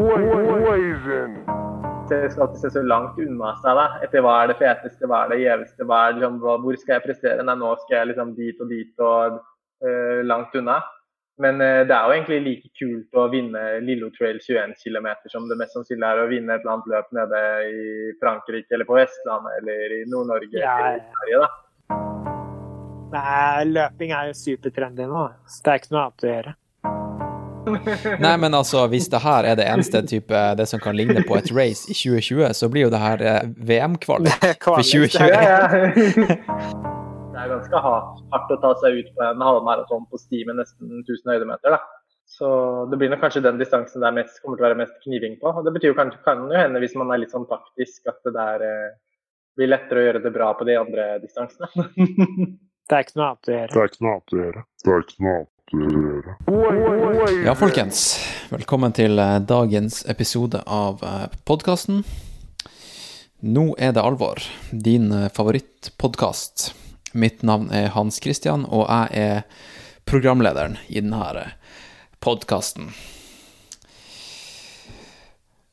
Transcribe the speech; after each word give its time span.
Poison. 0.00 1.34
Det 2.08 2.30
skal 2.32 2.42
alltid 2.42 2.60
se 2.60 2.70
så 2.70 2.82
langt 2.82 3.18
unna 3.18 3.50
seg. 3.60 3.76
da, 3.76 3.86
etter 4.04 4.24
Hva 4.24 4.36
er 4.42 4.50
det 4.50 4.56
feteste, 4.60 5.06
hva 5.06 5.24
er 5.24 5.34
det 5.34 5.42
gjeveste, 5.42 5.86
hva 5.86 5.98
er 6.06 6.14
det, 6.14 6.22
liksom, 6.22 6.38
hvor 6.64 6.78
skal 6.80 6.96
jeg 6.96 7.04
prestere? 7.04 7.44
Nei, 7.44 7.56
nå 7.60 7.74
skal 7.82 7.96
jeg 7.98 8.08
liksom 8.10 8.32
dit 8.38 8.64
og 8.64 8.72
dit 8.72 9.04
og 9.04 9.36
uh, 9.84 10.20
langt 10.26 10.56
unna. 10.58 10.78
Men 11.40 11.60
uh, 11.62 11.82
det 11.88 11.94
er 11.94 12.08
jo 12.08 12.16
egentlig 12.16 12.40
like 12.46 12.72
kult 12.80 13.20
å 13.20 13.26
vinne 13.32 13.62
Lillo 13.84 14.10
Trail 14.16 14.40
21 14.40 14.74
km 14.80 15.10
som 15.32 15.48
det 15.52 15.58
mest 15.60 15.76
sannsynlig 15.76 16.08
er 16.08 16.22
å 16.24 16.28
vinne 16.32 16.56
et 16.56 16.64
eller 16.64 16.78
annet 16.78 16.90
løp 16.94 17.12
nede 17.20 17.42
i 17.68 17.84
Frankrike 18.24 18.76
eller 18.76 18.88
på 18.88 18.98
Vestlandet 18.98 19.60
eller 19.60 19.98
i 20.00 20.04
Nord-Norge 20.10 20.64
Ja, 20.64 20.78
eller 20.80 20.96
i 20.96 21.04
ja. 21.04 21.12
Sverige. 21.20 21.44
da. 21.44 21.50
Nei, 23.10 23.68
løping 23.70 24.12
er 24.14 24.30
jo 24.30 24.36
supertrendy 24.38 25.06
nå, 25.10 25.28
så 25.50 25.64
det 25.66 25.72
er 25.72 25.80
ikke 25.80 25.94
noe 25.94 26.04
annet 26.08 26.26
å 26.26 26.34
gjøre. 26.34 26.56
Nei, 28.24 28.32
men 28.42 28.56
altså, 28.56 28.84
hvis 28.92 29.08
det 29.12 29.20
her 29.24 29.48
er 29.48 29.58
det 29.58 29.66
eneste 29.70 30.02
type 30.08 30.42
det 30.58 30.66
som 30.70 30.82
kan 30.82 30.96
ligne 30.98 31.24
på 31.26 31.38
et 31.38 31.50
race 31.56 31.90
i 31.90 31.96
2020, 31.96 32.54
så 32.56 32.70
blir 32.72 32.88
jo 32.88 32.92
det 32.94 33.02
her 33.02 33.24
eh, 33.26 33.40
VM-kvalik 33.70 34.64
for 34.64 34.82
2021. 34.82 35.30
Ja, 35.30 35.40
ja. 35.44 35.68
det 37.30 37.42
er 37.42 37.52
ganske 37.54 37.82
hardt, 37.86 38.52
å 38.54 38.60
ta 38.62 38.74
seg 38.82 39.00
ut 39.00 39.10
på 39.16 39.26
en 39.26 39.46
halvmaraton 39.46 40.06
på 40.10 40.20
sti 40.20 40.44
med 40.48 40.60
nesten 40.62 41.02
1000 41.02 41.34
høydemeter. 41.34 41.76
da. 41.78 41.82
Så 42.30 42.48
det 42.90 42.96
blir 42.96 43.10
nok 43.10 43.24
kanskje 43.24 43.42
den 43.42 43.58
distansen 43.58 44.02
det 44.02 44.06
er 44.06 44.14
mest, 44.20 44.36
kommer 44.42 44.58
til 44.58 44.64
å 44.64 44.68
være 44.68 44.78
mest 44.84 44.98
kniving 45.02 45.34
på. 45.40 45.50
Og 45.50 45.64
det 45.66 45.72
betyr 45.74 45.90
jo 45.90 45.98
kanskje, 45.98 46.20
kan 46.22 46.44
jo 46.46 46.54
hende, 46.54 46.82
hvis 46.82 46.94
man 46.98 47.10
er 47.10 47.24
litt 47.24 47.34
sånn 47.34 47.48
taktisk, 47.50 48.04
at 48.06 48.20
det 48.26 48.36
der 48.36 48.66
eh, 48.66 48.90
blir 49.58 49.72
lettere 49.72 50.02
å 50.02 50.04
gjøre 50.06 50.22
det 50.22 50.32
bra 50.36 50.52
på 50.54 50.66
de 50.68 50.76
andre 50.78 51.12
distansene. 51.24 51.70
Det 52.90 52.96
er 52.96 53.04
ikke 53.04 53.20
noe 53.20 53.26
annet 53.30 53.48
å 53.48 53.52
gjøre. 53.54 53.70
Det 53.70 53.78
er 53.78 53.90
ikke 53.90 54.02
noe 54.02 54.12
annet 54.12 54.32
å 54.32 54.38
gjøre. 54.40 54.60
Det 54.82 54.90
er 54.90 55.02
ikke 55.04 55.22
noe 55.22 55.34
annet 55.38 55.50
gjøre. 55.70 56.34
Ja, 57.44 57.54
folkens. 57.54 58.18
Velkommen 58.50 58.94
til 58.96 59.18
eh, 59.18 59.38
dagens 59.38 60.02
episode 60.10 60.62
av 60.66 61.04
podkasten. 61.48 62.02
Nå 63.40 63.64
er 63.78 63.94
det 63.96 64.02
alvor. 64.04 64.42
Din 64.70 65.12
favorittpodkast. 65.32 66.72
Mitt 67.12 67.42
navn 67.42 67.70
er 67.74 67.92
Hans 67.94 68.20
Christian, 68.22 68.66
og 68.66 68.86
jeg 68.86 69.08
er 69.18 69.70
programlederen 70.06 70.76
i 70.88 71.00
denne 71.00 71.46
podkasten. 72.22 72.90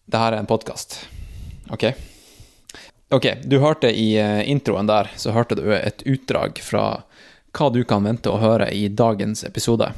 Det 0.07 0.21
her 0.21 0.31
er 0.31 0.39
en 0.39 0.47
podkast, 0.49 1.01
OK? 1.73 1.89
Ok, 3.11 3.25
du 3.43 3.57
hørte 3.63 3.89
i 3.91 4.17
eh, 4.19 4.41
introen 4.49 4.87
der, 4.87 5.09
så 5.15 5.33
hørte 5.35 5.55
du 5.59 5.67
et 5.71 6.03
utdrag 6.07 6.59
fra 6.63 7.03
hva 7.57 7.69
du 7.73 7.81
kan 7.87 8.05
vente 8.05 8.29
å 8.31 8.39
høre 8.41 8.69
i 8.73 8.87
dagens 8.89 9.43
episode. 9.47 9.89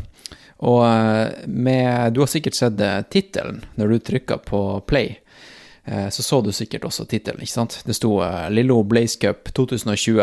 Og 0.68 0.82
eh, 0.86 1.46
med, 1.48 2.14
du 2.14 2.22
har 2.24 2.32
sikkert 2.32 2.58
sett 2.58 2.80
eh, 2.84 3.02
tittelen 3.12 3.62
når 3.80 3.94
du 3.94 4.00
trykka 4.10 4.40
på 4.48 4.62
play. 4.88 5.18
Eh, 5.86 6.10
Så 6.10 6.24
så 6.24 6.42
du 6.44 6.52
sikkert 6.52 6.88
også 6.88 7.06
tittelen, 7.08 7.42
ikke 7.44 7.56
sant? 7.56 7.80
Det 7.86 7.96
sto 7.96 8.18
Lillo 8.52 8.82
Blaze 8.84 9.20
Cup 9.22 9.54
2020. 9.54 10.20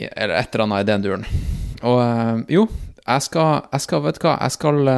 Eller 0.00 0.36
et 0.36 0.54
eller 0.54 0.64
annet 0.64 0.84
i 0.84 0.90
den 0.92 1.02
duren. 1.04 1.26
Og 1.82 2.46
jo, 2.52 2.68
jeg 3.06 3.26
skal, 3.26 3.66
jeg 3.72 3.84
skal 3.86 4.04
vet 4.04 4.20
du 4.20 4.24
hva, 4.24 4.36
jeg 4.44 4.54
skal 4.54 4.94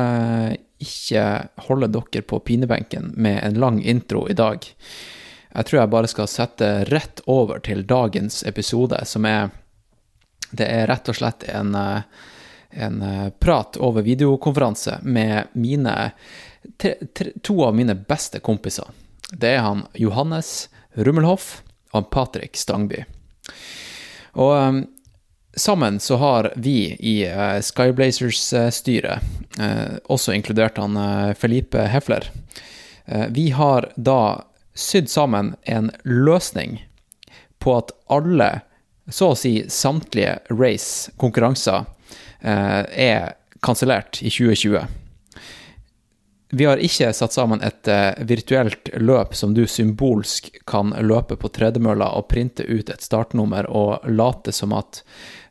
ikke 0.82 1.24
holde 1.68 1.88
dere 1.94 2.22
på 2.26 2.38
pinebenken 2.42 3.12
med 3.16 3.40
en 3.46 3.58
lang 3.62 3.80
intro 3.82 4.26
i 4.30 4.36
dag. 4.38 4.62
Jeg 5.52 5.68
tror 5.68 5.78
jeg 5.80 5.92
bare 5.92 6.10
skal 6.10 6.30
sette 6.30 6.70
rett 6.90 7.20
over 7.30 7.60
til 7.62 7.84
dagens 7.86 8.42
episode, 8.48 8.98
som 9.06 9.26
er 9.28 9.50
Det 10.52 10.68
er 10.68 10.86
rett 10.90 11.08
og 11.08 11.16
slett 11.16 11.46
en, 11.48 11.74
eh, 11.74 12.02
en 12.70 13.02
eh, 13.02 13.28
prat 13.40 13.76
over 13.80 14.04
videokonferanse 14.04 14.98
med 15.02 15.52
mine 15.52 16.12
tre, 16.76 16.94
tre, 17.14 17.32
to 17.42 17.64
av 17.64 17.76
mine 17.76 17.94
beste 17.94 18.40
kompiser. 18.40 18.84
Det 19.32 19.54
er 19.56 19.64
han 19.64 19.86
Johannes 19.96 20.68
Rummelhoff 20.92 21.62
og 21.96 22.10
Patrick 22.12 22.56
Stangby. 22.60 23.04
Og 24.36 24.52
eh, 24.58 24.82
sammen 25.56 26.00
så 26.00 26.16
har 26.20 26.52
vi 26.56 26.92
i 27.00 27.16
Skyblazers-styret, 27.60 29.20
også 30.08 30.32
inkludert 30.32 30.78
han 30.80 30.96
Felipe 31.36 31.82
Hefler, 31.92 32.24
vi 33.36 33.50
har 33.52 33.90
da 34.00 34.46
sydd 34.72 35.10
sammen 35.12 35.50
en 35.68 35.90
løsning 36.08 36.78
på 37.62 37.76
at 37.78 37.92
alle, 38.10 38.62
så 39.08 39.32
å 39.32 39.38
si 39.38 39.64
samtlige 39.68 40.38
race, 40.48 41.12
konkurranser, 41.16 41.84
eh, 42.40 42.82
er 43.08 43.34
kansellert 43.60 44.22
i 44.22 44.30
2020. 44.30 44.86
Vi 46.54 46.64
har 46.64 46.76
ikke 46.76 47.12
satt 47.16 47.32
sammen 47.32 47.62
et 47.64 47.88
eh, 47.88 48.12
virtuelt 48.28 48.90
løp 49.00 49.34
som 49.34 49.54
du 49.54 49.66
symbolsk 49.66 50.50
kan 50.68 50.92
løpe 51.00 51.36
på 51.36 51.48
tredemølla 51.48 52.10
og 52.18 52.28
printe 52.28 52.62
ut 52.62 52.90
et 52.90 53.02
startnummer 53.02 53.70
og 53.70 54.04
late 54.10 54.52
som 54.52 54.74
at, 54.76 55.00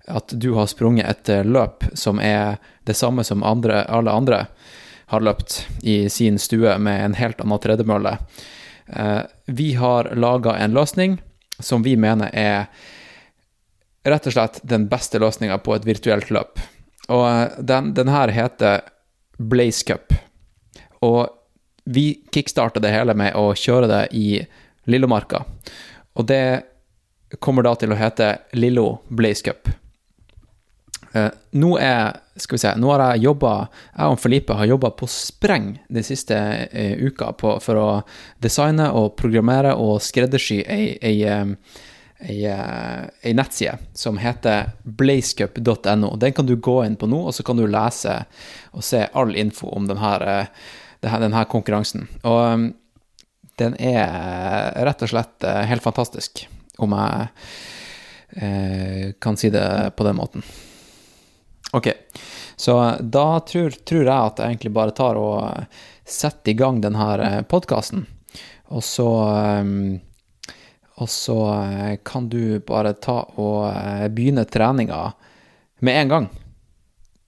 at 0.07 0.35
du 0.37 0.53
har 0.59 0.69
sprunget 0.69 1.09
et 1.09 1.33
eh, 1.33 1.43
løp 1.43 1.89
som 1.93 2.21
er 2.21 2.61
det 2.85 2.95
samme 2.95 3.25
som 3.25 3.43
andre, 3.43 3.83
alle 3.89 4.13
andre 4.13 4.45
har 5.11 5.25
løpt 5.25 5.65
i 5.81 6.05
sin 6.09 6.39
stue 6.39 6.77
med 6.79 7.05
en 7.05 7.17
helt 7.19 7.41
annen 7.43 7.59
tredemølle. 7.59 8.13
Vi 9.45 9.73
har 9.75 10.07
laga 10.15 10.53
en 10.55 10.71
løsning 10.71 11.17
som 11.59 11.83
vi 11.83 11.97
mener 11.99 12.31
er 12.31 12.69
rett 14.03 14.27
og 14.27 14.35
slett 14.35 14.59
den 14.63 14.87
beste 14.91 15.21
løsninga 15.21 15.59
på 15.63 15.75
et 15.75 15.85
virtuelt 15.87 16.31
løp. 16.33 16.61
Og 17.09 17.25
eh, 17.27 17.59
den, 17.59 17.93
den 17.97 18.11
her 18.11 18.33
heter 18.33 18.81
Blaze 19.37 19.85
Cup. 19.87 20.13
Og 21.01 21.29
vi 21.85 22.21
kickstarta 22.33 22.79
det 22.79 22.93
hele 22.93 23.15
med 23.17 23.35
å 23.35 23.51
kjøre 23.57 23.89
det 23.89 24.01
i 24.17 24.27
Lillomarka. 24.89 25.43
Og 26.13 26.27
det 26.29 26.43
kommer 27.39 27.65
da 27.65 27.75
til 27.79 27.93
å 27.93 27.99
hete 27.99 28.33
Lillo 28.57 29.01
Blaze 29.09 29.45
Cup. 29.45 29.71
Eh, 31.13 31.31
nå 31.59 31.75
er 31.79 32.19
Skal 32.39 32.55
vi 32.55 32.61
se, 32.61 32.69
nå 32.79 32.87
har 32.93 33.01
jeg 33.03 33.25
jobba 33.25 33.49
Jeg 33.67 34.13
og 34.13 34.19
Felipe 34.21 34.55
har 34.55 34.69
jobba 34.69 34.93
på 34.95 35.09
spreng 35.11 35.73
de 35.91 36.03
siste 36.07 36.37
eh, 36.71 36.93
uka 36.95 37.33
på, 37.35 37.57
for 37.59 37.79
å 37.79 37.87
designe 38.41 38.87
og 38.95 39.17
programmere 39.19 39.73
og 39.75 39.99
skreddersy 40.01 40.61
ei, 40.63 40.95
ei, 41.03 41.17
eh, 41.27 41.51
ei, 42.21 42.45
eh, 42.45 43.33
nettside 43.35 43.77
som 43.93 44.17
heter 44.17 44.69
blazecup.no. 44.83 46.15
Den 46.15 46.33
kan 46.33 46.45
du 46.45 46.55
gå 46.55 46.85
inn 46.85 46.95
på 46.95 47.09
nå, 47.09 47.19
og 47.27 47.33
så 47.35 47.43
kan 47.43 47.57
du 47.57 47.67
lese 47.67 48.23
og 48.71 48.85
se 48.85 49.05
all 49.13 49.35
info 49.35 49.71
om 49.75 49.87
denne, 49.89 50.45
denne 51.01 51.45
konkurransen. 51.49 52.07
Og 52.23 52.41
um, 52.53 52.67
den 53.61 53.77
er 53.79 54.73
rett 54.85 55.05
og 55.05 55.11
slett 55.11 55.45
eh, 55.45 55.63
helt 55.69 55.85
fantastisk, 55.85 56.45
om 56.81 56.95
jeg 56.97 57.27
eh, 58.41 59.07
kan 59.21 59.37
si 59.37 59.51
det 59.53 59.93
på 59.97 60.07
den 60.07 60.17
måten. 60.17 60.45
Ok, 61.71 61.87
så 62.59 62.77
da 62.99 63.39
tror, 63.47 63.75
tror 63.87 64.03
jeg 64.03 64.15
at 64.15 64.41
jeg 64.41 64.53
egentlig 64.55 64.73
bare 64.75 64.95
tar 64.95 65.19
og 65.19 65.77
setter 66.05 66.51
i 66.51 66.57
gang 66.59 66.81
denne 66.83 67.43
podkasten, 67.47 68.03
og 68.71 68.83
så 68.83 69.07
og 71.01 71.09
så 71.09 71.39
eh, 71.65 71.97
kan 72.05 72.29
du 72.29 72.59
bare 72.65 72.93
ta 73.01 73.23
og 73.41 73.71
eh, 73.71 74.07
begynne 74.13 74.45
treninga 74.45 75.01
med 75.81 76.01
en 76.01 76.13
gang. 76.13 76.29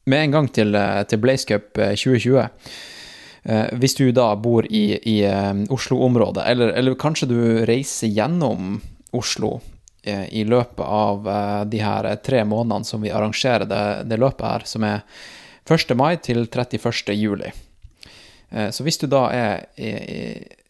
Med 0.05 0.23
en 0.23 0.31
gang 0.31 0.49
til, 0.53 0.75
eh, 0.75 1.03
til 1.09 1.21
Blaze 1.23 1.47
Cup 1.47 1.77
eh, 1.77 1.95
2020. 1.95 2.49
Eh, 3.43 3.67
hvis 3.79 3.95
du 3.95 4.11
da 4.11 4.29
bor 4.35 4.67
i, 4.69 4.85
i 5.09 5.17
Oslo-området, 5.73 6.45
eller, 6.47 6.73
eller 6.77 6.99
kanskje 6.99 7.29
du 7.31 7.39
reiser 7.67 8.11
gjennom 8.13 8.81
Oslo 9.13 9.59
i 10.03 10.41
løpet 10.43 10.83
av 10.83 11.27
de 11.71 11.79
her 11.79 12.09
tre 12.19 12.41
månedene 12.43 12.83
som 12.83 12.99
vi 12.99 13.11
arrangerer 13.15 13.63
det, 13.63 13.83
det 14.11 14.17
løpet 14.19 14.43
her, 14.43 14.65
som 14.67 14.83
er 14.83 15.05
1. 15.63 15.93
mai 15.95 16.17
til 16.19 16.41
31. 16.43 17.13
juli. 17.15 17.53
Så 18.51 18.83
hvis 18.83 18.99
du 18.99 19.05
da 19.07 19.21
er, 19.31 19.63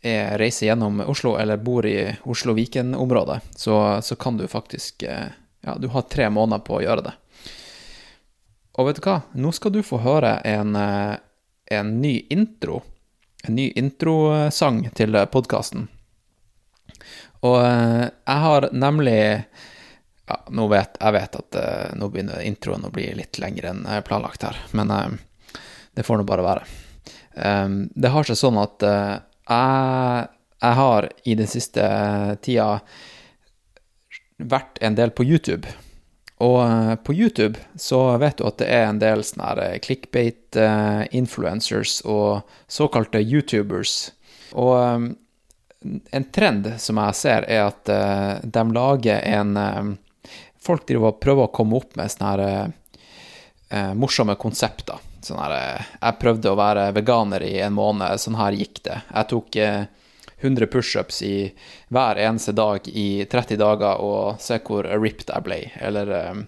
er, 0.03 0.33
er 0.33 0.39
reiser 0.41 0.67
gjennom 0.67 1.01
Oslo, 1.07 1.37
eller 1.39 1.57
bor 1.57 1.85
i 1.85 2.11
Oslo-Viken-området, 2.23 3.39
så, 3.55 4.01
så 4.01 4.15
kan 4.15 4.37
du 4.37 4.47
faktisk 4.47 5.03
eh, 5.03 5.31
Ja, 5.63 5.77
du 5.79 5.87
har 5.87 6.01
tre 6.11 6.29
måneder 6.29 6.59
på 6.67 6.75
å 6.75 6.81
gjøre 6.83 7.05
det. 7.05 7.11
Og 8.75 8.89
vet 8.89 8.97
du 8.99 9.05
hva? 9.05 9.21
Nå 9.39 9.53
skal 9.55 9.71
du 9.71 9.79
få 9.85 10.01
høre 10.03 10.33
en, 10.43 10.75
eh, 10.75 11.15
en 11.71 11.93
ny 12.01 12.17
intro. 12.33 12.81
En 13.47 13.55
ny 13.55 13.69
introsang 13.79 14.89
til 14.97 15.15
podkasten. 15.31 15.87
Og 17.47 17.59
eh, 17.63 18.07
jeg 18.09 18.43
har 18.47 18.69
nemlig 18.75 19.21
ja, 20.27 20.37
nå 20.55 20.67
vet, 20.71 20.97
jeg 20.99 21.15
vet 21.15 21.35
at 21.39 21.59
eh, 21.59 21.95
nå 21.99 22.09
begynner 22.11 22.43
introen 22.47 22.87
å 22.87 22.91
bli 22.93 23.09
litt 23.15 23.39
lengre 23.43 23.73
enn 23.73 23.85
eh, 23.87 24.03
planlagt 24.05 24.43
her, 24.47 24.59
men 24.71 24.91
eh, 24.91 25.59
det 25.93 26.05
får 26.07 26.19
nå 26.19 26.27
bare 26.27 26.45
være. 26.45 26.69
Det 27.33 28.09
har 28.13 28.25
seg 28.27 28.37
sånn 28.37 28.57
at 28.61 28.83
eh, 28.85 29.15
jeg, 29.49 30.27
jeg 30.63 30.73
har 30.79 31.09
i 31.23 31.35
den 31.35 31.47
siste 31.51 31.83
tida 32.45 32.79
vært 34.37 34.77
en 34.81 34.95
del 34.97 35.11
på 35.15 35.23
YouTube 35.23 35.67
Og 36.43 36.65
eh, 36.65 36.95
på 36.95 37.13
YouTube 37.13 37.59
så 37.79 38.17
vet 38.21 38.37
du 38.39 38.47
at 38.47 38.57
det 38.59 38.67
er 38.67 38.85
en 38.89 38.99
del 39.01 39.23
sånne 39.23 39.63
eh, 39.63 39.79
clickbait-influencers 39.83 42.01
og 42.09 42.41
såkalte 42.67 43.19
YouTubers. 43.21 44.11
Og 44.59 44.79
eh, 44.79 44.99
en 46.11 46.23
trend 46.35 46.73
som 46.79 46.97
jeg 46.99 47.13
ser, 47.19 47.41
er 47.47 47.61
at 47.69 47.89
eh, 47.91 48.33
de 48.43 48.71
lager 48.75 49.19
en 49.35 49.57
eh, 49.57 49.83
Folk 50.63 50.87
driver 50.87 51.11
og 51.11 51.19
prøver 51.19 51.43
å 51.43 51.51
komme 51.51 51.75
opp 51.75 51.91
med 51.99 52.07
sånne 52.07 52.29
her 52.29 52.41
eh, 52.47 53.91
morsomme 53.99 54.31
konsepter. 54.39 54.95
Sånn 55.23 55.39
her 55.39 55.55
eh, 55.57 55.91
Jeg 56.01 56.19
prøvde 56.21 56.51
å 56.51 56.59
være 56.59 56.89
veganer 56.95 57.45
i 57.47 57.57
en 57.63 57.75
måned, 57.77 58.19
sånn 58.21 58.39
her 58.39 58.55
gikk 58.57 58.81
det. 58.87 58.99
Jeg 59.09 59.29
tok 59.31 59.59
eh, 59.61 59.85
100 60.43 60.67
pushups 60.67 61.21
i 61.23 61.35
hver 61.93 62.19
eneste 62.19 62.51
dag 62.51 62.87
i 62.87 63.23
30 63.31 63.59
dager, 63.61 64.01
og 64.03 64.41
se 64.43 64.59
hvor 64.67 64.87
ripped 64.99 65.31
jeg 65.31 65.45
ble. 65.45 65.59
Eller 65.79 66.11
eh, 66.17 66.41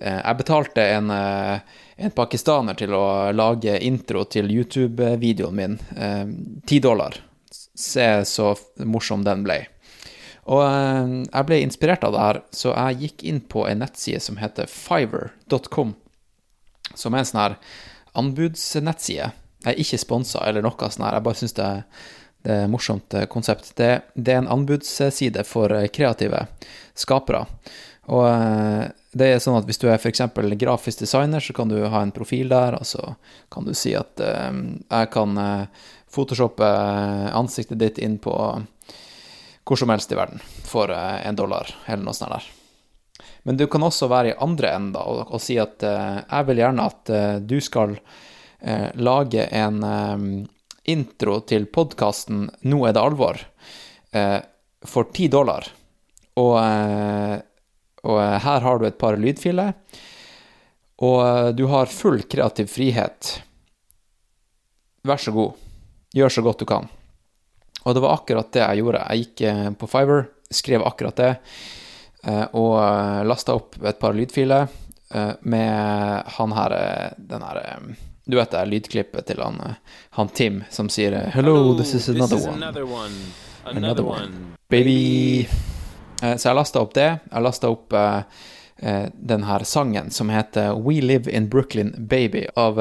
eh, 0.00 0.18
Jeg 0.18 0.40
betalte 0.42 0.88
en, 0.96 1.14
eh, 1.14 1.78
en 1.96 2.16
pakistaner 2.16 2.74
til 2.78 2.96
å 2.98 3.06
lage 3.32 3.78
intro 3.86 4.26
til 4.26 4.50
YouTube-videoen 4.50 5.56
min. 5.62 5.78
Ti 6.66 6.82
dollar. 6.82 7.22
Se 7.76 8.10
så 8.26 8.50
morsom 8.82 9.22
den 9.24 9.46
ble. 9.46 9.62
Og 10.46 10.62
eh, 10.62 11.14
jeg 11.26 11.48
ble 11.48 11.60
inspirert 11.62 12.04
av 12.06 12.14
det 12.14 12.24
her, 12.24 12.40
så 12.54 12.74
jeg 12.74 13.00
gikk 13.02 13.24
inn 13.30 13.40
på 13.54 13.66
en 13.66 13.82
nettside 13.82 14.22
som 14.22 14.38
heter 14.40 14.70
fiver.com, 14.70 15.94
som 16.98 17.14
er 17.14 17.22
en 17.22 17.28
sånn 17.28 17.42
her 17.42 17.58
anbudsnettside. 18.16 19.32
Jeg 19.66 19.72
er 19.72 19.82
ikke 19.82 20.00
sponsa 20.00 20.44
eller 20.46 20.64
noe 20.64 20.90
sånn 20.90 21.06
her, 21.06 21.18
jeg 21.18 21.26
bare 21.26 21.40
syns 21.40 21.56
det, 21.56 21.70
det 22.46 22.54
er 22.54 22.66
et 22.66 22.70
morsomt 22.70 23.16
eh, 23.16 23.26
konsept. 23.30 23.72
Det, 23.78 23.90
det 24.14 24.34
er 24.34 24.44
en 24.44 24.52
anbudsside 24.58 25.42
for 25.48 25.72
eh, 25.74 25.88
kreative 25.92 26.44
skapere. 26.94 27.44
Og 28.14 28.22
eh, 28.28 28.84
det 29.16 29.30
er 29.32 29.42
sånn 29.42 29.58
at 29.58 29.66
hvis 29.66 29.80
du 29.82 29.88
er 29.90 29.98
f.eks. 29.98 30.22
grafisk 30.60 31.02
designer, 31.02 31.42
så 31.42 31.56
kan 31.56 31.72
du 31.72 31.80
ha 31.82 32.02
en 32.02 32.14
profil 32.14 32.52
der, 32.52 32.78
og 32.78 32.86
så 32.86 33.16
kan 33.52 33.66
du 33.66 33.72
si 33.74 33.94
at 33.96 34.20
jeg 34.20 35.08
kan 35.14 35.40
photoshoppe 36.12 36.68
ansiktet 37.32 37.80
ditt 37.80 37.98
inn 38.04 38.18
på 38.20 38.36
hvor 39.66 39.80
som 39.80 39.90
helst 39.90 40.12
i 40.12 40.20
verden 40.20 40.44
for 40.68 40.92
en 40.92 41.40
dollar, 41.40 41.72
eller 41.88 42.04
noe 42.04 42.14
sånt 42.14 42.36
der. 42.36 42.46
Men 43.46 43.56
du 43.56 43.68
kan 43.70 43.84
også 43.86 44.08
være 44.10 44.32
i 44.32 44.38
andre 44.42 44.72
enden 44.74 44.96
og, 44.98 45.28
og 45.30 45.42
si 45.42 45.54
at 45.62 45.84
eh, 45.86 46.18
jeg 46.24 46.46
vil 46.48 46.60
gjerne 46.64 46.86
at 46.90 47.12
eh, 47.14 47.36
du 47.46 47.60
skal 47.62 47.94
eh, 47.94 48.88
lage 48.98 49.44
en 49.54 49.78
eh, 49.86 50.24
intro 50.90 51.38
til 51.46 51.68
podkasten 51.70 52.48
'Nå 52.66 52.80
er 52.88 52.96
det 52.96 53.04
alvor' 53.06 53.44
eh, 54.10 54.40
for 54.86 55.12
ti 55.14 55.28
dollar. 55.30 55.68
Og, 56.36 56.52
og 58.04 58.18
her 58.20 58.60
har 58.60 58.78
du 58.78 58.84
et 58.84 58.98
par 59.00 59.16
lydfiler, 59.16 59.70
og 61.00 61.54
du 61.56 61.62
har 61.70 61.88
full 61.88 62.20
kreativ 62.28 62.68
frihet. 62.68 63.30
Vær 65.00 65.16
så 65.16 65.32
god, 65.32 65.56
gjør 66.12 66.34
så 66.34 66.44
godt 66.44 66.60
du 66.60 66.66
kan. 66.68 66.90
Og 67.86 67.96
det 67.96 68.02
var 68.04 68.18
akkurat 68.18 68.52
det 68.52 68.60
jeg 68.60 68.82
gjorde. 68.82 69.00
Jeg 69.08 69.24
gikk 69.24 69.80
på 69.80 69.88
Fiver, 69.88 70.28
skrev 70.52 70.84
akkurat 70.84 71.16
det, 71.16 71.32
og 72.52 73.26
lasta 73.26 73.54
opp 73.54 73.76
et 73.86 73.98
par 74.02 74.12
lydfiler 74.16 74.66
eh, 75.14 75.32
med 75.40 76.22
han 76.38 76.52
her 76.52 76.72
eh, 76.76 77.12
Den 77.18 77.42
her 77.42 77.56
eh, 77.62 77.94
Du 78.24 78.36
vet 78.36 78.50
det 78.50 78.64
lydklippet 78.66 79.26
til 79.28 79.42
han, 79.42 79.60
eh, 79.62 79.76
han 80.18 80.28
Tim 80.34 80.64
som 80.70 80.88
sier 80.90 81.12
eh, 81.12 81.28
'Hello, 81.34 81.76
this 81.78 81.94
is 81.94 82.08
another 82.08 82.36
one'. 82.36 82.56
Another 82.56 82.84
one. 82.84 83.14
Another 83.64 83.78
Another 83.86 84.02
one. 84.04 84.20
one. 84.22 84.54
Baby. 84.68 85.48
Eh, 86.22 86.36
Så 86.36 86.48
jeg 86.48 86.54
lasta 86.56 86.80
opp 86.80 86.94
det. 86.94 87.18
Jeg 87.30 87.42
lasta 87.42 87.68
opp 87.70 87.92
eh, 87.92 88.20
eh, 88.78 89.06
den 89.14 89.42
her 89.44 89.64
sangen 89.64 90.10
som 90.10 90.28
heter 90.30 90.74
We 90.74 91.00
Live 91.00 91.30
in 91.30 91.48
Brooklyn 91.48 91.94
Baby 91.98 92.46
av 92.56 92.78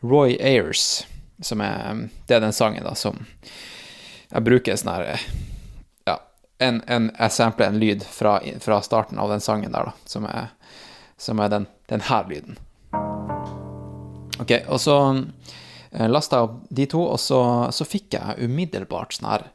Roy 0.00 0.36
Ayers. 0.40 1.06
Som 1.42 1.60
er 1.60 2.08
Det 2.26 2.36
er 2.36 2.40
den 2.40 2.52
sangen 2.52 2.84
da 2.84 2.94
som 2.94 3.26
jeg 4.30 4.44
bruker 4.46 4.76
sånn 4.76 4.92
her 4.94 5.02
eh, 5.14 5.18
en, 6.60 6.82
en, 6.86 7.10
jeg 7.16 7.32
sampler 7.34 7.70
en 7.70 7.80
lyd 7.80 8.04
fra, 8.04 8.38
fra 8.60 8.80
starten 8.84 9.20
av 9.20 9.32
den 9.32 9.40
sangen 9.40 9.72
der, 9.72 9.90
da, 9.90 10.08
som 10.08 10.26
er, 10.28 10.50
som 11.20 11.40
er 11.40 11.52
den, 11.52 11.66
den 11.88 12.04
her 12.08 12.28
lyden. 12.28 12.58
Ok, 14.40 14.52
og 14.68 14.80
så 14.80 14.96
eh, 15.16 16.08
lasta 16.08 16.38
jeg 16.38 16.48
opp 16.48 16.60
de 16.80 16.86
to, 16.94 17.02
og 17.14 17.20
så, 17.20 17.40
så 17.72 17.86
fikk 17.88 18.16
jeg 18.16 18.46
umiddelbart 18.46 19.16
sånn 19.16 19.30
her 19.32 19.48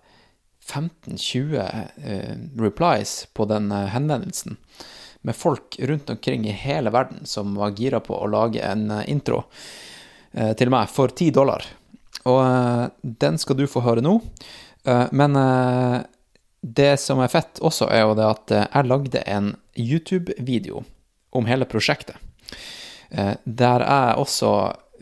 15-20 0.66 1.56
eh, 1.62 2.36
replies 2.62 3.18
på 3.38 3.48
den 3.50 3.72
eh, 3.74 3.90
henvendelsen, 3.94 4.58
med 5.26 5.38
folk 5.38 5.78
rundt 5.80 6.10
omkring 6.10 6.46
i 6.46 6.54
hele 6.54 6.94
verden 6.94 7.26
som 7.26 7.56
var 7.58 7.74
gira 7.78 8.02
på 8.02 8.18
å 8.18 8.30
lage 8.30 8.62
en 8.66 8.90
eh, 8.92 9.06
intro 9.14 9.44
eh, 10.34 10.54
til 10.58 10.74
meg 10.74 10.90
for 10.94 11.14
10 11.14 11.34
dollar. 11.38 11.66
Og 12.26 12.42
eh, 12.42 12.84
den 13.26 13.42
skal 13.42 13.58
du 13.58 13.66
få 13.70 13.86
høre 13.86 14.06
nå. 14.06 14.20
Men 14.86 15.34
det 16.66 16.98
som 16.98 17.20
er 17.22 17.30
fett 17.30 17.60
også, 17.62 17.86
er 17.94 18.08
jo 18.08 18.16
det 18.18 18.26
at 18.26 18.52
eh, 18.52 18.66
jeg 18.66 18.90
lagde 18.90 19.22
en 19.30 19.52
YouTube-video 19.78 20.82
om 21.36 21.46
hele 21.46 21.68
prosjektet. 21.70 22.18
Eh, 23.12 23.36
der 23.44 23.86
jeg 23.86 24.18
også 24.18 24.52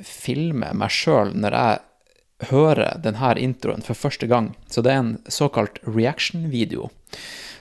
filmer 0.04 0.76
meg 0.76 0.92
sjøl 0.92 1.32
når 1.38 1.56
jeg 1.56 2.50
hører 2.50 3.00
denne 3.00 3.32
introen 3.40 3.86
for 3.86 3.96
første 3.96 4.28
gang. 4.28 4.52
Så 4.68 4.84
det 4.84 4.92
er 4.92 5.04
en 5.06 5.16
såkalt 5.32 5.80
reaction-video, 5.88 6.90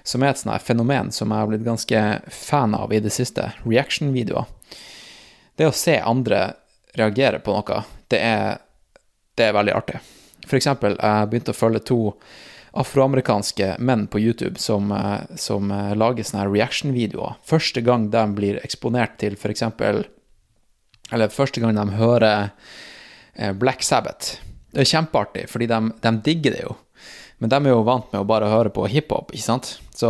som 0.03 0.25
er 0.25 0.33
et 0.33 0.43
sånt 0.43 0.67
fenomen 0.67 1.13
som 1.15 1.31
jeg 1.31 1.45
har 1.45 1.53
blitt 1.53 1.67
ganske 1.69 2.05
fan 2.35 2.75
av 2.75 2.91
i 2.91 3.03
det 3.05 3.15
siste. 3.15 3.53
Reaction-videoer. 3.63 4.51
Det 5.55 5.69
å 5.69 5.77
se 5.77 6.01
andre 6.01 6.49
reagere 6.99 7.39
på 7.39 7.55
noe, 7.55 7.85
det 8.11 8.19
er, 8.19 8.59
det 9.39 9.47
er 9.47 9.55
veldig 9.55 9.79
artig. 9.79 10.03
For 10.49 10.59
eksempel, 10.59 10.99
jeg 10.99 11.29
begynte 11.31 11.55
å 11.55 11.61
følge 11.61 11.87
to 11.87 12.01
afroamerikanske 12.73 13.77
menn 13.79 14.07
på 14.07 14.21
YouTube 14.21 14.59
som, 14.59 14.93
eh, 14.93 15.21
som 15.37 15.71
eh, 15.71 15.95
lager 15.97 16.25
sånne 16.25 16.49
reaction-videoer. 16.49 17.37
Første 17.45 17.83
gang 17.85 18.09
de 18.11 18.25
blir 18.37 18.61
eksponert 18.65 19.19
til 19.21 19.37
eksempel 19.37 20.07
Eller 21.13 21.29
første 21.29 21.61
gang 21.61 21.75
de 21.77 21.99
hører 21.99 22.51
eh, 23.35 23.53
Black 23.53 23.83
Sabbath. 23.83 24.39
Det 24.73 24.81
er 24.81 24.89
kjempeartig, 24.89 25.49
fordi 25.51 25.67
de, 25.69 25.81
de 26.01 26.13
digger 26.25 26.55
det 26.57 26.63
jo. 26.63 26.77
Men 27.39 27.51
de 27.51 27.59
er 27.59 27.75
jo 27.75 27.83
vant 27.85 28.07
med 28.13 28.23
å 28.23 28.29
bare 28.29 28.49
høre 28.49 28.73
på 28.73 28.87
hiphop, 28.89 29.35
ikke 29.35 29.45
sant? 29.45 29.79
Så 29.93 30.09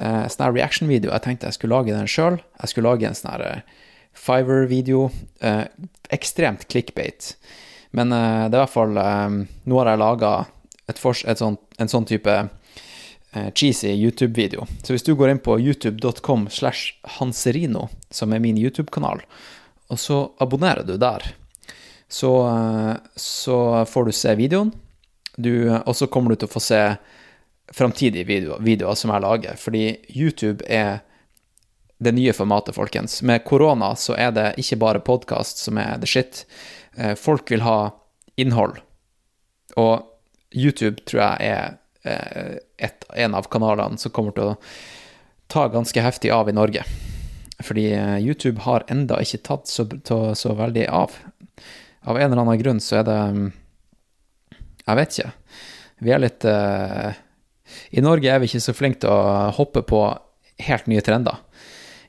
sånn 0.00 0.44
her 0.44 0.54
reaction-video 0.54 1.10
Jeg 1.10 1.22
tenkte 1.24 1.48
jeg 1.48 1.58
skulle 1.58 1.76
lage 1.76 1.92
den 1.92 2.06
sjøl. 2.08 2.38
Jeg 2.60 2.70
skulle 2.70 2.92
lage 2.92 3.08
en 3.08 3.18
sånn 3.18 3.32
her 3.32 3.64
Fiver-video. 4.14 5.08
Ekstremt 6.12 6.68
clickbait. 6.70 7.34
Men 7.90 8.14
det 8.14 8.54
er 8.54 8.60
i 8.60 8.62
hvert 8.62 8.76
fall 8.76 8.96
eh, 9.00 9.36
Nå 9.66 9.80
har 9.80 9.90
jeg 9.90 10.02
laga 10.04 10.32
sånn, 10.98 11.56
en 11.78 11.88
sånn 11.88 12.06
type 12.08 12.34
eh, 13.32 13.50
cheesy 13.54 13.92
YouTube-video. 13.94 14.66
Så 14.82 14.94
hvis 14.94 15.06
du 15.06 15.14
går 15.14 15.30
inn 15.30 15.42
på 15.42 15.58
youtube.com 15.60 16.48
slash 16.50 16.94
hanserino, 17.18 17.88
som 18.10 18.32
er 18.32 18.40
min 18.40 18.58
YouTube-kanal, 18.58 19.22
og 19.90 19.98
så 19.98 20.30
abonnerer 20.38 20.86
du 20.86 20.96
der, 20.98 21.34
så, 22.08 22.32
eh, 22.48 22.96
så 23.16 23.84
får 23.86 24.04
du 24.04 24.12
se 24.12 24.34
videoen, 24.34 24.72
og 25.86 25.94
så 25.96 26.06
kommer 26.10 26.34
du 26.34 26.40
til 26.42 26.50
å 26.50 26.52
få 26.52 26.60
se 26.60 26.80
framtidige 27.72 28.26
videoer, 28.26 28.60
videoer 28.60 28.98
som 28.98 29.12
jeg 29.14 29.22
lager, 29.24 29.56
fordi 29.56 29.84
YouTube 30.10 30.66
er 30.68 31.00
det 32.00 32.12
nye 32.16 32.32
formatet, 32.32 32.74
folkens. 32.74 33.20
Med 33.22 33.44
korona 33.44 33.92
så 33.96 34.16
er 34.16 34.32
det 34.32 34.46
ikke 34.60 34.78
bare 34.80 35.02
podkast 35.04 35.60
som 35.60 35.78
er 35.78 35.98
the 36.00 36.08
shit. 36.08 36.44
Eh, 36.96 37.14
Folk 37.14 37.50
vil 37.52 37.60
ha 37.64 37.92
innhold. 38.40 38.80
Og 39.76 40.06
YouTube 40.50 41.04
tror 41.06 41.22
jeg 41.22 41.52
er 41.52 41.76
eh, 42.02 42.58
et, 42.78 43.06
en 43.14 43.36
av 43.38 43.48
kanalene 43.52 43.98
som 44.00 44.12
kommer 44.14 44.34
til 44.34 44.52
å 44.52 44.58
ta 45.50 45.66
ganske 45.70 46.02
heftig 46.02 46.32
av 46.34 46.50
i 46.50 46.56
Norge. 46.56 46.84
Fordi 47.62 47.90
eh, 47.94 48.18
YouTube 48.18 48.64
har 48.66 48.86
enda 48.90 49.20
ikke 49.22 49.44
tatt 49.46 49.70
så, 49.70 49.86
så, 50.06 50.20
så 50.34 50.54
veldig 50.58 50.86
av. 50.88 51.14
Av 52.00 52.18
en 52.18 52.30
eller 52.30 52.42
annen 52.42 52.62
grunn 52.62 52.80
så 52.82 53.00
er 53.00 53.06
det 53.08 53.18
mm, 53.36 53.48
Jeg 54.86 54.98
vet 54.98 55.18
ikke. 55.18 55.32
Vi 56.00 56.12
er 56.14 56.22
litt 56.22 56.46
uh, 56.48 57.10
I 57.92 58.00
Norge 58.00 58.30
er 58.32 58.40
vi 58.40 58.48
ikke 58.48 58.62
så 58.64 58.72
flinke 58.72 59.02
til 59.02 59.12
å 59.12 59.50
hoppe 59.52 59.82
på 59.84 60.00
helt 60.64 60.88
nye 60.88 61.04
trender. 61.04 61.36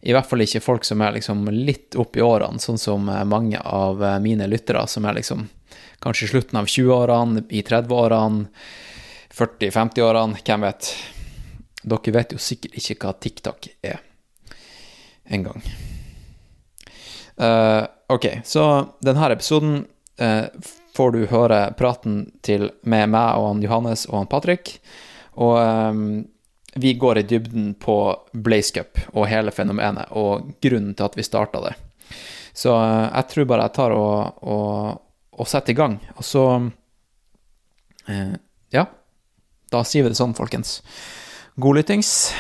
I 0.02 0.16
hvert 0.16 0.30
fall 0.30 0.42
ikke 0.46 0.64
folk 0.64 0.88
som 0.88 1.04
er 1.04 1.18
liksom 1.18 1.44
litt 1.52 1.98
opp 2.00 2.16
i 2.18 2.24
årene, 2.24 2.58
sånn 2.64 2.80
som 2.82 3.12
mange 3.30 3.60
av 3.60 4.00
mine 4.24 4.48
lyttere, 4.50 4.82
som 4.90 5.06
er 5.06 5.20
liksom 5.20 5.44
kanskje 6.02 6.28
i 6.28 6.32
slutten 6.34 6.60
av 6.60 6.70
20-årene, 6.70 7.46
i 7.50 7.62
30-årene, 7.66 8.48
40-50-årene, 9.32 10.42
hvem 10.46 10.68
vet. 10.68 10.92
Dere 11.82 12.14
vet 12.18 12.36
jo 12.36 12.42
sikkert 12.42 12.78
ikke 12.78 12.98
hva 13.02 13.16
TikTok 13.18 13.70
er 13.82 14.02
engang. 15.32 15.64
Uh, 17.42 17.88
ok, 18.12 18.28
så 18.46 18.66
denne 19.02 19.32
episoden 19.34 19.80
uh, 20.22 20.46
får 20.94 21.16
du 21.16 21.24
høre 21.32 21.62
praten 21.80 22.26
til 22.46 22.68
med 22.84 23.10
meg 23.14 23.40
og 23.40 23.48
han 23.48 23.64
Johannes 23.64 24.06
og 24.10 24.20
han 24.20 24.30
Patrick. 24.30 24.76
Og 25.42 25.56
um, 25.58 26.04
vi 26.76 26.94
går 26.94 27.18
i 27.22 27.28
dybden 27.28 27.74
på 27.80 27.96
Blaze 28.32 28.74
Cup 28.76 29.00
og 29.14 29.28
hele 29.32 29.52
fenomenet, 29.52 30.12
og 30.16 30.54
grunnen 30.64 30.94
til 30.96 31.08
at 31.08 31.18
vi 31.18 31.26
starta 31.28 31.64
det. 31.66 31.74
Så 32.54 32.76
jeg 32.76 33.28
tror 33.32 33.48
bare 33.48 33.68
jeg 33.68 33.76
tar 33.76 33.96
og, 33.96 34.44
og, 34.44 35.02
og 35.38 35.48
sette 35.48 35.74
i 35.74 35.78
gang. 35.78 36.00
Og 36.18 36.26
så 36.28 36.46
eh, 38.08 38.34
Ja, 38.72 38.86
da 39.72 39.84
sier 39.88 40.04
vi 40.04 40.12
det 40.12 40.20
sånn, 40.20 40.36
folkens. 40.38 40.80
God 41.60 41.80
lyttings. 41.80 42.32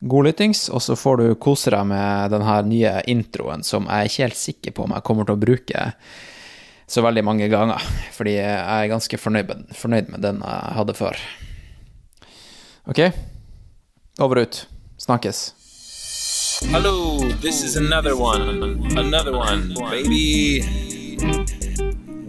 God 0.00 0.28
lyttings, 0.28 0.66
og 0.68 0.82
så 0.84 0.96
får 0.96 1.22
du 1.22 1.26
kose 1.40 1.72
deg 1.72 1.86
med 1.88 2.32
denne 2.34 2.56
nye 2.68 2.98
introen 3.08 3.64
som 3.64 3.88
jeg 3.88 3.96
er 3.96 4.10
ikke 4.10 4.26
helt 4.26 4.40
sikker 4.40 4.76
på 4.76 4.84
om 4.84 4.94
jeg 4.96 5.06
kommer 5.08 5.28
til 5.28 5.38
å 5.38 5.40
bruke 5.40 5.86
så 6.86 7.02
veldig 7.02 7.24
mange 7.26 7.48
ganger, 7.50 7.82
fordi 8.14 8.36
jeg 8.36 8.60
er 8.62 8.92
ganske 8.92 9.18
fornøyd 9.18 9.48
med, 9.50 9.64
fornøyd 9.74 10.12
med 10.12 10.22
den 10.22 10.38
jeg 10.44 10.76
hadde 10.78 10.94
før. 10.94 11.18
OK? 12.86 13.00
Over 14.22 14.44
og 14.44 14.46
ut. 14.46 14.60
Snakkes. 15.02 15.40
Hello, 16.70 17.18
this 17.42 17.62
is 17.64 17.76
another 17.76 18.16
one. 18.16 18.62
Another 18.96 19.32
one, 19.32 19.74
baby. 19.90 20.62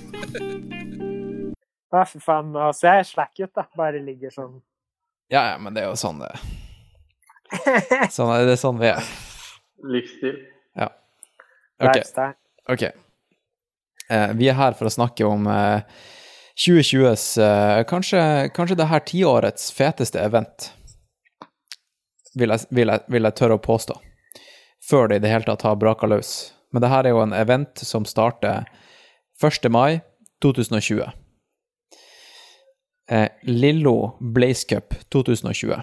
Ja, 1.91 2.05
fy 2.07 2.21
faen. 2.23 2.53
Altså, 2.55 2.87
jeg 2.87 3.03
er 3.03 3.07
slack 3.07 3.39
ut, 3.41 3.51
da. 3.57 3.65
Bare 3.77 4.01
ligger 4.03 4.31
sånn. 4.33 4.59
Ja, 5.31 5.43
ja, 5.53 5.57
men 5.59 5.75
det 5.75 5.83
er 5.83 5.91
jo 5.91 5.99
sånn 5.99 6.21
det. 6.23 6.31
Sånn 8.15 8.31
er 8.31 8.45
det 8.47 8.57
sånn 8.59 8.79
vi 8.79 8.87
er. 8.91 9.07
Livsstil. 9.91 10.37
Ja. 10.79 10.87
Ok. 11.81 11.97
okay. 11.97 12.35
ok. 12.71 12.83
Eh, 14.11 14.33
vi 14.39 14.47
er 14.51 14.59
her 14.59 14.75
for 14.77 14.87
å 14.87 14.93
snakke 14.93 15.27
om 15.27 15.47
eh, 15.51 15.81
2020s 16.59 17.25
eh, 17.43 17.81
kanskje, 17.89 18.21
kanskje 18.55 18.77
det 18.79 18.87
her 18.91 19.03
tiårets 19.07 19.71
feteste 19.75 20.21
event. 20.21 20.71
Vil 22.35 22.53
jeg, 22.53 22.67
vil, 22.71 22.91
jeg, 22.91 23.03
vil 23.11 23.27
jeg 23.27 23.37
tørre 23.39 23.59
å 23.59 23.63
påstå. 23.63 23.97
Før 24.87 25.11
det 25.11 25.19
i 25.19 25.25
det 25.25 25.31
hele 25.33 25.47
tatt 25.47 25.65
har 25.67 25.79
braka 25.79 26.07
løs. 26.07 26.53
Men 26.71 26.83
det 26.83 26.91
her 26.91 27.07
er 27.07 27.15
jo 27.15 27.23
en 27.23 27.35
event 27.35 27.83
som 27.83 28.07
starter 28.07 28.63
1. 29.43 29.67
mai 29.71 29.99
2020. 30.43 31.11
Eh, 33.09 33.27
Lillo 33.43 34.17
Blaze 34.19 34.65
Cup 34.69 34.93
2020. 35.09 35.81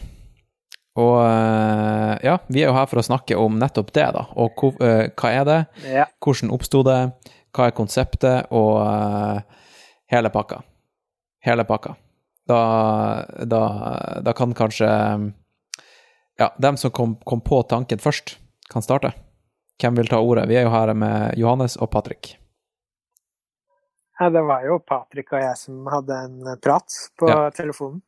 Og 0.98 1.16
eh, 1.22 2.14
ja, 2.26 2.38
vi 2.48 2.62
er 2.64 2.70
jo 2.70 2.74
her 2.76 2.88
for 2.90 2.98
å 3.02 3.06
snakke 3.06 3.36
om 3.38 3.58
nettopp 3.60 3.92
det, 3.94 4.06
da. 4.16 4.24
Og 4.40 4.56
hvor- 4.58 4.80
eh, 4.82 5.10
hva 5.14 5.30
er 5.34 5.44
det? 5.46 5.58
Ja. 5.92 6.06
Hvordan 6.24 6.50
oppsto 6.56 6.82
det? 6.86 6.98
Hva 7.54 7.68
er 7.68 7.76
konseptet? 7.76 8.48
Og 8.52 8.74
uh, 8.82 9.40
hele 10.12 10.30
pakka. 10.30 10.60
Hele 11.44 11.64
pakka. 11.64 11.94
Da, 12.48 12.58
da, 13.44 13.62
da 14.24 14.32
kan 14.36 14.54
kanskje 14.56 14.88
Ja, 16.38 16.52
dem 16.58 16.76
som 16.78 16.92
kom, 16.94 17.16
kom 17.26 17.40
på 17.42 17.62
tanken 17.66 17.98
først, 17.98 18.36
kan 18.70 18.82
starte. 18.84 19.10
Hvem 19.82 19.96
vil 19.98 20.06
ta 20.06 20.20
ordet? 20.22 20.44
Vi 20.48 20.54
er 20.54 20.68
jo 20.68 20.70
her 20.70 20.92
med 20.94 21.34
Johannes 21.40 21.74
og 21.82 21.90
Patrick. 21.90 22.36
Ja, 24.18 24.28
det 24.34 24.42
var 24.42 24.64
jo 24.66 24.78
Patrick 24.82 25.30
og 25.32 25.42
jeg 25.44 25.56
som 25.60 25.87
hadde 25.92 26.16
en 26.26 26.38
prat 26.64 26.94
på 27.20 27.28
Ja. 27.30 27.50
telefonen. 27.54 28.00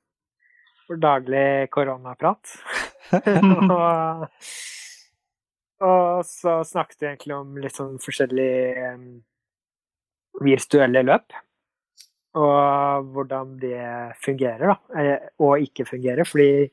For 0.88 0.98
daglig 0.98 1.68
koronaprat. 1.70 2.50
og, 3.76 4.24
og 5.86 6.24
så 6.26 6.56
snakket 6.66 6.98
vi 7.00 7.06
egentlig 7.12 7.36
om 7.36 7.54
litt 7.62 7.76
sånn 7.78 7.94
forskjellige 8.02 8.88
um, 8.96 9.06
virtuelle 10.42 11.04
løp. 11.06 11.38
Og 12.38 13.06
hvordan 13.14 13.54
det 13.62 13.78
fungerer, 14.22 14.66
da. 14.74 14.76
eh, 15.02 15.28
Og 15.42 15.62
ikke 15.66 15.86
fungerer. 15.88 16.26
Fordi 16.26 16.66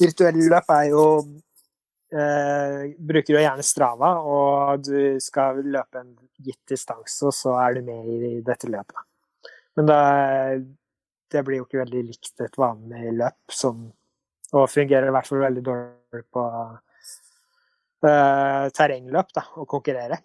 virtuelle 0.00 0.46
løp 0.50 0.70
er 0.78 0.88
jo 0.92 1.02
eh, 2.16 2.94
Bruker 2.98 3.36
jo 3.36 3.42
gjerne 3.42 3.64
Strava, 3.66 4.12
og 4.20 4.86
du 4.86 5.20
skal 5.22 5.60
løpe 5.64 6.00
en 6.02 6.14
gitt 6.42 6.62
distanse, 6.68 7.20
og 7.26 7.34
så 7.34 7.54
er 7.60 7.76
du 7.76 7.86
med 7.86 8.08
i 8.08 8.32
dette 8.44 8.70
løpet. 8.72 9.04
Men 9.76 9.90
det, 9.90 10.00
det 11.32 11.42
blir 11.46 11.60
jo 11.60 11.66
ikke 11.66 11.82
veldig 11.82 12.02
likt 12.08 12.44
et 12.44 12.58
vanlig 12.60 13.12
løp, 13.16 13.40
som, 13.52 13.84
og 14.52 14.70
fungerer 14.72 15.10
i 15.10 15.14
hvert 15.16 15.28
fall 15.28 15.44
veldig 15.44 15.64
dårlig 15.66 16.24
på 16.32 16.44
uh, 18.06 18.66
terrengløp, 18.76 19.34
da, 19.36 19.44
å 19.60 19.68
konkurrere. 19.68 20.20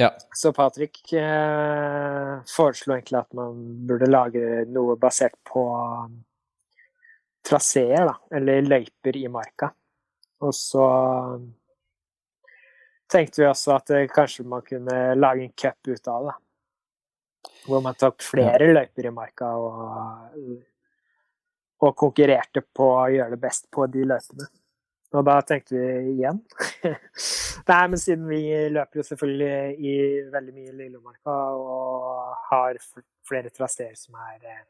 Ja. 0.00 0.14
Så 0.34 0.52
Patrick 0.56 1.02
uh, 1.12 2.40
foreslo 2.48 2.96
egentlig 2.96 3.20
at 3.20 3.36
man 3.36 3.60
burde 3.86 4.08
lage 4.08 4.64
noe 4.72 4.96
basert 4.98 5.36
på 5.46 5.64
traseer, 7.46 8.08
da, 8.08 8.16
eller 8.36 8.64
løyper 8.66 9.16
i 9.20 9.26
marka. 9.32 9.70
Og 10.40 10.54
så 10.56 10.86
tenkte 13.10 13.42
vi 13.42 13.48
også 13.48 13.74
at 13.76 13.92
eh, 13.96 14.08
kanskje 14.12 14.46
man 14.48 14.64
kunne 14.66 14.96
lage 15.18 15.44
en 15.44 15.52
cup 15.52 15.88
ut 15.88 16.08
av 16.08 16.30
det. 16.30 16.36
Hvor 17.66 17.84
man 17.84 17.96
tok 17.98 18.22
flere 18.24 18.70
løyper 18.72 19.08
i 19.08 19.12
marka 19.14 19.50
og, 19.56 20.32
og 21.80 21.94
konkurrerte 21.98 22.62
på 22.62 22.88
å 22.94 23.10
gjøre 23.12 23.36
det 23.36 23.42
best 23.42 23.70
på 23.72 23.86
de 23.92 24.06
løypene. 24.08 24.48
Og 25.10 25.24
da 25.26 25.40
tenkte 25.42 25.74
vi 25.74 26.12
igjen 26.12 26.36
Nei, 27.70 27.80
men 27.90 27.98
siden 27.98 28.28
vi 28.30 28.44
løper 28.70 29.00
jo 29.00 29.04
selvfølgelig 29.08 29.88
i 29.90 29.94
veldig 30.30 30.52
mye 30.54 30.74
Lillemarka 30.78 31.34
og 31.58 32.36
har 32.52 32.78
flere 33.26 33.50
traseer 33.50 33.96
som 33.98 34.14
er 34.22 34.36
eh, 34.46 34.60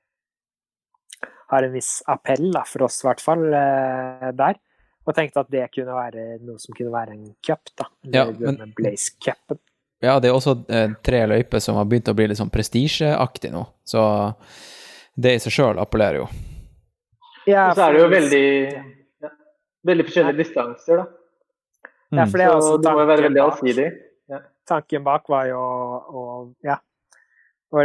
har 1.51 1.67
en 1.67 1.75
viss 1.75 1.99
appell, 2.09 2.49
da, 2.55 2.63
for 2.67 2.87
oss 2.87 3.01
i 3.03 3.09
hvert 3.09 3.23
fall, 3.23 3.43
eh, 3.53 4.29
der. 4.39 4.59
Og 5.09 5.15
tenkte 5.17 5.41
at 5.41 5.51
det 5.51 5.65
kunne 5.75 5.95
være 5.97 6.25
noe 6.45 6.59
som 6.61 6.75
kunne 6.77 6.93
være 6.93 7.15
en 7.17 7.35
cup, 7.47 7.71
da. 7.79 7.87
Ja, 8.13 8.27
men- 8.31 8.73
Blaze 8.77 9.13
Cupen. 9.23 9.59
Ja, 10.03 10.19
det 10.21 10.31
er 10.31 10.35
også 10.37 10.55
eh, 10.71 10.93
tre 11.05 11.27
løyper 11.29 11.61
som 11.61 11.77
har 11.77 11.85
begynt 11.85 12.09
å 12.09 12.15
bli 12.17 12.27
litt 12.31 12.39
sånn 12.39 12.51
prestisjeaktig 12.53 13.51
nå, 13.53 13.67
så 13.85 14.35
det 15.21 15.35
i 15.37 15.43
seg 15.45 15.53
sjøl 15.53 15.81
appellerer 15.83 16.23
jo. 16.23 16.29
Ja, 17.47 17.71
Og 17.71 17.77
så 17.77 17.89
er 17.89 17.93
det 17.93 18.01
jo 18.01 18.09
veldig, 18.09 18.45
ja, 19.25 19.31
veldig 19.91 20.07
forskjellige 20.09 20.39
distanser, 20.41 21.03
da. 21.03 21.07
Ja, 22.17 22.25
for 22.27 22.39
det 22.41 22.47
er 22.47 22.55
også 22.57 22.71
Så 22.77 22.83
det 22.83 22.93
må 22.97 23.05
være 23.07 23.27
veldig 23.29 23.43
allsidig. 23.45 23.89
allsidig. 23.91 24.47
tanken 24.71 25.05
bak 25.05 25.29
var 25.29 25.47
jo 25.51 25.59
å 25.61 26.25
ja, 26.65 26.77
å 27.73 27.85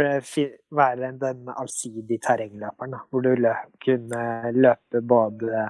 være 0.80 1.12
den 1.18 1.48
allsidige 1.52 2.20
terrengløperen, 2.22 2.90
da, 2.96 3.00
hvor 3.10 3.22
du 3.22 3.34
lø 3.36 3.52
kunne 3.84 4.52
løpe 4.54 5.02
både 5.02 5.66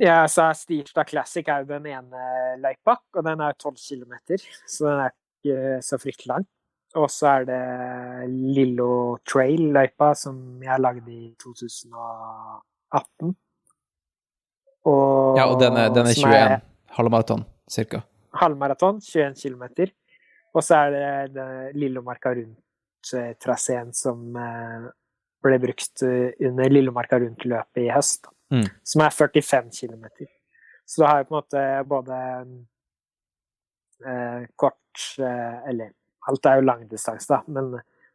Ja, 0.00 0.24
så 0.26 0.48
er 0.48 0.56
Stierstad 0.58 1.06
Classic 1.06 1.46
er 1.46 1.62
jo 1.62 1.68
den 1.68 1.86
ene 1.86 2.24
løypa, 2.58 2.96
og 3.14 3.26
den 3.26 3.42
er 3.46 3.54
12 3.54 3.76
km, 3.78 4.14
så 4.66 4.88
den 4.88 5.02
er 5.04 5.14
ikke 5.14 5.82
så 5.86 5.98
fryktelig 6.02 6.32
lang. 6.32 6.46
Og 6.98 7.10
så 7.10 7.26
er 7.30 7.46
det 7.48 7.62
Lillo 8.54 9.18
Trail-løypa, 9.26 10.12
som 10.18 10.62
jeg 10.62 10.82
lagde 10.82 11.10
i 11.10 11.34
2018. 11.42 13.34
Og, 14.84 15.38
Ja, 15.38 15.46
og 15.48 15.58
den 15.62 15.78
er, 15.80 15.88
den 15.94 16.06
er 16.06 16.14
som 16.14 16.30
21 16.30 16.60
halvmaraton, 16.94 17.44
cirka. 17.70 18.02
halvmaraton, 18.34 19.00
21 19.00 19.34
km. 19.42 19.64
Og 20.54 20.62
så 20.62 20.84
er 20.84 20.90
det, 20.94 21.34
det 21.34 21.48
Lillomarka 21.80 22.34
rundt-traseen 22.36 23.90
som 23.96 24.36
eh, 24.38 24.86
ble 25.42 25.58
brukt 25.62 26.04
eh, 26.06 26.30
under 26.46 26.70
Lillomarka 26.70 27.18
rundt-løpet 27.24 27.82
i 27.82 27.90
høst, 27.90 28.30
Mm. 28.54 28.68
som 28.86 29.02
er 29.02 29.10
45 29.10 29.70
km. 29.74 30.04
Så 30.86 31.02
du 31.02 31.06
har 31.08 31.22
jo 31.22 31.28
på 31.28 31.34
en 31.34 31.40
måte 31.40 31.62
både 31.90 32.16
eh, 34.06 34.46
kort 34.56 35.06
eh, 35.18 35.68
Eller 35.70 35.92
alt 36.28 36.46
er 36.46 36.60
jo 36.60 36.68
langdistanse, 36.68 37.28
da, 37.28 37.42
men 37.46 37.74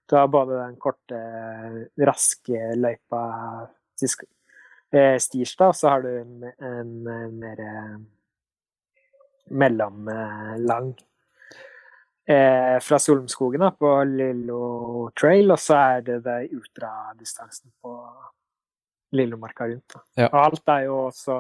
du 0.10 0.16
har 0.16 0.28
både 0.28 0.58
den 0.58 0.78
korte, 0.82 1.18
eh, 1.18 2.06
raske 2.08 2.72
løypa 2.78 3.20
til 4.00 4.16
eh, 4.94 5.18
Stierstad, 5.22 5.74
og 5.74 5.78
så 5.78 5.92
har 5.94 6.02
du 6.06 6.10
en, 6.10 6.48
en, 6.58 6.96
en 7.14 7.36
mer 7.44 7.62
eh, 7.66 8.00
mellomlang 9.50 10.90
eh, 12.26 12.80
fra 12.82 13.00
Solumskogen 13.00 13.62
da, 13.62 13.70
på 13.78 13.94
Lillo 14.10 14.64
Trail, 15.20 15.54
og 15.54 15.62
så 15.62 15.78
er 15.78 16.02
det 16.10 16.20
det 16.26 16.40
ultradistansen 16.58 17.70
på 17.82 17.94
Lillomarka 19.16 19.68
rundt. 19.68 19.96
Ja. 20.18 20.28
Og 20.30 20.40
alt 20.44 20.70
er 20.70 20.86
jo 20.86 20.98
også 21.08 21.40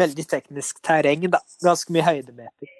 veldig 0.00 0.24
teknisk 0.28 0.80
terreng, 0.84 1.26
da. 1.32 1.42
Ganske 1.64 1.92
mye 1.92 2.06
høydemeter. 2.06 2.70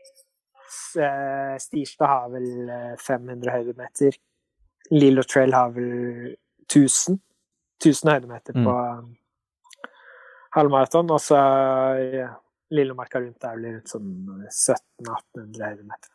Eh, 1.02 1.56
Stirstad 1.60 2.08
har 2.08 2.30
vel 2.32 2.70
eh, 2.72 2.94
500 3.00 3.52
høydemeter. 3.52 4.16
Lillo 4.92 5.24
Trail 5.28 5.52
har 5.56 5.74
vel 5.76 6.32
1000. 6.68 7.20
1000 7.82 8.12
høydemeter 8.12 8.56
på 8.56 8.76
mm. 8.78 9.12
halvmaraton. 10.56 11.12
Og 11.12 11.20
så 11.20 11.38
ja, 12.16 12.32
Lillomarka 12.72 13.20
rundt 13.20 13.44
er 13.44 13.56
vel 13.58 13.76
rundt 13.76 13.92
sånn 13.92 14.12
1700-1800 14.48 15.64
høydemeter. 15.68 16.12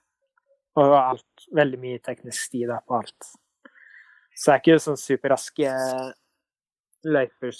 Og 0.77 0.93
alt, 0.93 1.50
veldig 1.57 1.81
mye 1.81 2.01
teknisk 2.05 2.50
sti 2.50 2.65
da 2.69 2.81
på 2.86 3.00
alt. 3.00 3.33
Så 4.38 4.51
det 4.51 4.53
er 4.53 4.62
ikke 4.62 4.81
sånn 4.81 5.00
superraske 5.01 5.71
løyper 7.07 7.53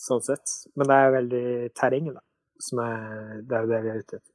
sånn 0.00 0.24
sett. 0.24 0.56
Men 0.76 0.90
det 0.90 0.96
er 0.96 1.14
veldig 1.16 1.46
terrenget, 1.76 2.18
da. 2.18 2.24
Som 2.62 2.80
er, 2.80 3.04
det 3.44 3.56
er 3.56 3.64
jo 3.64 3.70
det 3.72 3.82
vi 3.84 3.92
er 3.92 4.02
ute 4.02 4.18
etter. 4.20 4.32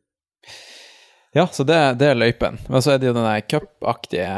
Ja, 1.34 1.46
så 1.48 1.64
det, 1.64 1.78
det 2.02 2.10
er 2.12 2.18
løypen. 2.20 2.58
Men 2.68 2.84
så 2.84 2.92
er 2.92 3.00
det 3.00 3.08
jo 3.08 3.16
den 3.16 3.24
der 3.24 3.46
cupaktige 3.48 4.32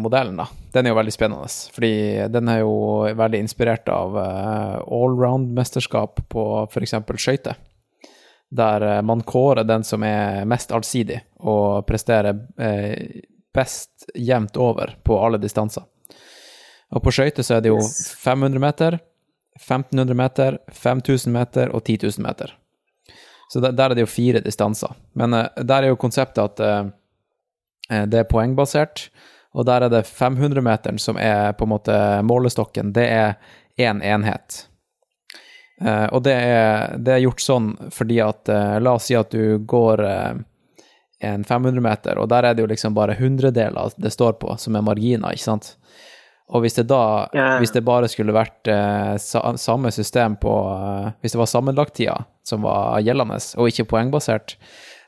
modellen, 0.00 0.38
da. 0.40 0.46
Den 0.72 0.86
er 0.86 0.94
jo 0.94 0.98
veldig 0.98 1.12
spennende, 1.12 1.48
fordi 1.74 1.92
den 2.32 2.48
er 2.48 2.62
jo 2.62 2.76
veldig 3.18 3.40
inspirert 3.44 3.90
av 3.92 4.16
uh, 4.16 4.78
allround-mesterskap 4.80 6.22
på 6.32 6.44
f.eks. 6.70 6.96
skøyter. 7.20 7.60
Der 8.48 8.80
eh, 8.80 9.02
man 9.04 9.20
kårer 9.28 9.66
den 9.68 9.82
som 9.84 10.00
er 10.08 10.46
mest 10.48 10.70
allsidig 10.72 11.18
og 11.44 11.84
presterer 11.84 12.38
eh, 12.56 13.20
best 13.52 14.06
jevnt 14.14 14.56
over 14.56 14.94
på 15.04 15.18
alle 15.20 15.36
distanser. 15.42 15.84
Og 16.88 17.04
på 17.04 17.12
skøyter 17.12 17.44
så 17.44 17.58
er 17.58 17.66
det 17.66 17.74
jo 17.74 17.76
Yes. 17.76 18.14
500 18.24 18.62
meter, 18.62 18.98
1500 19.58 20.14
meter, 20.14 20.58
5000 20.72 21.32
meter 21.32 21.68
og 21.74 21.84
10 21.84 21.98
000 22.02 22.26
meter. 22.26 22.54
Så 23.52 23.60
der, 23.60 23.72
der 23.72 23.90
er 23.90 23.94
det 23.94 24.04
jo 24.04 24.10
fire 24.12 24.40
distanser. 24.40 24.94
Men 25.12 25.34
uh, 25.34 25.46
der 25.56 25.82
er 25.82 25.92
jo 25.92 26.00
konseptet 26.00 26.44
at 26.44 26.60
eh, 26.60 28.04
det 28.06 28.18
er 28.20 28.28
poengbasert, 28.28 29.06
og 29.56 29.64
der 29.64 29.86
er 29.86 29.92
det 29.92 30.04
500-meteren 30.04 30.98
som 31.00 31.16
er 31.16 31.54
på 31.56 31.64
en 31.64 31.72
måte 31.72 31.94
målestokken. 32.22 32.92
Det 32.92 33.06
er 33.08 33.38
én 33.80 34.02
enhet. 34.04 34.66
Uh, 35.80 36.06
og 36.12 36.22
det 36.26 36.34
er, 36.36 36.98
det 36.98 37.14
er 37.14 37.24
gjort 37.24 37.40
sånn 37.40 37.72
fordi 37.94 38.20
at 38.20 38.50
La 38.82 38.94
oss 38.98 39.08
si 39.08 39.16
at 39.16 39.32
du 39.32 39.58
går 39.64 40.04
en 41.18 41.44
500-meter, 41.44 42.18
og 42.18 42.28
der 42.30 42.46
er 42.46 42.54
det 42.54 42.62
jo 42.62 42.70
liksom 42.70 42.94
bare 42.94 43.16
hundredeler 43.18 43.94
det 43.96 44.12
står 44.14 44.36
på, 44.42 44.52
som 44.60 44.76
er 44.76 44.84
marginer, 44.86 45.32
ikke 45.34 45.48
sant? 45.48 45.72
Og 46.48 46.64
hvis 46.64 46.78
det 46.78 46.86
da 46.88 47.28
yeah. 47.36 47.58
Hvis 47.60 47.74
det 47.74 47.84
bare 47.84 48.08
skulle 48.08 48.32
vært 48.32 48.70
eh, 48.72 49.16
sa, 49.20 49.42
samme 49.60 49.90
system 49.92 50.38
på 50.40 50.52
eh, 50.72 51.10
Hvis 51.20 51.34
det 51.34 51.40
var 51.42 51.50
sammenlagttida 51.50 52.14
som 52.48 52.64
var 52.64 53.02
gjeldende, 53.04 53.36
og 53.60 53.68
ikke 53.68 53.84
poengbasert, 53.90 54.54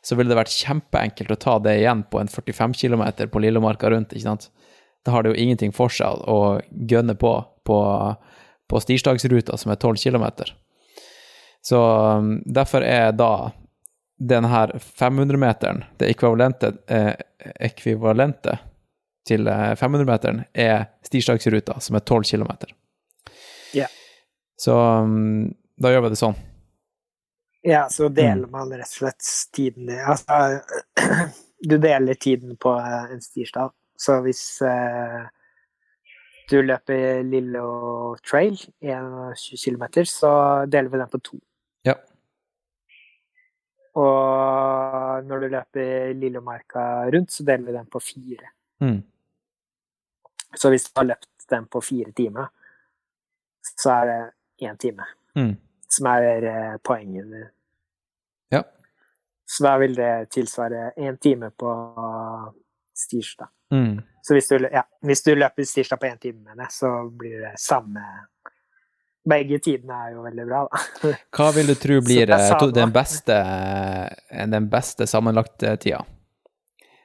så 0.05 0.17
ville 0.17 0.29
det 0.29 0.37
vært 0.37 0.53
kjempeenkelt 0.53 1.33
å 1.33 1.39
ta 1.41 1.55
det 1.65 1.79
igjen 1.81 2.03
på 2.13 2.21
en 2.21 2.29
45 2.29 2.75
km 2.77 3.05
på 3.33 3.41
Lillemarka 3.41 3.89
rundt, 3.89 4.13
ikke 4.13 4.27
sant? 4.27 4.51
Da 5.09 5.15
har 5.15 5.25
det 5.25 5.33
jo 5.33 5.41
ingenting 5.41 5.73
for 5.73 5.89
seg 5.89 6.21
å 6.29 6.61
gønne 6.69 7.17
på 7.17 7.33
på, 7.65 7.79
på 8.69 8.81
stirsdagsruta, 8.81 9.57
som 9.57 9.73
er 9.73 9.81
12 9.81 9.97
km. 9.97 10.27
Så 11.63 11.81
um, 11.81 12.43
derfor 12.47 12.85
er 12.85 13.13
da 13.13 13.53
den 14.21 14.45
her 14.45 14.73
500-meteren, 15.01 15.85
det 15.97 16.11
ekvivalente, 16.13 16.75
eh, 16.93 17.15
ekvivalente 17.61 18.59
til 19.31 19.49
eh, 19.51 19.73
500-meteren, 19.79 20.45
er 20.53 20.91
stirsdagsruta, 21.07 21.79
som 21.81 21.99
er 21.99 22.05
12 22.05 22.29
km. 22.33 22.53
Ja. 23.77 23.89
Så 24.61 24.77
um, 24.77 25.51
da 25.81 25.93
gjør 25.95 26.07
vi 26.07 26.15
det 26.15 26.21
sånn. 26.21 26.39
Ja, 27.63 27.89
så 27.93 28.09
deler 28.09 28.49
man 28.49 28.71
rett 28.73 28.89
og 28.89 28.95
slett 29.03 29.27
tiden 29.53 29.91
Altså, 29.93 30.63
du 31.71 31.77
deler 31.77 32.17
tiden 32.17 32.57
på 32.61 32.73
eh, 32.79 33.13
en 33.13 33.21
stirsdag. 33.25 33.75
Så 34.01 34.17
hvis 34.25 34.43
eh, 34.65 35.21
du 36.51 36.63
løper 36.65 37.21
Lillo 37.23 38.17
Trail, 38.25 38.57
21 38.81 39.61
km, 39.61 39.85
så 40.09 40.33
deler 40.67 40.89
vi 40.89 41.03
den 41.03 41.13
på 41.13 41.21
to. 41.31 41.41
Ja. 41.87 41.99
Og 44.01 45.29
når 45.29 45.45
du 45.45 45.49
løper 45.53 46.15
Lillomarka 46.17 46.87
rundt, 47.13 47.33
så 47.33 47.45
deler 47.45 47.69
vi 47.69 47.77
den 47.77 47.93
på 47.93 48.01
fire. 48.03 48.55
Mm. 48.81 49.03
Så 50.55 50.71
hvis 50.73 50.89
du 50.89 50.99
har 50.99 51.09
løpt 51.13 51.47
den 51.51 51.67
på 51.71 51.81
fire 51.83 52.13
timer, 52.17 52.51
så 53.77 53.91
er 54.01 54.07
det 54.11 54.21
én 54.69 54.77
time 54.79 55.05
Mm. 55.37 55.57
som 55.89 56.07
er 56.07 56.43
eh, 56.43 56.77
poenget. 56.83 57.51
Ja. 58.51 58.65
Så 59.47 59.63
da 59.63 59.77
vil 59.79 59.95
det 59.95 60.31
tilsvare 60.31 60.93
én 60.97 61.17
time 61.23 61.51
på 61.51 61.71
tirsdag. 63.11 63.49
Mm. 63.71 64.01
Så 64.23 64.35
hvis 64.35 64.49
du, 64.49 64.69
ja, 64.73 64.83
hvis 65.07 65.23
du 65.23 65.35
løper 65.35 65.65
tirsdag 65.65 66.01
på 66.01 66.07
én 66.07 66.19
time, 66.19 66.43
med 66.45 66.59
det, 66.59 66.67
så 66.75 67.09
blir 67.09 67.41
det 67.41 67.55
samme 67.61 68.03
Begge 69.31 69.59
tidene 69.61 69.93
er 69.93 70.13
jo 70.15 70.23
veldig 70.25 70.45
bra, 70.49 70.61
da. 70.65 71.11
Hva 71.37 71.51
vil 71.53 71.67
du 71.69 71.75
tro 71.77 71.99
blir 72.07 72.31
eh, 72.33 72.63
den 72.73 72.93
beste, 72.95 73.35
eh, 73.37 74.47
den 74.49 74.69
beste 74.73 75.07
sammenlagte 75.07 75.75
tida? 75.77 76.01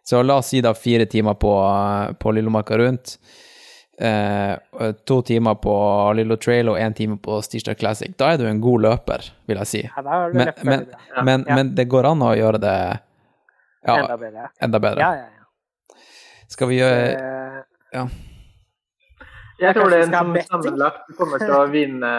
Så 0.06 0.20
la 0.22 0.36
oss 0.38 0.52
si 0.54 0.60
da 0.62 0.74
fire 0.78 1.06
timer 1.10 1.34
på, 1.42 1.52
på 2.22 2.32
Lillomarka 2.36 2.78
rundt, 2.78 3.16
eh, 3.98 4.54
to 5.10 5.22
timer 5.26 5.56
på 5.64 5.74
Lillo 6.14 6.38
Trail 6.38 6.70
og 6.70 6.78
én 6.78 6.94
time 6.94 7.18
på 7.18 7.40
Stirsdag 7.42 7.80
Classic. 7.82 8.12
Da 8.20 8.34
er 8.34 8.38
du 8.38 8.46
en 8.46 8.62
god 8.62 8.84
løper, 8.86 9.26
vil 9.50 9.58
jeg 9.64 9.72
si. 9.72 9.82
Ja, 9.88 10.04
du 10.30 10.38
Men, 10.38 10.52
men, 10.64 10.86
ja. 10.92 11.24
men, 11.26 11.46
Ja. 11.48 11.56
men 11.58 11.74
det 11.76 11.88
går 11.90 12.06
an 12.12 12.22
å 12.22 12.36
gjøre 12.38 12.62
det 12.62 12.76
ja, 13.88 13.98
Enda 13.98 14.18
bedre. 14.18 14.46
enda 14.62 14.80
bedre. 14.80 15.00
Ja, 15.00 15.12
ja, 15.16 15.26
ja. 15.26 15.98
Skal 16.54 16.68
vi 16.70 16.80
gjøre 16.84 17.04
Eh, 17.16 17.62
Ja. 17.94 18.08
Jeg 19.58 19.74
tror 19.74 19.90
det 19.90 19.98
er 20.02 20.04
en 20.04 20.12
sammenlagt 20.12 20.48
som 20.52 20.62
sammenlagt 20.62 21.14
kommer 21.18 21.40
til 21.40 21.54
å 21.56 21.66
vinne 21.78 22.10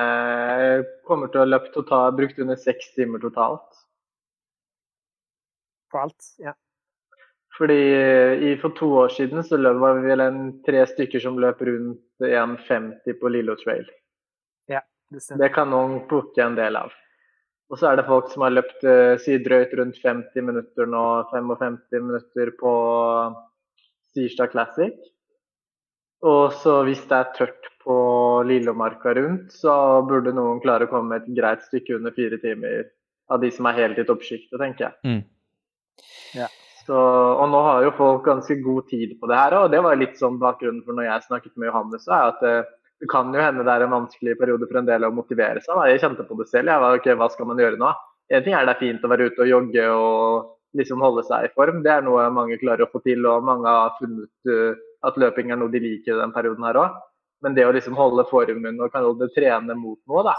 Kommer 1.07 1.29
til 1.31 1.43
å 1.43 1.49
løpe 1.51 1.69
totalt, 1.75 2.17
brukt 2.17 2.39
under 2.43 2.57
seks 2.57 2.95
timer 2.97 3.19
totalt. 3.23 3.67
på 5.93 5.99
alt. 6.03 6.31
Ja. 6.43 6.53
Fordi 7.57 7.79
i, 8.51 8.53
for 8.61 8.75
to 8.77 8.91
år 9.01 9.15
siden 9.17 9.45
så 9.45 9.57
løp, 9.57 9.79
var 9.81 9.97
vi 9.97 10.11
vel 10.11 10.23
en 10.25 10.41
tre 10.67 10.83
stykker 10.91 11.23
som 11.23 11.39
løp 11.41 11.63
rundt 11.65 12.27
1,50 12.29 13.17
på 13.21 13.33
Lillo 13.33 13.57
Trail. 13.57 13.87
Ja, 14.69 14.83
Det 15.11 15.23
stemmer. 15.25 15.45
Det 15.45 15.55
kan 15.55 15.73
noen 15.73 16.03
plukke 16.11 16.45
en 16.45 16.59
del 16.59 16.77
av. 16.77 16.93
Og 17.73 17.81
så 17.81 17.91
er 17.91 17.99
det 17.99 18.07
folk 18.07 18.29
som 18.31 18.45
har 18.45 18.55
løpt 18.55 18.85
eh, 18.87 19.17
si 19.23 19.39
drøyt 19.43 19.73
rundt 19.79 19.97
50 20.03 20.45
minutter 20.45 20.87
nå, 20.91 21.05
55 21.33 21.79
minutter 21.97 22.53
på 22.61 22.73
Stirsdag 24.13 24.53
Classic. 24.53 25.09
Og 26.27 26.53
så 26.61 26.77
hvis 26.87 27.03
det 27.09 27.17
er 27.17 27.33
tørt 27.37 27.71
på 27.83 27.97
Lillomarka 28.47 29.15
rundt, 29.17 29.51
så 29.55 29.73
burde 30.07 30.35
noen 30.37 30.61
klare 30.63 30.87
å 30.87 30.93
komme 30.93 31.19
et 31.19 31.27
greit 31.37 31.65
stykke 31.67 31.99
under 31.99 32.15
fire 32.15 32.39
timer 32.43 32.87
av 33.33 33.43
de 33.43 33.51
som 33.55 33.67
er 33.69 33.81
helt 33.81 33.99
i 33.99 34.07
toppsjiktet, 34.07 34.57
tenker 34.61 34.89
jeg. 34.89 34.95
Mm. 35.07 36.47
Så, 36.87 36.97
og 36.97 37.47
nå 37.51 37.61
har 37.67 37.83
jo 37.83 37.95
folk 37.99 38.27
ganske 38.29 38.57
god 38.63 38.89
tid 38.91 39.17
på 39.21 39.29
det 39.31 39.39
her, 39.39 39.57
og 39.59 39.71
det 39.73 39.81
var 39.83 39.99
litt 39.99 40.19
sånn 40.21 40.39
bakgrunnen 40.39 40.85
for 40.87 40.95
når 40.95 41.09
jeg 41.09 41.25
snakket 41.27 41.55
med 41.59 41.71
Johannes, 41.73 42.05
er 42.07 42.29
at 42.31 42.45
det, 42.45 42.57
det 43.03 43.09
kan 43.11 43.33
jo 43.35 43.43
hende 43.43 43.65
det 43.67 43.73
er 43.75 43.87
en 43.87 43.97
vanskelig 43.97 44.37
periode 44.39 44.69
for 44.69 44.81
en 44.81 44.87
del 44.89 45.09
å 45.09 45.15
motivere 45.15 45.63
seg. 45.65 45.73
Da. 45.75 45.89
Jeg 45.91 46.05
kjente 46.05 46.27
på 46.29 46.39
det 46.39 46.47
selv. 46.53 46.71
Jeg 46.71 46.85
var, 46.85 46.99
ok, 47.01 47.09
Hva 47.19 47.29
skal 47.33 47.51
man 47.51 47.63
gjøre 47.63 47.81
nå? 47.81 47.91
En 48.37 48.47
ting 48.47 48.55
er 48.59 48.67
det 48.67 48.77
er 48.77 48.83
fint 48.83 49.05
å 49.07 49.11
være 49.11 49.29
ute 49.31 49.43
og 49.45 49.51
jogge 49.51 49.89
og 49.95 50.79
liksom 50.79 51.03
holde 51.03 51.27
seg 51.27 51.47
i 51.47 51.53
form. 51.57 51.83
Det 51.85 51.93
er 51.93 52.07
noe 52.07 52.29
mange 52.35 52.59
klarer 52.61 52.87
å 52.87 52.91
få 52.93 53.03
til, 53.05 53.27
og 53.27 53.45
mange 53.47 53.71
har 53.71 53.95
funnet 53.99 54.51
uh, 54.51 54.79
at 55.07 55.19
løping 55.21 55.53
er 55.53 55.61
noe 55.61 55.73
de 55.73 55.83
liker 55.83 56.15
i 56.15 56.21
den 56.23 56.35
perioden 56.35 56.67
her 56.67 56.81
òg. 56.81 56.97
Men 57.45 57.55
det 57.57 57.67
å 57.69 57.75
liksom 57.75 57.99
holde 57.99 58.25
formen 58.31 58.81
og 58.81 58.93
kalle 58.95 59.13
det 59.21 59.33
trene 59.35 59.77
mot 59.79 59.99
noe, 60.09 60.25
da. 60.27 60.35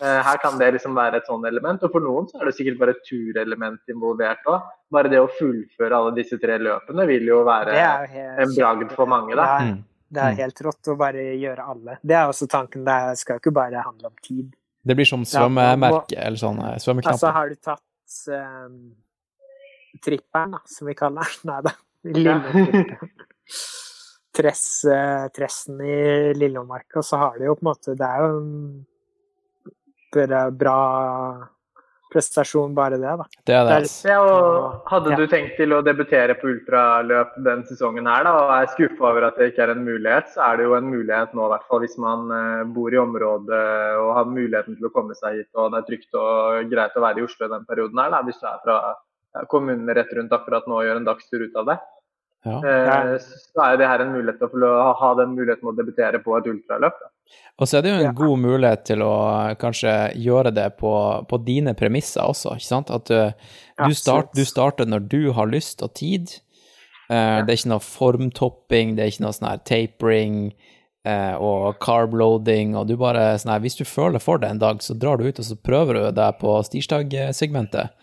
Eh, 0.00 0.22
her 0.22 0.36
kan 0.36 0.58
det 0.60 0.74
liksom 0.74 0.96
være 0.96 1.22
et 1.22 1.28
sånn 1.28 1.44
element. 1.48 1.82
Og 1.86 1.92
for 1.94 2.04
noen 2.04 2.26
så 2.28 2.40
er 2.40 2.50
det 2.50 2.56
sikkert 2.58 2.78
bare 2.80 2.92
et 2.96 3.04
turelement 3.06 3.92
involvert 3.92 4.42
òg. 4.52 4.58
Bare 4.92 5.12
det 5.12 5.20
å 5.22 5.28
fullføre 5.38 5.96
alle 5.96 6.12
disse 6.18 6.36
tre 6.42 6.58
løpene 6.60 7.06
vil 7.08 7.24
jo 7.30 7.38
være 7.46 7.72
jo 7.72 7.78
helt, 8.12 8.40
en 8.44 8.52
bragd 8.58 8.90
for 8.98 9.06
mange, 9.10 9.32
da. 9.32 9.46
Det 9.46 9.70
er, 9.70 9.74
det 10.12 10.20
er 10.26 10.32
helt 10.42 10.58
rått 10.66 10.84
å 10.92 10.94
bare 11.00 11.22
gjøre 11.40 11.62
alle. 11.72 11.92
Det 12.02 12.16
er 12.18 12.24
også 12.28 12.46
tanken. 12.52 12.84
Det 12.86 12.98
skal 13.22 13.32
jo 13.38 13.44
ikke 13.44 13.56
bare 13.56 13.86
handle 13.86 14.06
om 14.12 14.16
tid. 14.20 14.52
Det 14.86 14.94
blir 14.94 15.08
som 15.08 15.24
svømmemerke, 15.26 16.18
eller 16.20 16.38
sånn 16.38 16.60
eh, 16.62 16.76
Altså, 16.76 17.26
har 17.34 17.48
du 17.50 17.56
tatt 17.58 17.82
um, 18.30 18.94
tripperen, 20.04 20.52
da, 20.54 20.60
som 20.70 20.86
vi 20.86 20.94
kaller 20.98 21.26
den? 21.40 21.46
Nei 21.50 21.60
da. 21.64 21.72
Tress, 24.36 24.84
tressen 25.32 25.80
i 25.80 26.34
Lillemarka, 26.36 27.00
så 27.02 27.16
har 27.16 27.38
de 27.40 27.46
jo 27.48 27.54
på 27.56 27.64
en 27.64 27.70
måte 27.70 27.94
Det 27.96 28.04
er 28.04 28.20
jo 28.20 28.28
en 30.24 30.56
bra 30.56 31.48
prestasjon, 32.12 32.72
bare 32.74 32.96
det, 33.02 33.12
da. 33.18 33.24
Det 33.44 33.54
er 33.54 33.64
det. 33.82 33.88
Ja, 34.06 34.20
og 34.22 34.84
hadde 34.88 35.10
Ja. 35.10 35.16
du 35.16 35.26
tenkt 35.26 35.56
til 35.58 35.72
å 35.74 35.82
debutere 35.84 36.36
på 36.38 36.48
ultraløp 36.52 37.34
den 37.44 37.64
sesongen 37.66 38.06
her, 38.06 38.22
da, 38.24 38.32
og 38.32 38.50
er 38.54 38.66
skuffa 38.72 39.10
over 39.10 39.24
at 39.26 39.36
det 39.36 39.52
ikke 39.52 39.64
er 39.66 39.70
en 39.74 39.84
mulighet, 39.84 40.30
så 40.32 40.40
er 40.52 40.56
det 40.56 40.64
jo 40.68 40.74
en 40.78 40.88
mulighet 40.88 41.34
nå, 41.34 41.44
i 41.44 41.50
hvert 41.52 41.66
fall 41.68 41.80
hvis 41.80 41.98
man 41.98 42.30
eh, 42.30 42.64
bor 42.64 42.94
i 42.94 42.96
området 43.02 43.98
og 44.00 44.14
har 44.16 44.24
muligheten 44.30 44.76
til 44.78 44.86
å 44.86 44.92
komme 44.94 45.14
seg 45.18 45.40
hit, 45.42 45.50
og 45.56 45.72
det 45.74 45.82
er 45.82 45.88
trygt 45.90 46.14
og 46.14 46.70
greit 46.70 46.96
å 46.96 47.02
være 47.04 47.18
i 47.20 47.26
Oslo 47.26 47.46
i 47.46 47.52
den 47.52 47.66
perioden 47.66 47.98
her, 47.98 48.10
da, 48.10 48.22
hvis 48.22 48.40
du 48.40 48.46
er 48.46 48.62
fra 48.64 48.78
kommunen 49.50 49.90
rett 49.94 50.14
rundt 50.16 50.32
akkurat 50.32 50.64
nå 50.70 50.78
og 50.78 50.86
gjør 50.86 50.96
en 51.02 51.10
dagstur 51.10 51.42
ut 51.44 51.56
av 51.60 51.66
det. 51.74 51.78
Ja. 52.46 52.60
Eh, 52.62 53.18
så 53.18 53.60
er 53.66 53.74
jo 53.74 53.82
det 53.82 53.88
her 53.90 54.00
en 54.06 54.14
mulighet 54.14 54.38
til 54.38 54.62
å 54.64 54.94
ha 54.94 55.14
den 55.18 55.34
muligheten 55.34 55.68
å 55.68 55.74
debutere 55.76 56.22
på 56.22 56.38
et 56.38 56.46
ultraløp. 56.46 56.94
Da. 57.02 57.10
Og 57.58 57.68
så 57.68 57.78
er 57.78 57.82
det 57.86 57.90
jo 57.90 57.96
en 57.96 58.04
Ja. 58.10 58.12
god 58.12 58.38
mulighet 58.38 58.84
til 58.84 59.02
å 59.02 59.12
eh, 59.48 59.54
kanskje 59.56 59.92
gjøre 60.20 60.52
det 60.54 60.66
på, 60.76 60.92
på 61.28 61.38
dine 61.44 61.72
premisser 61.74 62.20
også, 62.28 62.56
ikke 62.58 62.68
sant? 62.68 62.90
At 62.90 63.06
du, 63.08 63.32
du, 63.86 63.94
start, 63.96 64.34
du 64.36 64.44
starter 64.44 64.84
når 64.86 65.08
du 65.08 65.32
har 65.32 65.46
lyst 65.48 65.82
og 65.82 65.94
tid. 65.96 66.34
Eh, 67.08 67.38
Det 67.46 67.48
er 67.48 67.56
ikke 67.56 67.72
noe 67.72 67.80
formtopping, 67.86 68.96
det 68.96 69.04
er 69.04 69.12
ikke 69.14 69.24
noe 69.24 69.32
sånn 69.36 69.48
her 69.48 69.62
tapering 69.64 70.38
uh, 71.06 71.36
og 71.38 71.78
carbloading, 71.80 72.74
og 72.76 72.88
du 72.90 72.96
bare 72.98 73.38
sånn 73.38 73.52
her 73.54 73.60
Hvis 73.62 73.76
du 73.78 73.84
føler 73.86 74.18
for 74.20 74.38
det 74.42 74.50
en 74.50 74.58
dag, 74.58 74.82
så 74.82 74.92
drar 74.98 75.16
du 75.16 75.24
ut 75.28 75.38
og 75.38 75.44
så 75.46 75.56
prøver 75.56 75.94
du 75.94 76.10
deg 76.18 76.38
på 76.40 76.56
stirsdagsegmentet. 76.66 77.94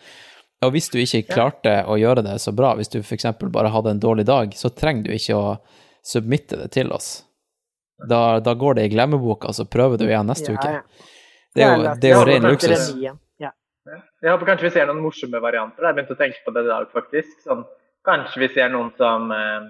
Og 0.63 0.71
hvis 0.71 0.87
du 0.89 0.97
ikke 1.01 1.27
klarte 1.27 1.81
å 1.91 1.97
gjøre 1.99 2.23
det 2.23 2.37
så 2.39 2.53
bra, 2.55 2.73
hvis 2.79 2.87
du 2.89 3.01
f.eks. 3.01 3.25
bare 3.51 3.69
hadde 3.73 3.91
en 3.91 3.99
dårlig 3.99 4.25
dag, 4.25 4.53
så 4.55 4.69
trenger 4.71 5.03
du 5.03 5.11
ikke 5.17 5.35
å 5.35 5.57
submitte 6.07 6.55
det 6.61 6.69
til 6.71 6.91
oss. 6.95 7.25
Da, 8.09 8.39
da 8.43 8.53
går 8.53 8.73
det 8.79 8.87
i 8.87 8.93
glemmeboka, 8.95 9.53
så 9.53 9.65
prøver 9.65 9.97
du 10.01 10.07
igjen 10.07 10.27
neste 10.27 10.53
uke. 10.55 10.79
Det 11.53 11.63
er 11.63 11.75
jo, 11.77 11.93
det 12.01 12.09
er 12.09 12.15
jo 12.15 12.19
Ja, 12.19 12.25
ren 12.31 12.47
luksus. 12.49 12.87
Ja. 12.99 13.13
Jeg 14.23 14.31
håper 14.31 14.47
kanskje 14.53 14.69
vi 14.69 14.73
ser 14.77 14.85
noen 14.87 15.01
morsomme 15.03 15.39
varianter. 15.43 15.83
Jeg 15.83 15.95
begynte 15.97 16.15
å 16.15 16.19
tenke 16.19 16.39
på 16.45 16.51
det 16.55 16.61
i 16.63 16.69
dag, 16.69 16.85
faktisk. 16.95 17.33
Sånn, 17.43 17.65
kanskje 18.07 18.39
vi 18.45 18.47
ser 18.55 18.69
noen 18.71 18.93
som 18.95 19.27
eh, 19.35 19.65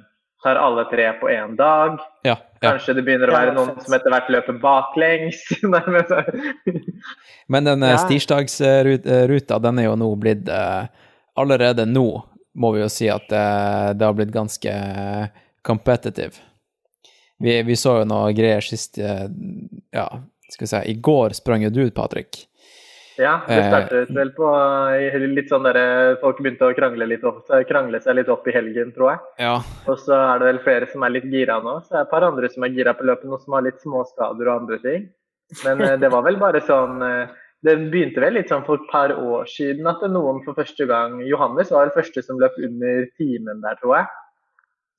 tar 0.46 0.60
alle 0.62 0.84
tre 0.92 1.08
på 1.18 1.32
én 1.34 1.56
dag. 1.58 1.98
Ja, 2.28 2.36
ja. 2.62 2.68
Kanskje 2.70 2.94
det 3.00 3.04
begynner 3.08 3.32
å 3.32 3.34
Ja, 3.34 3.40
være 3.42 3.56
noen 3.58 3.82
som 3.82 3.96
etter 3.98 4.14
hvert 4.14 4.30
løper 4.30 4.60
baklengs. 4.62 5.42
Men 7.52 7.66
den 7.66 7.84
eh, 7.84 7.96
Ja. 7.96 7.98
stirsdagsruta, 8.06 9.60
den 9.66 9.80
er 9.82 9.90
jo 9.90 9.96
nå 10.00 10.12
blitt 10.22 10.48
eh, 10.50 10.86
Allerede 11.36 11.88
nå 11.90 12.06
må 12.54 12.70
vi 12.76 12.84
jo 12.84 12.90
si 12.94 13.08
at 13.10 13.32
eh, 13.34 13.94
det 13.98 14.06
har 14.06 14.14
blitt 14.14 14.32
ganske 14.36 14.74
competitive. 15.66 16.38
Vi, 17.44 17.58
vi 17.68 17.76
så 17.76 18.00
jo 18.02 18.08
noe 18.08 18.32
greier 18.36 18.64
sist 18.64 18.98
eh, 19.04 19.28
Ja, 19.94 20.08
skal 20.50 20.64
vi 20.66 20.72
si 20.72 20.82
I 20.94 20.98
går 21.04 21.36
sprang 21.36 21.66
jo 21.66 21.72
du 21.74 21.82
ut, 21.86 21.96
Patrick. 21.98 22.46
ja, 23.20 23.34
det 23.48 23.58
Eh, 23.60 23.68
startet 23.70 24.14
vel 24.16 24.32
på 24.34 24.48
litt 25.36 25.52
sånn 25.52 25.68
derre 25.68 26.16
Folk 26.22 26.40
begynte 26.42 26.66
å 26.66 26.74
krangle, 26.78 27.06
litt 27.10 27.26
opp, 27.28 27.44
krangle 27.70 28.00
seg 28.02 28.16
litt 28.18 28.32
opp 28.32 28.48
i 28.48 28.56
helgen, 28.56 28.94
tror 28.96 29.12
jeg. 29.12 29.20
Ja. 29.44 29.58
Og 29.92 30.00
så 30.02 30.16
er 30.18 30.40
det 30.42 30.48
vel 30.52 30.62
flere 30.66 30.88
som 30.90 31.04
er 31.06 31.14
litt 31.18 31.28
gira 31.30 31.60
nå. 31.62 31.76
Så 31.84 31.94
er 31.94 32.00
det 32.00 32.08
et 32.08 32.16
par 32.16 32.26
andre 32.30 32.50
som 32.50 32.64
er 32.66 32.74
gira 32.74 32.96
på 32.98 33.06
løpet, 33.06 33.28
noen 33.30 33.44
som 33.44 33.54
har 33.60 33.68
litt 33.68 33.84
småskader 33.84 34.50
og 34.50 34.56
andre 34.64 34.80
ting. 34.82 35.06
Men 35.66 35.84
eh, 35.86 35.98
det 36.02 36.10
var 36.16 36.24
vel 36.26 36.40
bare 36.42 36.64
sånn 36.66 37.04
eh, 37.06 37.28
Det 37.64 37.78
begynte 37.92 38.20
vel 38.24 38.34
litt 38.40 38.50
sånn 38.52 38.66
for 38.66 38.82
et 38.82 38.90
par 38.92 39.14
år 39.14 39.46
siden 39.48 39.86
at 39.88 40.02
noen 40.12 40.42
for 40.44 40.58
første 40.58 40.88
gang 40.90 41.20
Johannes 41.28 41.70
var 41.72 41.86
den 41.88 41.96
første 41.96 42.24
som 42.26 42.40
løp 42.42 42.58
under 42.60 43.06
timen 43.20 43.62
der, 43.64 43.78
tror 43.84 44.00
jeg. 44.02 44.10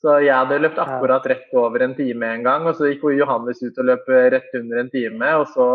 Så 0.05 0.19
jeg 0.21 0.35
hadde 0.37 0.59
løpt 0.61 0.77
akkurat 0.83 1.25
rett 1.31 1.55
over 1.57 1.81
en 1.81 1.95
time 1.97 2.29
en 2.29 2.43
gang, 2.45 2.67
og 2.69 2.77
så 2.77 2.91
gikk 2.91 3.07
jo 3.09 3.15
Johannes 3.23 3.63
ut 3.65 3.79
og 3.81 3.87
løp 3.89 4.09
rett 4.35 4.51
under 4.59 4.83
en 4.83 4.91
time. 4.93 5.31
Og 5.41 5.47
så 5.55 5.69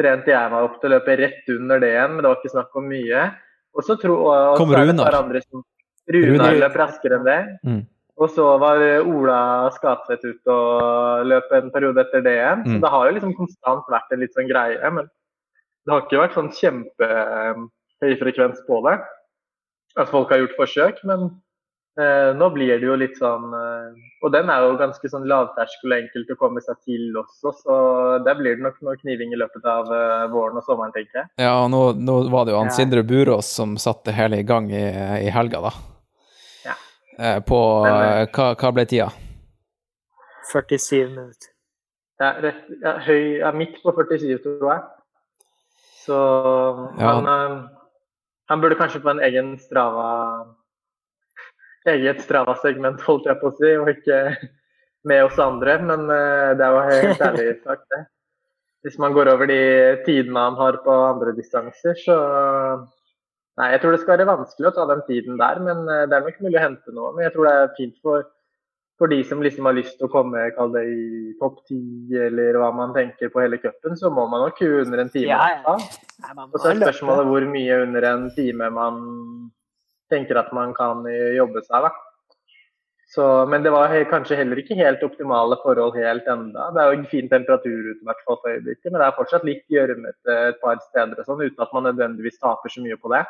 trente 0.00 0.32
jeg 0.32 0.50
meg 0.50 0.66
opp 0.66 0.80
til 0.80 0.90
å 0.90 0.94
løpe 0.96 1.14
rett 1.20 1.52
under 1.54 1.78
det 1.78 1.92
igjen, 1.94 2.16
men 2.16 2.24
det 2.24 2.30
var 2.32 2.40
ikke 2.40 2.54
snakk 2.56 2.74
om 2.80 2.88
mye. 2.90 3.22
Og 3.78 3.86
så 3.86 3.94
tro, 4.02 4.16
og, 4.26 4.56
Kom 4.58 4.74
Runar. 4.74 5.14
som 5.46 5.62
Runar 6.10 6.58
løp 6.58 6.74
raskere 6.80 7.20
enn 7.20 7.28
det. 7.28 7.38
Mm. 7.62 7.80
Og 8.18 8.28
så 8.34 8.44
var 8.60 8.82
Ola 9.06 9.38
Skatvedt 9.72 10.26
ute 10.26 10.52
og 10.52 11.22
løp 11.30 11.54
en 11.56 11.70
periode 11.70 12.02
etter 12.02 12.20
det 12.26 12.34
igjen. 12.34 12.64
Så 12.66 12.74
Mm. 12.76 12.80
det 12.82 12.90
har 12.90 13.06
jo 13.06 13.14
liksom 13.14 13.36
konstant 13.38 13.86
vært 13.88 14.10
en 14.12 14.20
litt 14.20 14.34
sånn 14.34 14.50
greie. 14.50 14.90
Men 14.90 15.06
det 15.86 15.90
har 15.94 16.02
ikke 16.02 16.20
vært 16.20 16.34
sånn 16.34 16.50
kjempehøy 16.50 18.18
frekvens 18.20 18.60
på 18.66 18.82
det. 18.90 18.98
At 19.96 20.08
folk 20.10 20.30
har 20.30 20.38
gjort 20.42 20.56
forsøk. 20.58 21.04
Men 21.04 21.30
nå 21.94 22.46
blir 22.54 22.78
det 22.80 22.86
jo 22.88 22.94
litt 22.96 23.18
sånn 23.20 23.50
eh, 23.52 23.96
Og 24.24 24.30
den 24.32 24.48
er 24.48 24.62
jo 24.64 24.78
ganske 24.80 25.08
sånn 25.12 25.26
lavterskel 25.28 25.92
og 25.92 25.98
enkelt 25.98 26.30
å 26.32 26.36
komme 26.40 26.62
seg 26.64 26.78
til 26.86 27.18
også, 27.20 27.52
så 27.58 27.74
der 28.24 28.38
blir 28.38 28.56
det 28.56 28.64
nok 28.64 28.78
noe 28.80 28.96
kniving 29.02 29.34
i 29.34 29.36
løpet 29.36 29.66
av 29.68 29.90
eh, 29.92 30.24
våren 30.32 30.56
og 30.56 30.64
sommeren, 30.64 30.94
tenker 30.94 31.20
jeg. 31.20 31.28
Ja, 31.44 31.52
og 31.64 31.68
nå, 31.74 31.82
nå 32.00 32.14
var 32.32 32.46
det 32.48 32.54
jo 32.54 32.62
han 32.62 32.70
Ja. 32.72 32.76
Sindre 32.78 33.02
Burås 33.04 33.50
som 33.52 33.76
satte 33.76 34.08
det 34.08 34.16
hele 34.16 34.40
i 34.40 34.46
gang 34.48 34.70
i, 34.72 34.80
i 35.26 35.28
helga, 35.34 35.60
da. 35.68 35.72
Ja. 36.64 36.78
Eh, 37.18 37.40
På 37.44 37.60
Men, 37.84 37.92
eh, 37.92 38.22
eh, 38.22 38.26
hva, 38.32 38.48
hva 38.56 38.72
ble 38.78 38.86
tida? 38.88 39.10
47 40.52 41.08
minutter. 41.12 41.50
Ja, 42.22 42.32
rett, 42.40 42.64
ja, 42.80 42.96
høy, 43.04 43.20
ja, 43.42 43.52
midt 43.52 43.76
på 43.82 43.92
47, 43.92 44.38
tror 44.44 44.68
jeg. 44.72 44.82
Så 46.06 46.16
Ja. 46.98 47.12
han, 47.20 47.28
eh, 47.28 47.68
han 48.48 48.60
burde 48.64 48.80
kanskje 48.80 49.02
på 49.04 49.10
en 49.12 49.20
egen 49.28 49.58
Strava 49.58 50.46
Eget 51.90 52.22
Strava-segment, 52.22 53.02
holdt 53.06 53.28
jeg 53.30 53.40
på 53.40 53.50
å 53.50 53.54
si, 53.58 53.70
og 53.80 53.90
ikke 53.90 54.18
med 55.08 55.24
oss 55.26 55.38
andre. 55.42 55.78
Men 55.82 56.06
eh, 56.14 56.50
det 56.58 56.66
er 56.66 56.76
jo 56.76 56.82
helt 56.88 57.24
ærlig 57.28 57.46
sagt, 57.66 57.86
det. 57.94 58.02
Hvis 58.82 58.98
man 58.98 59.14
går 59.14 59.30
over 59.30 59.46
de 59.46 59.62
tidene 60.06 60.42
han 60.48 60.58
har 60.58 60.80
på 60.86 60.98
andre 61.12 61.36
distanser, 61.38 61.98
så 62.02 62.18
Nei, 63.60 63.66
jeg 63.74 63.82
tror 63.82 63.92
det 63.92 63.98
skal 64.00 64.16
være 64.16 64.24
vanskelig 64.30 64.70
å 64.70 64.72
ta 64.72 64.84
den 64.88 65.02
tiden 65.04 65.34
der, 65.36 65.58
men 65.60 65.82
eh, 65.84 66.06
det 66.08 66.16
er 66.16 66.22
nok 66.24 66.38
mulig 66.40 66.56
å 66.56 66.62
hente 66.62 66.94
noe. 66.96 67.10
Men 67.12 67.26
jeg 67.26 67.34
tror 67.34 67.44
det 67.44 67.52
er 67.52 67.74
fint 67.76 67.98
for 68.00 68.22
for 69.02 69.10
de 69.10 69.18
som 69.26 69.40
liksom 69.42 69.66
har 69.66 69.74
lyst 69.74 69.96
til 69.98 70.06
å 70.06 70.12
komme 70.12 70.44
kall 70.54 70.70
det 70.70 70.84
i 70.86 71.32
topp 71.40 71.56
ti, 71.66 71.80
eller 72.14 72.54
hva 72.60 72.68
man 72.76 72.92
tenker 72.94 73.32
på 73.32 73.40
hele 73.42 73.58
cupen, 73.58 73.96
så 73.98 74.12
må 74.14 74.28
man 74.30 74.44
nok 74.44 74.60
under 74.62 75.02
en 75.02 75.10
time. 75.10 75.32
Ja, 75.32 75.48
ja. 75.56 75.74
Nei, 76.22 76.34
man 76.38 76.52
Og 76.52 76.60
så 76.60 76.70
er 76.70 76.78
spørsmålet 76.84 77.30
hvor 77.32 77.46
mye 77.50 77.80
under 77.82 78.06
en 78.12 78.28
time 78.36 78.68
man 78.70 79.00
tenker 80.12 80.38
at 80.40 80.50
man 80.56 80.74
kan 80.76 81.04
eh, 81.10 81.34
jobbe 81.38 81.64
seg, 81.66 81.88
da. 81.88 81.92
Så, 83.12 83.24
men 83.52 83.64
det 83.64 83.74
var 83.74 83.92
kanskje 84.08 84.38
heller 84.38 84.56
ikke 84.56 84.78
helt 84.78 85.02
optimale 85.04 85.58
forhold 85.60 85.98
helt 85.98 86.28
enda. 86.32 86.70
Det 86.72 86.80
er 86.80 86.92
jo 86.94 87.08
fin 87.10 87.28
temperatur 87.28 87.90
ute 87.90 88.06
hvert 88.08 88.22
fall 88.24 88.38
for 88.40 88.52
øyeblikket, 88.54 88.88
men 88.88 89.02
det 89.02 89.08
er 89.08 89.18
fortsatt 89.18 89.44
litt 89.44 89.66
gjørmete 89.72 90.36
et 90.48 90.60
par 90.62 90.80
steder 90.86 91.20
og 91.20 91.28
sånn, 91.28 91.42
uten 91.44 91.64
at 91.66 91.74
man 91.76 91.90
nødvendigvis 91.90 92.40
taper 92.40 92.72
så 92.72 92.84
mye 92.84 92.96
på 93.02 93.12
det. 93.12 93.24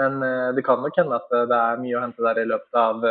Men 0.00 0.22
eh, 0.24 0.52
det 0.56 0.64
kan 0.64 0.80
nok 0.80 0.96
hende 0.96 1.18
at 1.18 1.36
eh, 1.36 1.48
det 1.50 1.58
er 1.58 1.82
mye 1.82 1.98
å 1.98 2.04
hente 2.06 2.24
der 2.28 2.40
i 2.40 2.48
løpet 2.54 2.80
av 2.86 3.04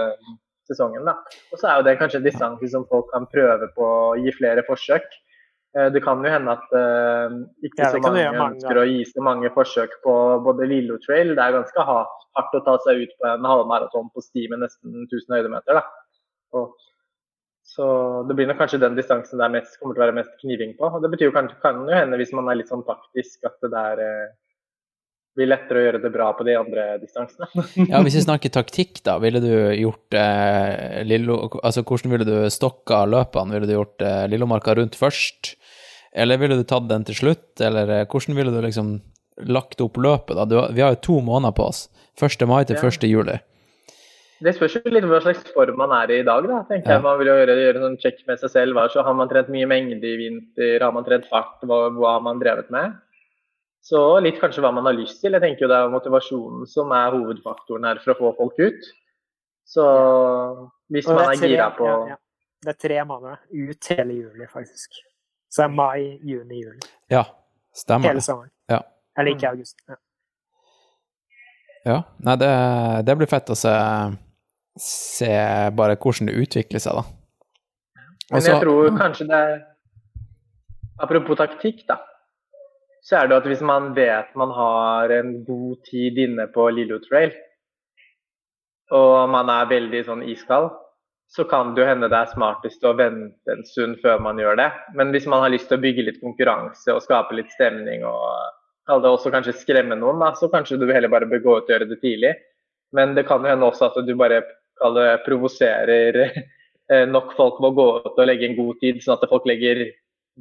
sesongen. 0.72 1.06
da. 1.06 1.20
Og 1.54 1.62
så 1.62 1.70
er 1.70 1.78
jo 1.78 1.86
det 1.90 1.98
kanskje 2.02 2.22
en 2.22 2.30
distanse 2.30 2.72
som 2.74 2.88
folk 2.90 3.12
kan 3.14 3.30
prøve 3.30 3.70
på 3.76 3.92
å 3.92 4.16
gi 4.24 4.34
flere 4.40 4.66
forsøk. 4.66 5.06
Eh, 5.78 5.90
Det 5.94 6.04
kan 6.04 6.24
jo 6.24 6.32
hende 6.32 6.52
at 6.52 6.68
uh, 6.76 7.38
ikke 7.64 7.80
Ja, 7.86 7.92
så 7.94 8.02
mange 8.04 8.26
mange 8.36 8.58
ønsker 8.58 8.80
å 8.82 8.88
gi 8.90 9.06
så 9.08 9.24
mange 9.24 9.52
forsøk 9.56 9.98
på 10.04 10.16
både 10.44 10.68
Lillo 10.68 11.00
Trail. 11.06 11.36
Det 11.38 11.44
er 11.46 11.56
ganske 11.56 11.88
hardt 11.88 12.58
å 12.60 12.64
ta 12.66 12.78
seg 12.86 13.06
ut 13.06 13.14
på 13.20 13.30
en 13.30 13.48
halvmaraton 13.48 14.12
på 14.12 14.24
sti 14.26 14.50
med 14.52 14.66
nesten 14.66 15.06
1000 15.08 15.38
høydemeter. 15.38 15.80
da. 15.80 15.86
Og, 16.60 16.76
så 17.72 17.86
det 18.28 18.36
blir 18.36 18.50
nok 18.50 18.60
kanskje 18.60 18.82
den 18.84 18.98
distansen 18.98 19.40
det 19.40 19.48
er 19.48 19.54
mest, 19.54 19.78
kommer 19.80 19.96
til 19.96 20.02
å 20.02 20.06
være 20.10 20.18
mest 20.18 20.34
kniving 20.44 20.76
på. 20.76 20.90
Og 20.92 21.04
det 21.04 21.12
betyr 21.14 21.30
jo 21.30 21.36
kanskje, 21.38 21.60
kan 21.64 21.80
jo 21.88 21.96
hende, 21.96 22.20
hvis 22.20 22.34
man 22.36 22.52
er 22.52 22.60
litt 22.60 22.72
sånn 22.72 22.84
taktisk, 22.84 23.46
at 23.48 23.56
det 23.64 23.72
der 23.72 24.02
eh, 24.04 24.34
blir 25.40 25.48
lettere 25.54 25.80
å 25.80 25.86
gjøre 25.86 26.02
det 26.04 26.12
bra 26.12 26.28
på 26.36 26.44
de 26.48 26.58
andre 26.60 26.86
distansene. 27.00 27.48
Ja, 27.92 28.02
hvis 28.04 28.18
vi 28.20 28.26
snakker 28.26 28.52
taktikk, 28.52 29.00
da, 29.08 29.16
ville 29.24 29.40
du 29.40 29.54
gjort 29.80 30.20
eh, 30.20 31.00
Lillo 31.08 31.38
Altså, 31.62 31.86
hvordan 31.88 32.12
ville 32.12 32.28
du 32.28 32.52
stokka 32.52 33.06
løpene? 33.08 33.56
Ville 33.56 33.70
du 33.70 33.78
gjort 33.78 34.04
eh, 34.04 34.26
Lillomarka 34.32 34.76
rundt 34.76 35.00
først? 35.00 35.56
Eller 36.14 36.38
ville 36.42 36.58
du 36.60 36.64
tatt 36.68 36.88
den 36.90 37.06
til 37.08 37.16
slutt? 37.16 37.62
Eller 37.64 37.90
eh, 37.90 38.06
hvordan 38.06 38.36
ville 38.36 38.52
du 38.52 38.60
liksom 38.64 38.98
lagt 39.48 39.80
opp 39.82 39.96
løpet, 39.98 40.36
da? 40.36 40.46
Du, 40.46 40.58
vi 40.76 40.82
har 40.84 40.96
jo 40.98 41.02
to 41.08 41.22
måneder 41.24 41.56
på 41.56 41.70
oss. 41.72 41.86
1. 42.20 42.44
mai 42.48 42.64
til 42.68 42.76
Ja. 42.76 42.90
1. 42.90 43.08
juli. 43.08 43.38
Det 44.42 44.56
spørs 44.58 44.74
jo 44.80 44.90
litt 44.90 45.06
hva 45.06 45.20
slags 45.22 45.46
form 45.54 45.78
man 45.78 45.92
er 45.94 46.12
i 46.12 46.20
i 46.20 46.26
dag. 46.26 46.48
da, 46.50 46.64
tenker 46.68 46.90
Ja. 46.90 46.96
jeg. 46.98 47.04
Man 47.04 47.20
vil 47.20 47.28
jo 47.28 47.34
gjøre, 47.38 47.56
gjøre 47.62 47.76
en 47.78 47.86
sånn 47.88 48.00
sjekk 48.02 48.28
med 48.28 48.40
seg 48.42 48.50
selv. 48.50 48.74
Hva, 48.74 48.88
så 48.90 49.04
har 49.06 49.14
man 49.14 49.30
trent 49.30 49.50
mye 49.54 49.68
mengde 49.70 50.04
i 50.04 50.18
vinter? 50.18 50.80
Har 50.82 50.92
man 50.92 51.06
trent 51.06 51.28
fart? 51.30 51.62
Hva, 51.62 51.90
hva 51.94 52.14
har 52.18 52.22
man 52.26 52.40
drevet 52.42 52.70
med? 52.74 52.94
Så 53.82 54.22
litt 54.22 54.40
kanskje 54.42 54.62
hva 54.62 54.74
man 54.74 54.86
har 54.86 54.94
lyst 54.94 55.22
til. 55.22 55.32
Jeg 55.32 55.42
tenker 55.42 55.62
jo 55.66 55.68
Det 55.68 55.78
er 55.78 55.90
motivasjonen 55.94 56.68
som 56.68 56.92
er 56.92 57.12
hovedfaktoren 57.16 57.86
her 57.86 58.02
for 58.04 58.14
å 58.14 58.18
få 58.18 58.34
folk 58.38 58.60
ut. 58.60 58.82
Så 59.66 59.86
hvis 60.92 61.08
man 61.08 61.22
er 61.24 61.32
er 61.38 61.48
gira 61.48 61.70
på 61.78 61.86
ja, 61.88 62.08
ja. 62.14 62.18
Det 62.62 62.76
er 62.76 62.82
tre 62.88 63.00
måneder 63.06 63.40
ut 63.54 63.88
hele 63.90 64.14
juli, 64.14 64.46
faktisk. 64.52 65.00
Så 65.52 65.62
det 65.62 65.68
er 65.68 65.76
mai, 65.76 66.20
juni, 66.24 66.62
juli. 66.64 66.80
Ja, 67.12 67.26
stemmer 67.76 68.08
Hele 68.14 68.24
sommeren. 68.24 68.52
Ja. 68.72 68.80
Eller 69.20 69.36
ikke 69.36 69.50
august. 69.52 69.82
Ja. 69.90 69.98
Ja. 71.86 71.98
Nei, 72.22 72.36
det, 72.38 72.52
det 73.08 73.16
blir 73.18 73.30
fett 73.30 73.50
å 73.52 73.58
se, 73.58 73.74
se 74.80 75.32
bare 75.76 75.98
hvordan 75.98 76.30
det 76.30 76.38
utvikler 76.44 76.84
seg, 76.84 77.02
da. 77.02 77.04
Men 78.32 78.46
jeg 78.48 78.62
tror 78.64 78.94
kanskje 78.96 79.28
det 79.28 79.42
er 79.50 79.60
Apropos 81.02 81.34
taktikk, 81.40 81.80
da. 81.88 81.96
så 83.02 83.16
er 83.18 83.30
det 83.32 83.40
at 83.40 83.48
hvis 83.50 83.64
man 83.66 83.88
vet 83.98 84.36
man 84.38 84.52
har 84.54 85.10
en 85.16 85.32
god 85.48 85.80
tid 85.88 86.20
inne 86.22 86.46
på 86.54 86.68
Lillo 86.70 87.00
Trail, 87.02 87.32
og 88.94 89.30
man 89.34 89.50
er 89.50 89.72
veldig 89.72 90.02
sånn 90.06 90.22
iskald, 90.30 90.70
så 91.32 91.44
kan 91.48 91.74
det 91.74 91.82
jo 91.82 91.88
hende 91.88 92.10
det 92.12 92.18
er 92.18 92.32
smartest 92.34 92.84
å 92.84 92.92
vente 93.00 93.54
en 93.54 93.62
stund 93.64 94.02
før 94.04 94.20
man 94.20 94.40
gjør 94.42 94.58
det. 94.60 94.68
Men 95.00 95.14
hvis 95.16 95.28
man 95.32 95.46
har 95.46 95.54
lyst 95.54 95.70
til 95.70 95.80
å 95.80 95.84
bygge 95.84 96.04
litt 96.04 96.20
konkurranse 96.20 96.92
og 96.92 97.04
skape 97.06 97.38
litt 97.38 97.54
stemning 97.56 98.04
og 98.04 98.26
kall 98.90 99.04
det 99.04 99.12
også 99.14 99.32
kanskje 99.32 99.56
skremme 99.56 99.96
noen, 99.96 100.20
da, 100.20 100.34
så 100.36 100.50
kanskje 100.52 100.82
du 100.82 100.90
heller 100.92 101.12
bare 101.12 101.30
bør 101.32 101.44
gå 101.46 101.54
ut 101.58 101.70
og 101.70 101.72
gjøre 101.72 101.88
det 101.88 102.02
tidlig. 102.02 102.34
Men 102.92 103.16
det 103.16 103.24
kan 103.30 103.46
jo 103.46 103.52
hende 103.54 103.70
også 103.70 103.88
at 103.88 104.02
du 104.04 104.12
bare 104.20 104.42
kall 104.82 104.98
det, 105.00 105.08
provoserer 105.24 106.20
eh, 106.28 107.06
nok 107.08 107.32
folk 107.38 107.62
med 107.64 107.72
å 107.72 107.78
gå 107.80 107.88
ut 108.10 108.20
og 108.20 108.28
legge 108.28 108.50
en 108.50 108.58
god 108.58 108.82
tid, 108.84 109.00
sånn 109.00 109.16
at 109.16 109.32
folk 109.32 109.48
legger 109.48 109.86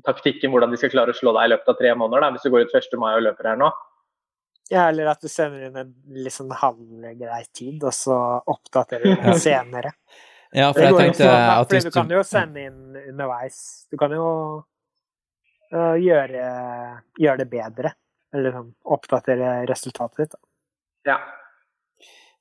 taktikken 0.07 0.51
hvordan 0.51 0.75
de 0.75 0.81
skal 0.81 0.91
klare 0.91 1.15
å 1.15 1.21
slå 1.21 1.37
deg 1.37 1.47
i 1.47 1.53
løpet 1.53 1.71
av 1.71 1.79
tre 1.79 1.95
måneder, 2.03 2.25
da, 2.25 2.33
hvis 2.35 2.47
du 2.47 2.51
går 2.51 2.67
ut 2.67 2.75
1. 2.81 2.99
mai 2.99 3.13
og 3.13 3.25
løper 3.29 3.53
her 3.53 3.63
nå. 3.63 3.71
Ja, 4.71 4.89
eller 4.89 5.11
at 5.11 5.23
du 5.23 5.31
sender 5.31 5.67
inn 5.67 5.79
en 5.79 5.95
litt 6.15 6.35
sånn 6.35 6.51
halvgrei 6.55 7.45
tid, 7.55 7.79
og 7.83 7.95
så 7.95 8.19
oppdaterer 8.51 9.07
du 9.07 9.23
den 9.29 9.39
senere. 9.43 9.95
Ja, 10.51 10.73
for 10.75 10.83
jeg 10.83 10.97
tenkte 10.99 11.27
også, 11.29 11.41
at 11.55 11.73
hvis 11.75 11.85
du 11.87 11.91
du 11.91 11.95
kan 11.95 12.11
jo 12.11 12.23
sende 12.27 12.63
inn 12.67 12.97
underveis. 13.13 13.59
Du 13.91 13.99
kan 14.01 14.15
jo 14.15 14.27
uh, 15.71 15.97
gjøre, 16.03 16.47
gjøre 17.19 17.43
det 17.45 17.51
bedre. 17.51 17.93
Eller 18.35 18.51
liksom 18.51 18.73
oppdatere 18.95 19.53
resultatet 19.71 20.25
ditt. 20.25 20.35
da. 20.35 20.43
Ja. 21.13 21.19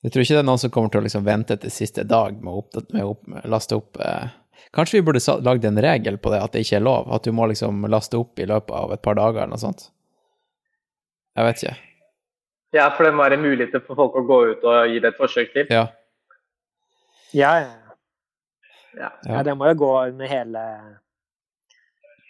Jeg 0.03 0.13
tror 0.13 0.23
ikke 0.23 0.37
det 0.37 0.41
er 0.41 0.47
noen 0.47 0.61
som 0.61 0.71
kommer 0.71 0.93
til 0.93 1.01
å 1.01 1.05
liksom 1.07 1.25
vente 1.25 1.57
til 1.59 1.73
siste 1.73 2.05
dag 2.07 2.37
med 2.39 2.53
å, 2.53 2.61
oppdater, 2.61 2.93
med 2.95 3.03
å 3.03 3.15
opp, 3.15 3.25
laste 3.51 3.79
opp 3.79 3.99
eh. 3.99 4.29
Kanskje 4.75 4.99
vi 4.99 5.05
burde 5.07 5.33
lagd 5.41 5.63
en 5.65 5.81
regel 5.81 6.19
på 6.21 6.29
det, 6.29 6.39
at 6.45 6.53
det 6.53 6.61
ikke 6.61 6.77
er 6.77 6.83
lov? 6.85 7.07
At 7.15 7.25
du 7.25 7.33
må 7.33 7.47
liksom 7.49 7.87
laste 7.89 8.19
opp 8.19 8.37
i 8.37 8.45
løpet 8.45 8.69
av 8.75 8.91
et 8.93 9.01
par 9.01 9.17
dager 9.17 9.41
eller 9.41 9.55
noe 9.55 9.61
sånt? 9.61 9.87
Jeg 11.39 11.47
vet 11.47 11.63
ikke. 11.63 11.75
ja, 12.77 12.85
for 12.93 13.07
det 13.07 13.13
må 13.15 13.23
være 13.25 13.39
muligheter 13.41 13.81
for 13.87 13.97
folk 13.97 14.19
å 14.19 14.25
gå 14.29 14.39
ut 14.51 14.67
og 14.69 14.91
gi 14.91 14.99
det 15.01 15.13
et 15.13 15.17
forsøk 15.17 15.55
til. 15.55 15.71
Ja. 15.73 15.87
Ja, 17.33 17.53
ja, 17.63 17.88
ja. 18.95 19.01
Ja. 19.01 19.09
Ja. 19.25 19.33
ja. 19.37 19.43
Det 19.43 19.57
må 19.57 19.67
jo 19.71 19.75
gå 19.85 19.91
under 20.07 20.27
hele 20.27 20.63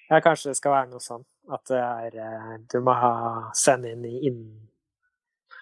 Ja, 0.10 0.20
kanskje 0.26 0.50
det 0.52 0.58
skal 0.58 0.72
være 0.74 0.90
noe 0.92 1.04
sånn 1.04 1.24
at 1.54 1.66
det 1.70 1.78
er 1.82 2.18
øh, 2.26 2.58
Du 2.74 2.80
må 2.86 2.94
ha 2.98 3.14
sende 3.58 3.92
inn 3.94 4.04
i 4.06 4.16
innen 4.30 4.66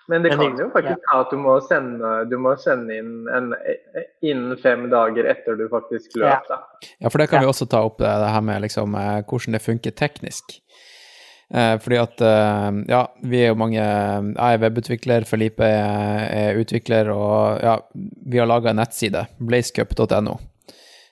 Men 0.09 0.23
det 0.23 0.31
kan 0.31 0.39
det- 0.55 0.63
jo 0.63 0.69
faktisk 0.71 1.03
være 1.09 1.19
at 1.25 1.31
du 1.31 1.37
må 1.43 1.53
sende, 1.67 2.11
du 2.31 2.37
må 2.39 2.53
sende 2.63 2.95
inn 2.95 3.27
en, 3.27 3.49
innen 4.23 4.55
fem 4.63 4.85
dager 4.89 5.27
etter 5.27 5.57
du 5.59 5.65
faktisk 5.67 6.15
løp. 6.15 6.45
Da. 6.47 6.61
Ja, 7.03 7.09
for 7.09 7.17
det 7.19 7.27
kan 7.29 7.41
Ja. 7.41 7.45
vi 7.45 7.51
også 7.51 7.67
ta 7.67 7.81
opp, 7.83 7.97
det, 7.99 8.07
det 8.23 8.29
her 8.31 8.41
med 8.41 8.61
liksom, 8.63 8.95
eh, 8.95 9.17
hvordan 9.27 9.51
det 9.57 9.61
funker 9.65 9.91
teknisk. 9.91 10.61
Eh, 11.51 11.75
fordi 11.83 11.97
at 11.99 12.21
eh, 12.23 12.71
ja, 12.87 13.01
vi 13.23 13.41
er 13.43 13.47
jo 13.51 13.55
mange 13.59 13.79
Jeg 13.83 14.53
er 14.53 14.57
webutvikler, 14.63 15.25
Felipe 15.27 15.63
er, 15.63 16.23
er 16.53 16.59
utvikler, 16.63 17.11
og 17.11 17.59
ja, 17.63 17.75
vi 18.31 18.37
har 18.39 18.47
laga 18.47 18.69
en 18.71 18.79
nettside, 18.79 19.25
blazecup.no. 19.39 20.37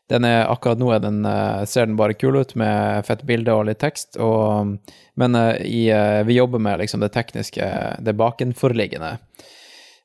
Den 0.09 0.25
er, 0.27 0.43
akkurat 0.51 0.77
nå 0.77 0.91
den, 1.01 1.23
eh, 1.25 1.63
ser 1.65 1.87
den 1.87 1.97
bare 1.97 2.13
kul 2.13 2.37
ut 2.37 2.53
med 2.55 3.05
fett 3.07 3.23
bilde 3.25 3.53
og 3.53 3.65
litt 3.65 3.79
tekst, 3.81 4.19
og, 4.21 4.75
men 5.17 5.37
eh, 5.39 5.63
i, 5.65 5.81
eh, 5.89 6.21
vi 6.27 6.37
jobber 6.37 6.61
med 6.61 6.83
liksom 6.83 7.01
det 7.01 7.09
tekniske, 7.15 7.69
det 8.05 8.13
bakenforliggende 8.13 9.15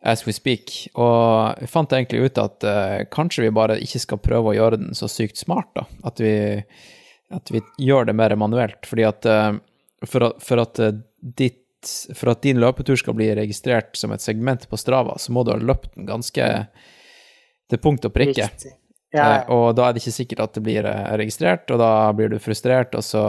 as 0.00 0.24
we 0.26 0.32
speak. 0.32 0.88
Og 0.94 1.60
vi 1.60 1.68
fant 1.68 1.92
egentlig 1.92 2.30
ut 2.30 2.38
at 2.40 2.64
uh, 2.64 3.02
kanskje 3.12 3.44
vi 3.44 3.52
bare 3.52 3.76
ikke 3.84 4.00
skal 4.00 4.22
prøve 4.24 4.52
å 4.52 4.56
gjøre 4.56 4.78
den 4.80 4.96
så 4.96 5.10
sykt 5.12 5.36
smart, 5.36 5.68
da. 5.76 5.84
At 6.08 6.22
vi, 6.24 6.32
at 7.28 7.52
vi 7.52 7.60
gjør 7.84 8.08
det 8.08 8.16
mer 8.16 8.32
manuelt. 8.40 8.80
Fordi 8.88 9.04
at 9.04 9.28
uh, 9.28 9.52
for, 10.08 10.30
for, 10.40 10.64
at 10.64 10.80
ditt, 11.20 11.92
for 12.16 12.32
at 12.32 12.40
din 12.48 12.62
løpetur 12.64 12.96
skal 12.96 13.18
bli 13.18 13.28
registrert 13.36 13.92
som 14.00 14.16
et 14.16 14.24
segment 14.24 14.64
på 14.70 14.80
Strava, 14.80 15.18
så 15.20 15.36
må 15.36 15.44
du 15.44 15.52
ha 15.52 15.60
løpt 15.60 15.92
den 15.98 16.08
ganske 16.08 16.48
til 17.70 17.84
punkt 17.84 18.08
og 18.08 18.16
prikke. 18.16 18.48
riktig. 18.48 18.79
Ja, 19.10 19.26
Eh, 19.40 19.50
og 19.50 19.74
da 19.74 19.88
er 19.88 19.94
det 19.94 20.04
ikke 20.04 20.14
sikkert 20.14 20.42
at 20.44 20.56
det 20.56 20.64
blir 20.66 20.86
eh, 20.86 21.12
registrert, 21.18 21.70
og 21.74 21.80
da 21.82 21.92
blir 22.16 22.30
du 22.30 22.38
frustrert, 22.42 22.94
og 22.94 23.02
så 23.02 23.22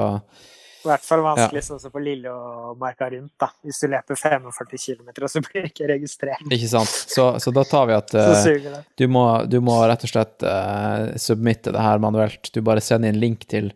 I 0.81 0.89
hvert 0.89 1.05
fall 1.05 1.21
vanskelig 1.25 1.61
sånn 1.65 1.79
som 1.81 1.93
på 1.93 2.01
Lillemarka 2.01 3.09
rundt, 3.13 3.33
da. 3.41 3.51
Hvis 3.65 3.83
du 3.83 3.87
løper 3.91 4.17
45 4.17 4.81
km, 4.81 5.09
og 5.13 5.29
så 5.29 5.41
blir 5.45 5.65
du 5.65 5.69
ikke 5.69 5.89
registrert. 5.91 6.45
Ikke 6.49 6.69
sant? 6.69 6.89
Så, 6.89 7.27
så 7.41 7.53
da 7.53 7.65
tar 7.69 7.89
vi 7.89 7.97
at 7.97 8.13
eh. 8.17 8.77
Du 8.97 9.05
må, 9.09 9.25
du 9.45 9.59
må 9.61 9.77
rett 9.85 10.05
og 10.05 10.13
slett 10.13 10.45
uh, 10.45 11.13
submitte 11.21 11.73
det 11.73 11.85
her 11.85 12.01
manuelt. 12.01 12.49
Du 12.53 12.61
bare 12.65 12.81
sender 12.81 13.13
inn 13.13 13.21
link 13.21 13.45
til, 13.49 13.69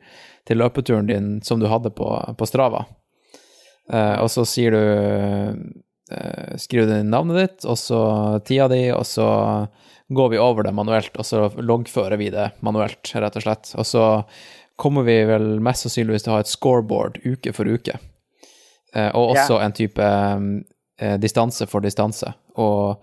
til 0.49 0.61
løpeturen 0.61 1.09
din 1.09 1.33
som 1.45 1.61
du 1.61 1.69
hadde 1.69 1.93
på, 1.93 2.09
på 2.37 2.49
Strava. 2.49 2.87
Eh, 3.93 4.17
og 4.21 4.31
så 4.33 4.45
sier 4.49 4.73
du 4.73 4.81
eh, 4.81 6.53
Skriver 6.61 6.89
du 6.89 6.95
inn 6.99 7.11
navnet 7.13 7.37
ditt, 7.41 7.65
og 7.69 7.77
så 7.77 7.99
tida 8.45 8.67
di, 8.71 8.81
og 8.93 9.05
så 9.09 9.27
går 10.13 10.29
vi 10.29 10.37
over 10.39 10.63
det 10.63 10.73
manuelt, 10.77 11.15
og 11.17 11.25
så 11.25 11.47
loggfører 11.57 12.17
vi 12.21 12.29
det 12.29 12.51
manuelt, 12.61 13.11
rett 13.15 13.35
og 13.39 13.45
slett. 13.45 13.71
Og 13.79 13.85
så 13.89 14.03
kommer 14.77 15.03
vi 15.07 15.15
vel 15.25 15.59
mest 15.63 15.85
sannsynligvis 15.87 16.23
til 16.27 16.33
å 16.33 16.35
ha 16.35 16.43
et 16.43 16.51
scoreboard 16.51 17.21
uke 17.25 17.53
for 17.55 17.65
uke. 17.65 17.97
Eh, 18.95 19.09
og 19.15 19.33
også 19.35 19.61
en 19.63 19.73
type 19.73 20.09
eh, 21.01 21.15
distanse 21.17 21.65
for 21.67 21.81
distanse. 21.81 22.33
Og 22.57 23.01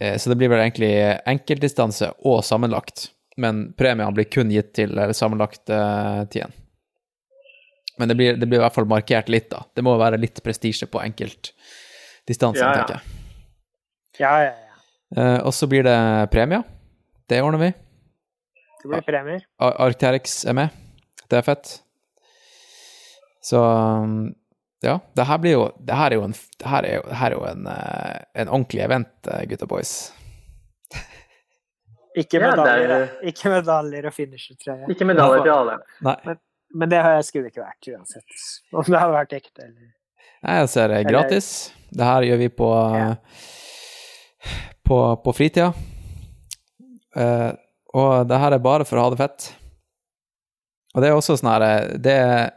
Eh, 0.00 0.18
Så 0.18 0.28
det 0.28 0.36
blir 0.36 0.50
vel 0.52 0.60
egentlig 0.60 0.90
enkeltdistanse 1.24 2.10
og 2.28 2.42
sammenlagt, 2.44 3.06
men 3.40 3.72
premiene 3.72 4.12
blir 4.12 4.26
kun 4.28 4.50
gitt 4.52 4.74
til 4.76 4.92
eh, 4.98 5.12
sammenlagt 5.16 5.70
eh, 5.72 6.24
tiden. 6.28 6.52
Men 7.96 8.08
det 8.08 8.14
blir, 8.18 8.36
det 8.36 8.44
blir 8.44 8.58
i 8.60 8.60
hvert 8.60 8.74
fall 8.76 8.84
markert 8.84 9.30
litt, 9.32 9.48
da. 9.48 9.62
Det 9.72 9.80
må 9.80 9.94
være 9.96 10.18
litt 10.20 10.42
prestisje 10.44 10.84
på 10.92 11.00
enkeltdistansen, 11.00 12.60
Ja, 12.60 12.74
ja. 12.74 12.82
tenker 12.82 12.98
jeg. 12.98 13.02
Ja, 14.20 14.34
ja, 14.44 14.52
ja. 14.52 14.65
Eh, 15.14 15.38
og 15.46 15.52
så 15.54 15.68
blir 15.70 15.84
det 15.86 15.96
premier. 16.32 16.64
Det 17.30 17.38
ordner 17.42 17.60
vi. 17.62 17.68
Det 18.82 18.88
blir 18.90 19.04
premier. 19.06 19.44
Ar- 19.62 19.76
Arcteryx 19.86 20.40
er 20.50 20.56
med. 20.58 20.74
Det 21.30 21.38
er 21.38 21.46
fett. 21.46 21.76
Så 23.46 23.60
um, 23.62 24.32
ja, 24.82 24.96
det 25.14 25.24
her 25.26 25.38
blir 25.38 25.52
jo 25.54 25.62
Det 25.78 25.94
her 25.94 26.10
er 26.10 26.18
jo 26.18 26.24
en, 26.26 26.32
det 26.34 26.66
her 26.70 26.82
er 26.86 26.96
jo, 26.96 27.02
det 27.06 27.16
her 27.20 27.30
er 27.30 27.36
jo 27.38 27.44
en, 27.46 27.66
eh, 27.70 28.16
en 28.42 28.48
ordentlig 28.48 28.82
event, 28.84 29.12
eh, 29.30 29.44
gutta 29.50 29.66
boys. 29.70 29.92
Ikke 32.16 32.40
Ja, 32.40 32.50
medaljer, 32.50 32.90
er- 32.90 33.06
da. 33.06 33.28
Ikke 33.30 33.50
medaljer 33.52 34.06
og 34.10 34.14
finishertrøye. 34.16 34.90
Ikke 34.94 35.04
medaljer 35.08 35.42
til 35.46 35.52
alle. 35.54 35.78
Nei. 36.06 36.36
Men 36.76 36.90
det 36.90 37.00
skulle 37.24 37.46
det 37.46 37.52
ikke 37.54 37.62
vært 37.66 37.88
uansett. 37.94 38.40
Om 38.76 38.84
det 38.90 38.98
hadde 39.00 39.14
vært 39.14 39.36
ekte 39.38 39.62
eller 39.68 39.92
Nei, 40.46 40.56
Jeg 40.60 40.68
ser 40.68 40.88
det 40.92 40.96
er 41.00 41.06
gratis. 41.10 41.46
Det 41.96 42.04
her 42.06 42.26
gjør 42.28 42.38
vi 42.42 42.48
på, 42.62 42.70
Ja. 42.96 43.14
På, 44.86 44.98
på 45.22 45.36
fritida. 45.36 45.72
Uh, 47.16 47.52
og 47.96 48.26
det 48.28 48.40
her 48.40 48.56
er 48.56 48.62
bare 48.62 48.86
for 48.88 49.00
å 49.00 49.06
ha 49.06 49.12
det 49.14 49.20
fett. 49.20 49.50
Og 50.96 51.02
det 51.04 51.10
er 51.10 51.18
også 51.18 51.36
sånn 51.36 51.52
her 51.52 51.92
Det 52.00 52.12
er 52.16 52.50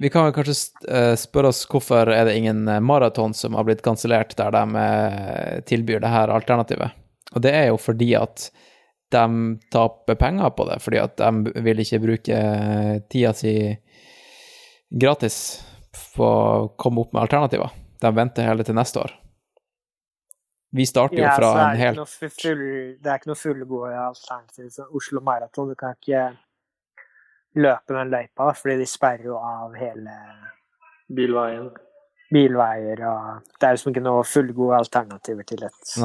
Vi 0.00 0.10
kan 0.12 0.26
vel 0.26 0.34
kanskje 0.36 0.56
eh, 0.88 1.14
spørre 1.20 1.50
oss 1.52 1.66
hvorfor 1.68 2.08
er 2.12 2.24
det 2.28 2.38
ingen 2.38 2.62
eh, 2.68 2.80
maraton 2.80 3.34
som 3.36 3.56
har 3.58 3.66
blitt 3.68 3.82
kansellert 3.84 4.32
der 4.38 4.54
de 4.54 4.80
eh, 4.80 5.58
tilbyr 5.68 6.00
det 6.00 6.12
her 6.12 6.32
alternativet. 6.32 6.96
Og 7.34 7.44
det 7.44 7.52
er 7.52 7.66
jo 7.68 7.76
fordi 7.76 8.14
at 8.16 8.46
de 9.12 9.24
taper 9.68 10.16
penger 10.16 10.54
på 10.56 10.64
det, 10.70 10.78
fordi 10.80 11.02
at 11.02 11.20
de 11.20 11.52
vil 11.66 11.84
ikke 11.84 12.00
bruke 12.00 12.40
tida 13.12 13.34
si 13.36 13.52
gratis 14.88 15.36
på 16.16 16.24
å 16.24 16.68
komme 16.80 17.04
opp 17.04 17.12
med 17.12 17.26
alternativer. 17.26 17.76
De 18.00 18.14
venter 18.16 18.48
hele 18.48 18.64
til 18.64 18.80
neste 18.80 19.04
år. 19.04 19.12
Vi 20.70 20.86
starter 20.86 21.18
jo 21.18 21.24
Ja, 21.24 21.34
fra 21.34 21.50
en 21.70 21.78
helt 21.80 22.08
full, 22.08 22.60
det 23.02 23.10
er 23.10 23.18
ikke 23.18 23.30
noe 23.32 23.38
fullgode 23.38 23.94
alternativ 23.98 24.68
som 24.70 24.92
Oslo 24.94 25.22
Maraton. 25.26 25.72
Du 25.72 25.78
kan 25.78 25.96
ikke 25.96 26.28
løpe 27.58 27.96
den 27.96 28.12
løypa, 28.12 28.52
fordi 28.54 28.76
de 28.78 28.86
sperrer 28.86 29.26
jo 29.32 29.38
av 29.38 29.74
hele 29.78 30.14
Bilveien. 31.10 31.70
bilveier 32.30 33.00
og 33.10 33.48
Det 33.58 33.66
er 33.66 33.74
liksom 33.74 33.90
ikke 33.90 34.04
noe 34.04 34.22
fullgode 34.22 34.76
alternativer 34.78 35.42
til 35.48 35.64
et, 35.66 35.96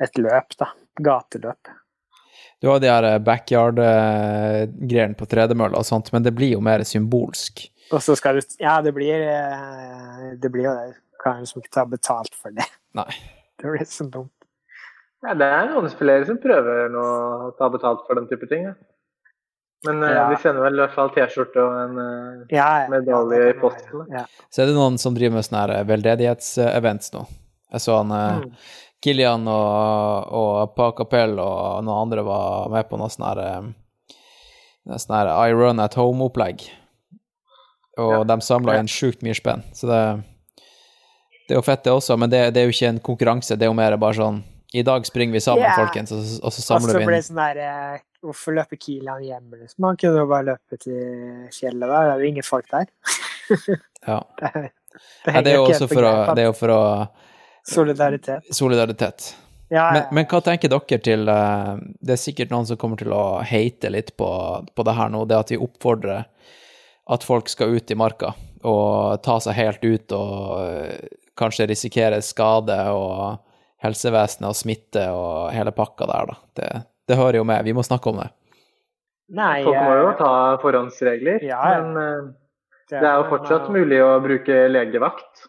et 0.00 0.18
løp, 0.18 0.56
da. 0.56 0.70
Gateløp. 0.98 1.68
Du 2.58 2.70
har 2.70 2.80
de 2.80 2.88
her 2.90 3.18
backyard-greiene 3.22 5.14
på 5.14 5.28
tredemølla 5.30 5.78
og 5.78 5.86
sånt, 5.86 6.08
men 6.14 6.24
det 6.24 6.32
blir 6.34 6.56
jo 6.56 6.62
mer 6.64 6.82
symbolsk. 6.88 7.68
Og 7.92 8.00
så 8.02 8.16
skal 8.18 8.40
du 8.40 8.56
Ja, 8.60 8.80
det 8.84 8.92
blir 8.96 9.22
eh, 9.22 10.32
Det 10.40 10.50
blir 10.52 10.64
jo 10.66 10.72
det. 10.74 10.96
Kan 11.22 11.40
liksom 11.42 11.62
ikke 11.62 11.72
ta 11.74 11.84
betalt 11.84 12.34
for 12.34 12.50
det. 12.54 12.66
Nei. 12.94 13.08
Det 13.58 13.66
blir 13.72 13.84
så 13.90 14.04
dumt. 14.06 14.30
Ja, 15.26 15.32
det 15.34 15.46
er 15.50 15.64
noen 15.72 15.90
flere 15.98 16.22
som 16.28 16.36
prøver 16.38 16.92
å 16.94 17.06
ta 17.58 17.66
betalt 17.74 18.04
for 18.06 18.14
den 18.14 18.28
type 18.30 18.46
ting. 18.46 18.68
Ja. 18.68 18.74
Men 19.86 20.02
eh, 20.06 20.12
Ja. 20.14 20.28
vi 20.30 20.36
sender 20.42 20.62
vel 20.62 20.78
i 20.78 20.82
hvert 20.84 20.94
fall 20.94 21.10
T-skjorte 21.14 21.58
og 21.58 21.74
en 21.80 21.98
eh, 21.98 22.44
Ja, 22.54 22.68
ja, 22.84 22.88
Medalje 22.92 23.40
ja, 23.40 23.48
i 23.50 23.56
posten. 23.58 24.04
Ja. 24.14 24.22
Så 24.50 24.62
er 24.62 24.70
det 24.70 24.76
noen 24.78 24.98
som 24.98 25.14
driver 25.18 25.34
med 25.40 25.46
sånne 25.48 25.64
her 25.66 25.84
veldedighetsevents 25.90 27.10
nå. 27.16 27.24
Jeg 27.74 27.80
så 27.82 27.98
han 27.98 28.14
eh, 28.14 28.38
Mm. 28.46 28.54
Kilian 29.02 29.44
og, 29.46 30.30
og 30.34 30.72
Pa 30.74 30.88
Capell 30.98 31.34
og 31.38 31.82
noen 31.86 32.00
andre 32.06 32.22
var 32.26 32.70
med 32.72 32.88
på 32.90 32.98
noe 32.98 33.10
sånn 33.10 33.26
her 33.28 33.42
eh, 33.44 33.68
sånn 34.98 35.14
her 35.18 35.30
I 35.48 35.52
Run 35.54 35.78
At 35.82 35.94
Home-opplegg. 35.98 36.62
og 37.98 38.12
Ja. 38.12 38.24
de 38.24 38.38
samla 38.40 38.74
Ja. 38.74 38.78
inn 38.82 38.86
sjukt 38.90 39.22
mye 39.26 39.34
spenn. 39.34 39.62
Så 39.74 39.86
det, 39.90 40.24
det 41.48 41.56
er 41.56 41.60
jo 41.62 41.64
fett, 41.64 41.82
det 41.86 41.92
også, 41.96 42.16
men 42.20 42.30
det, 42.32 42.42
det 42.54 42.60
er 42.62 42.68
jo 42.68 42.74
ikke 42.76 42.88
en 42.92 43.00
konkurranse. 43.08 43.56
Det 43.56 43.64
er 43.66 43.70
jo 43.72 43.76
mer 43.78 43.96
bare 44.00 44.18
sånn 44.18 44.42
I 44.76 44.82
dag 44.84 45.06
springer 45.08 45.32
vi 45.38 45.40
sammen, 45.40 45.64
yeah. 45.64 45.78
folkens, 45.80 46.12
og, 46.12 46.20
så- 46.28 46.42
og 46.44 46.52
så 46.52 46.60
Og 46.60 46.66
samler 46.66 46.92
så 46.92 46.98
vi 47.00 47.06
ble 47.08 47.16
inn 47.16 47.22
det 47.22 47.28
sånn 47.30 47.40
der 47.40 47.60
eh, 47.64 48.00
Hvorfor 48.20 48.52
løper 48.56 48.76
Kilian 48.82 49.22
hjemme, 49.22 49.60
liksom? 49.62 49.78
Man 49.86 49.96
kunne 49.96 50.18
jo 50.24 50.26
bare 50.28 50.44
løpe 50.50 50.76
til 50.82 51.48
fjellet 51.54 51.86
der. 51.86 52.08
Det 52.08 52.12
er 52.16 52.24
jo 52.24 52.30
ingen 52.34 52.46
folk 52.46 52.68
der. 52.72 52.88
Ja. 54.08 54.20
Det, 54.38 54.50
det, 54.54 55.32
Ja, 55.34 55.40
det 55.42 55.50
er 55.52 55.56
jo 55.56 55.64
også 55.68 55.88
for 55.90 56.06
å, 56.06 56.12
det 56.36 56.42
er 56.42 56.48
jo 56.48 56.56
for 56.58 56.72
å 56.74 56.80
Solidaritet. 57.68 58.46
Solidaritet. 58.54 59.34
Ja, 59.68 59.90
Men, 59.92 60.02
ja. 60.02 60.08
men 60.16 60.26
hva 60.30 60.40
tenker 60.44 60.70
dere 60.72 60.98
til 61.04 61.28
eh, 61.28 61.72
Det 62.00 62.14
er 62.14 62.20
sikkert 62.22 62.52
noen 62.54 62.66
som 62.68 62.78
kommer 62.80 62.96
til 63.00 63.12
å 63.12 63.40
hate 63.44 63.90
litt 63.92 64.14
på, 64.16 64.28
på 64.74 64.86
det 64.88 64.94
her 64.96 65.10
nå, 65.12 65.24
det 65.28 65.36
at 65.36 65.50
vi 65.52 65.58
oppfordrer 65.60 66.24
at 67.08 67.24
folk 67.24 67.48
skal 67.52 67.74
ut 67.76 67.90
i 67.92 67.96
marka 67.96 68.34
og 68.68 69.20
ta 69.24 69.36
seg 69.40 69.54
helt 69.56 69.84
ut 69.84 70.12
og 70.16 70.40
eh, 70.64 71.08
kanskje 71.38 71.68
risikere 71.70 72.18
skade 72.24 72.76
og 72.92 73.38
helsevesenet 73.84 74.48
og 74.50 74.56
smitte 74.58 75.04
og 75.14 75.52
hele 75.54 75.72
pakka 75.74 76.08
der, 76.10 76.32
da. 76.32 76.36
Det, 76.58 76.70
det 77.08 77.18
hører 77.20 77.38
jo 77.40 77.46
med. 77.46 77.62
Vi 77.68 77.74
må 77.76 77.84
snakke 77.86 78.10
om 78.10 78.18
det. 78.22 78.28
Nei, 79.38 79.60
Folk 79.66 79.76
må 79.84 79.94
jo 79.98 80.08
eh, 80.10 80.18
ta 80.18 80.32
forhåndsregler, 80.62 81.42
Ja, 81.44 81.60
ja. 81.74 81.80
men 81.84 82.02
eh, 82.02 82.28
det 82.94 83.04
er 83.04 83.18
jo 83.20 83.26
fortsatt 83.28 83.66
mulig 83.74 83.98
å 84.00 84.14
bruke 84.24 84.62
legevakt. 84.72 85.46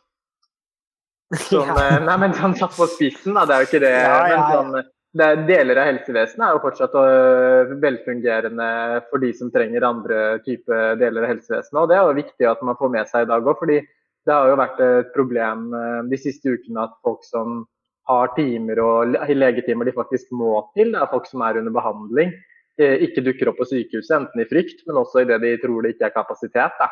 Som, 1.45 1.63
Ja. 1.69 1.75
eh, 1.86 1.99
nei, 2.04 2.15
men 2.25 2.34
sånn 2.38 2.56
satt 2.60 2.75
på 2.75 2.88
spissen, 2.91 3.36
da. 3.38 3.45
Det 3.47 3.56
er 3.56 3.63
jo 3.63 3.69
ikke 3.69 3.84
det. 3.86 3.93
Ja, 3.95 4.17
ja, 4.34 4.39
Men 4.39 4.56
sånn, 4.58 4.89
det 5.19 5.25
er, 5.25 5.39
deler 5.47 5.80
av 5.82 5.88
helsevesenet 5.89 6.43
er 6.45 6.58
jo 6.58 6.62
fortsatt 6.67 6.97
øh, 7.02 7.71
velfungerende 7.82 8.67
for 9.10 9.23
de 9.23 9.32
som 9.38 9.49
trenger 9.54 9.86
andre 9.88 10.19
type 10.45 10.82
deler 11.02 11.23
av 11.25 11.32
helsevesenet. 11.32 11.80
Og 11.82 11.88
det 11.89 11.97
er 11.97 12.04
jo 12.12 12.19
viktig 12.19 12.49
at 12.52 12.62
man 12.67 12.78
får 12.78 12.91
med 12.97 13.10
seg 13.10 13.25
i 13.25 13.32
dag 13.32 13.47
òg, 13.47 13.58
fordi 13.63 13.80
det 14.27 14.36
har 14.36 14.51
jo 14.51 14.60
vært 14.60 14.79
et 14.84 15.12
problem 15.15 15.69
eh, 15.75 15.99
de 16.12 16.19
siste 16.19 16.51
ukene 16.51 16.86
at 16.86 16.95
folk 17.05 17.23
som 17.27 17.63
har 18.10 18.32
timer 18.36 18.82
og 18.82 19.15
legetimer 19.29 19.86
de 19.86 19.93
faktisk 19.93 20.32
må 20.34 20.63
til, 20.77 20.93
det 20.93 21.01
er 21.01 21.12
folk 21.12 21.27
som 21.29 21.43
er 21.45 21.60
under 21.62 21.75
behandling, 21.75 22.34
eh, 22.82 22.97
ikke 23.05 23.23
dukker 23.27 23.51
opp 23.51 23.60
på 23.62 23.69
sykehuset, 23.69 24.15
enten 24.17 24.43
i 24.43 24.47
frykt, 24.49 24.82
men 24.88 25.01
også 25.01 25.23
i 25.23 25.29
det 25.29 25.39
de 25.45 25.55
tror 25.62 25.86
det 25.86 25.95
ikke 25.95 26.10
er 26.10 26.17
kapasitet. 26.17 26.82
Da. 26.82 26.89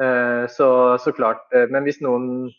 Eh, 0.00 0.44
Så, 0.52 0.68
så 1.02 1.12
klart, 1.12 1.44
Men 1.70 1.84
hvis 1.84 2.00
noen 2.04 2.50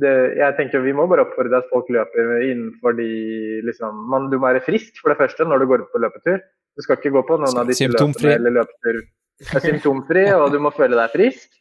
det, 0.00 0.12
jeg 0.38 0.56
tenker 0.56 0.82
Vi 0.82 0.94
må 0.96 1.06
bare 1.06 1.26
oppfordre 1.26 1.60
at 1.60 1.68
folk 1.70 1.86
løper 1.92 2.40
innenfor 2.46 2.96
de 2.96 3.60
liksom, 3.66 4.06
man, 4.10 4.30
Du 4.30 4.38
må 4.38 4.48
være 4.48 4.64
frisk 4.64 4.98
for 5.02 5.12
det 5.12 5.20
første 5.20 5.44
når 5.44 5.60
du 5.60 5.66
går 5.70 5.84
ut 5.84 5.92
på 5.92 6.02
løpetur. 6.02 6.40
Du 6.76 6.82
skal 6.82 6.98
ikke 6.98 7.12
gå 7.14 7.22
på 7.28 7.38
noen 7.38 7.58
av 7.60 7.68
disse 7.68 7.88
løpene 7.90 8.34
eller 8.38 8.56
løpetur. 8.60 9.00
Du 9.40 9.56
er 9.56 9.64
symptomfri, 9.64 10.24
og 10.36 10.52
du 10.52 10.58
må 10.62 10.72
føle 10.74 10.96
deg 10.98 11.14
frisk. 11.14 11.59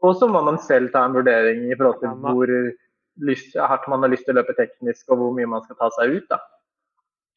Og 0.00 0.16
så 0.16 0.28
må 0.28 0.40
man 0.44 0.58
selv 0.64 0.92
ta 0.94 1.04
en 1.04 1.16
vurdering 1.18 1.66
i 1.68 1.76
forhold 1.76 2.00
til 2.00 2.14
hvor 2.24 2.52
lyst, 3.20 3.56
hardt 3.56 3.88
man 3.92 4.04
har 4.04 4.12
lyst 4.12 4.24
til 4.26 4.34
å 4.34 4.40
løpe 4.40 4.56
teknisk, 4.56 5.04
og 5.10 5.20
hvor 5.20 5.34
mye 5.36 5.50
man 5.50 5.64
skal 5.66 5.76
ta 5.80 5.90
seg 5.98 6.14
ut. 6.16 6.28
da. 6.30 6.40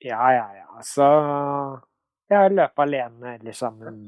Ja, 0.04 0.23
ja, 0.36 0.47
ja. 0.62 0.84
Så 0.84 1.08
jeg 2.32 2.56
løper 2.56 2.88
alene 2.88 3.36
eller 3.38 3.58
sammen 3.58 4.06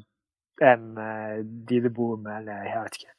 enn 0.64 0.96
eh, 1.02 1.44
de 1.44 1.82
du 1.84 1.90
bor 1.92 2.16
med, 2.16 2.42
eller 2.42 2.64
jeg 2.70 2.84
vet 2.86 2.98
ikke. 3.02 3.14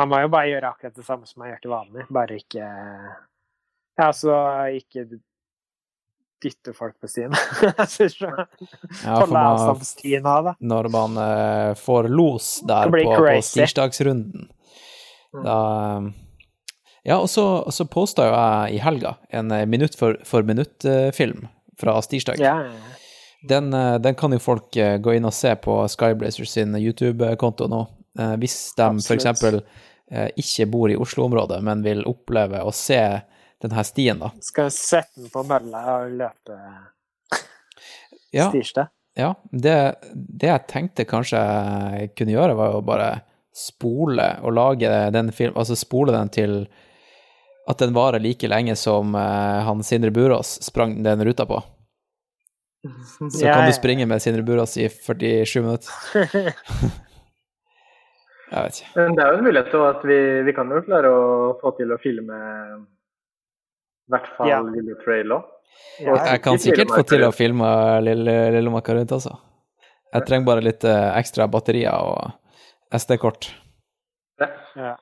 Man 0.00 0.10
må 0.12 0.20
jo 0.22 0.30
bare 0.32 0.50
gjøre 0.52 0.70
akkurat 0.70 0.96
det 0.96 1.04
samme 1.04 1.28
som 1.28 1.42
man 1.42 1.50
gjør 1.50 1.62
til 1.64 1.74
vanlig, 1.74 2.06
bare 2.12 2.38
ikke 2.40 2.68
Ja, 4.00 4.12
så 4.16 4.36
ikke 4.72 5.06
dytte 6.42 6.74
folk 6.76 6.96
på 7.00 7.10
stien. 7.10 7.34
Du? 8.20 8.26
Ja, 9.04 9.26
man, 9.26 9.80
stien 9.84 10.26
av 10.26 10.52
når 10.58 10.88
man 10.92 11.18
uh, 11.20 11.74
får 11.78 12.08
los 12.10 12.48
der 12.68 12.90
på, 12.90 13.02
på 13.04 13.36
tirsdagsrunden. 13.44 14.48
Mm. 15.34 15.44
Da 15.44 15.58
Ja, 17.06 17.16
og 17.16 17.30
så, 17.32 17.44
så 17.72 17.86
posta 17.88 18.26
jo 18.28 18.34
jeg 18.34 18.76
i 18.76 18.80
helga 18.84 19.14
en 19.32 19.52
eh, 19.54 19.66
minutt 19.68 19.94
for, 19.96 20.18
for 20.26 20.44
minutt-film 20.44 21.46
fra 21.80 21.94
Stirsdag. 22.04 22.42
Ja, 22.42 22.58
ja. 22.66 22.90
Den, 23.42 23.72
eh, 23.72 23.94
den 23.94 24.14
kan 24.14 24.32
jo 24.32 24.38
folk 24.38 24.76
eh, 24.76 24.98
gå 24.98 25.14
inn 25.16 25.28
og 25.28 25.34
se 25.34 25.54
på 25.56 25.80
Skyblazers 25.88 26.52
sin 26.52 26.76
YouTube-konto 26.76 27.68
nå. 27.72 27.86
Eh, 28.18 28.36
Hvis 28.42 28.74
de 28.76 28.90
f.eks. 29.00 29.64
ikke 30.36 30.66
bor 30.66 30.90
i 30.90 30.98
Oslo-området, 30.98 31.60
men 31.64 31.84
vil 31.86 32.04
oppleve 32.08 32.64
å 32.66 32.72
se 32.74 33.00
denne 33.62 33.84
stien, 33.84 34.18
da. 34.22 34.30
Skal 34.44 34.70
sette 34.74 35.20
den 35.20 35.30
på 35.32 35.42
mølla 35.48 35.82
og 35.98 36.14
løpe 36.20 36.58
Ja, 38.32 38.46
stirsdag. 38.50 38.88
ja 39.18 39.32
det, 39.50 39.74
det 40.14 40.48
jeg 40.52 40.66
tenkte 40.70 41.04
kanskje 41.08 41.40
jeg 41.40 42.12
kunne 42.18 42.36
gjøre, 42.36 42.54
var 42.58 42.72
jo 42.76 42.80
bare 42.86 43.10
spole 43.56 44.28
og 44.46 44.54
lage 44.54 44.88
den 45.12 45.32
film, 45.34 45.56
altså 45.58 45.74
spole 45.76 46.12
den 46.14 46.30
til 46.32 46.54
at 47.68 47.78
den 47.82 47.92
varer 47.94 48.22
like 48.22 48.48
lenge 48.48 48.74
som 48.78 49.14
uh, 49.14 49.60
han 49.66 49.82
Sindre 49.86 50.10
Burås 50.14 50.56
sprang 50.64 51.02
den 51.04 51.22
ruta 51.26 51.44
på. 51.46 51.58
Så 53.30 53.44
Ja, 53.44 53.54
kan 53.58 53.66
du 53.68 53.74
springe 53.76 54.06
med 54.08 54.22
Sindre 54.22 54.42
Burås 54.46 54.76
i 54.80 54.88
47 54.88 55.60
minutter. 55.62 55.92
Jeg 58.50 58.64
vet 58.64 58.78
ikke. 58.80 58.88
Men 58.96 59.14
det 59.14 59.22
er 59.22 59.28
jo 59.30 59.38
en 59.38 59.44
mulighet 59.46 59.68
til 59.70 59.84
at 59.86 60.00
vi, 60.10 60.16
vi 60.48 60.54
kan 60.56 60.72
jo 60.74 60.80
klare 60.86 61.10
å 61.14 61.26
få 61.60 61.70
til 61.78 61.92
å 61.94 61.98
filme 62.02 62.38
i 64.10 64.14
hvert 64.16 64.28
fall 64.36 64.48
Ja. 64.50 64.60
Lille 64.66 64.96
Trail 65.04 65.32
òg. 65.36 65.44
Ja, 66.02 66.16
Jeg 66.32 66.42
kan 66.42 66.58
sikkert 66.58 66.90
få 66.90 67.02
til 67.06 67.22
å 67.22 67.30
filme 67.32 67.68
Lille, 68.02 68.50
lille 68.56 68.70
rundt, 68.70 69.12
altså. 69.12 69.36
Jeg 70.12 70.26
trenger 70.26 70.46
bare 70.46 70.64
litt 70.64 70.84
eh, 70.84 71.18
ekstra 71.18 71.46
batterier 71.46 71.94
og 71.94 72.32
SD-kort. 72.98 73.52
ja. 74.40 74.96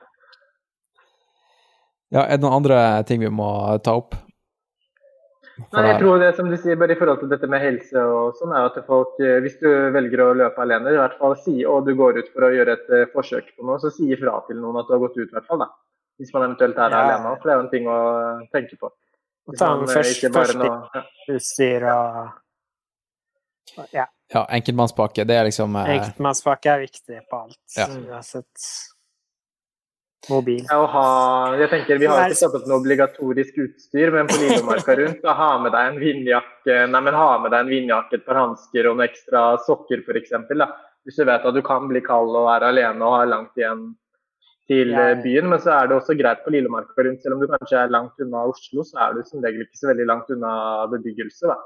Ja, 2.09 2.23
er 2.25 2.37
det 2.37 2.41
noen 2.41 2.57
andre 2.61 3.03
ting 3.05 3.21
vi 3.21 3.29
må 3.29 3.49
ta 3.85 3.93
opp? 3.97 4.15
Nei, 5.73 5.81
jeg 5.89 5.97
tror 5.99 6.21
det 6.21 6.29
som 6.37 6.47
du 6.49 6.55
sier, 6.57 6.77
bare 6.79 6.95
i 6.95 6.97
forhold 6.97 7.19
til 7.19 7.29
dette 7.29 7.47
med 7.51 7.61
helse 7.61 7.99
og 7.99 8.37
sånn, 8.39 8.53
er 8.55 8.69
at 8.69 8.77
folk, 8.87 9.17
eh, 9.19 9.41
hvis 9.43 9.57
du 9.59 9.67
velger 9.93 10.23
å 10.23 10.29
løpe 10.37 10.63
alene, 10.63 10.93
i 10.93 10.97
hvert 10.97 11.17
fall 11.19 11.35
si, 11.43 11.57
og 11.67 11.85
du 11.85 11.91
går 11.99 12.21
ut 12.21 12.31
for 12.31 12.47
å 12.47 12.51
gjøre 12.55 12.77
et 12.77 12.93
eh, 12.95 13.09
forsøk 13.11 13.51
på 13.57 13.67
noe, 13.67 13.77
så 13.81 13.91
si 13.93 14.07
ifra 14.13 14.37
til 14.47 14.61
noen 14.61 14.79
at 14.79 14.87
du 14.87 14.95
har 14.95 15.03
gått 15.03 15.17
ut, 15.19 15.27
i 15.27 15.35
hvert 15.35 15.49
fall, 15.49 15.65
da. 15.65 15.69
Hvis 16.19 16.33
man 16.35 16.43
eventuelt 16.49 16.77
er 16.77 16.91
Ja. 16.91 16.99
alene 17.05 17.31
for 17.39 17.47
det 17.47 17.53
er 17.53 17.57
jo 17.59 17.63
en 17.65 17.71
ting 17.71 17.85
å 17.87 17.97
eh, 18.41 18.45
tenke 18.53 18.77
på. 18.77 18.91
Og 18.91 19.53
Hvis 19.53 19.59
ta 19.63 19.71
en 19.73 19.79
med 19.85 19.89
først, 19.95 20.17
ikke 20.19 20.33
bare 20.35 20.45
først 20.45 20.57
noe- 20.59 20.89
ja. 20.95 21.03
utstyr 21.35 21.87
og 21.95 22.31
Ja. 23.93 24.05
Ja, 24.33 24.45
enkeltmannspakke, 24.49 25.25
det 25.25 25.35
er 25.37 25.43
liksom 25.45 25.75
eh, 25.79 25.89
Enkeltmannspakke 25.97 26.69
er 26.73 26.79
viktig 26.85 27.19
på 27.29 27.43
alt. 27.43 27.57
Ja. 27.77 27.85
Uansett 27.87 28.65
mobil. 30.29 30.65
Ja, 30.69 30.85
ha, 30.85 31.05
jeg 31.57 31.69
tenker 31.71 31.97
Vi 32.01 32.05
har 32.09 32.27
ikke 32.27 32.37
satt 32.41 32.55
opp 32.59 32.67
noe 32.69 32.79
obligatorisk 32.81 33.55
utstyr, 33.63 34.11
men 34.13 34.27
på 34.29 34.37
Lillemarka 34.41 34.95
rundt, 34.99 35.21
da 35.23 35.33
ha 35.37 35.47
med 35.63 35.71
deg 35.73 35.87
en 35.93 35.99
vindjakke, 36.01 36.75
nei, 36.91 37.01
men 37.07 37.17
ha 37.17 37.29
med 37.41 37.51
deg 37.55 37.63
en 37.63 37.71
vindjakke, 37.71 38.19
et 38.19 38.25
par 38.27 38.35
hansker 38.41 38.89
og 38.91 38.97
noen 38.99 39.07
ekstra 39.07 39.45
sokker 39.65 40.03
f.eks. 40.05 40.35
Hvis 41.07 41.15
du 41.17 41.23
vet 41.25 41.45
at 41.47 41.55
du 41.55 41.61
kan 41.65 41.87
bli 41.89 42.01
kald 42.05 42.35
og 42.35 42.49
er 42.53 42.67
alene 42.67 43.01
og 43.07 43.15
har 43.21 43.31
langt 43.31 43.57
igjen 43.57 43.95
til 44.69 44.93
eh, 44.93 45.15
byen. 45.23 45.49
Men 45.49 45.59
så 45.63 45.73
er 45.79 45.89
det 45.89 45.97
også 45.97 46.15
greit 46.19 46.43
på 46.45 46.53
Lillemarka 46.53 47.03
rundt, 47.07 47.23
selv 47.25 47.35
om 47.37 47.41
du 47.43 47.49
kanskje 47.49 47.81
er 47.81 47.91
langt 47.95 48.21
unna 48.23 48.45
Oslo, 48.51 48.85
så 48.85 49.01
er 49.07 49.17
du 49.17 49.23
som 49.27 49.41
regel 49.43 49.65
ikke 49.65 49.81
så 49.81 49.89
veldig 49.91 50.05
langt 50.11 50.29
unna 50.35 50.53
bebyggelse. 50.93 51.49
da. 51.49 51.57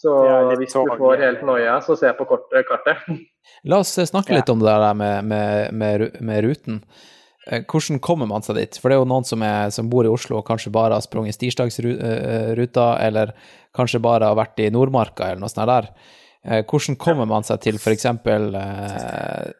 Så 0.00 0.10
hvis 0.56 0.72
du 0.72 0.88
får 0.98 1.20
helt 1.20 1.42
noia, 1.46 1.76
så 1.84 1.94
se 2.00 2.08
på 2.16 2.24
kortet, 2.26 2.64
kartet. 2.66 3.02
La 3.68 3.82
oss 3.84 3.92
eh, 4.00 4.08
snakke 4.08 4.32
Ja. 4.32 4.40
litt 4.40 4.48
om 4.52 4.58
det 4.64 4.72
der 4.72 4.94
med, 4.96 5.24
med, 5.28 5.72
med, 5.76 6.06
med 6.24 6.44
ruten. 6.46 6.80
Eh, 7.50 7.62
Hvordan 7.68 8.00
kommer 8.00 8.26
man 8.30 8.42
seg 8.46 8.56
dit? 8.56 8.78
For 8.80 8.88
det 8.88 8.96
er 8.96 9.02
jo 9.04 9.10
noen 9.12 9.28
som, 9.28 9.42
er, 9.44 9.68
som 9.74 9.90
bor 9.92 10.08
i 10.08 10.12
Oslo 10.12 10.38
og 10.40 10.46
kanskje 10.48 10.72
bare 10.72 10.96
har 10.96 11.04
sprunget 11.04 11.36
stirsdagsruta, 11.36 12.86
eller 13.04 13.34
kanskje 13.76 14.00
bare 14.02 14.30
har 14.32 14.38
vært 14.40 14.64
i 14.64 14.70
Nordmarka 14.72 15.28
eller 15.28 15.44
noe 15.44 15.52
sånt 15.52 15.68
der. 15.68 15.90
Eh, 16.48 16.64
Hvordan 16.64 16.96
kommer 17.00 17.28
man 17.28 17.44
seg 17.44 17.60
til 17.68 17.76
f.eks. 17.76 18.08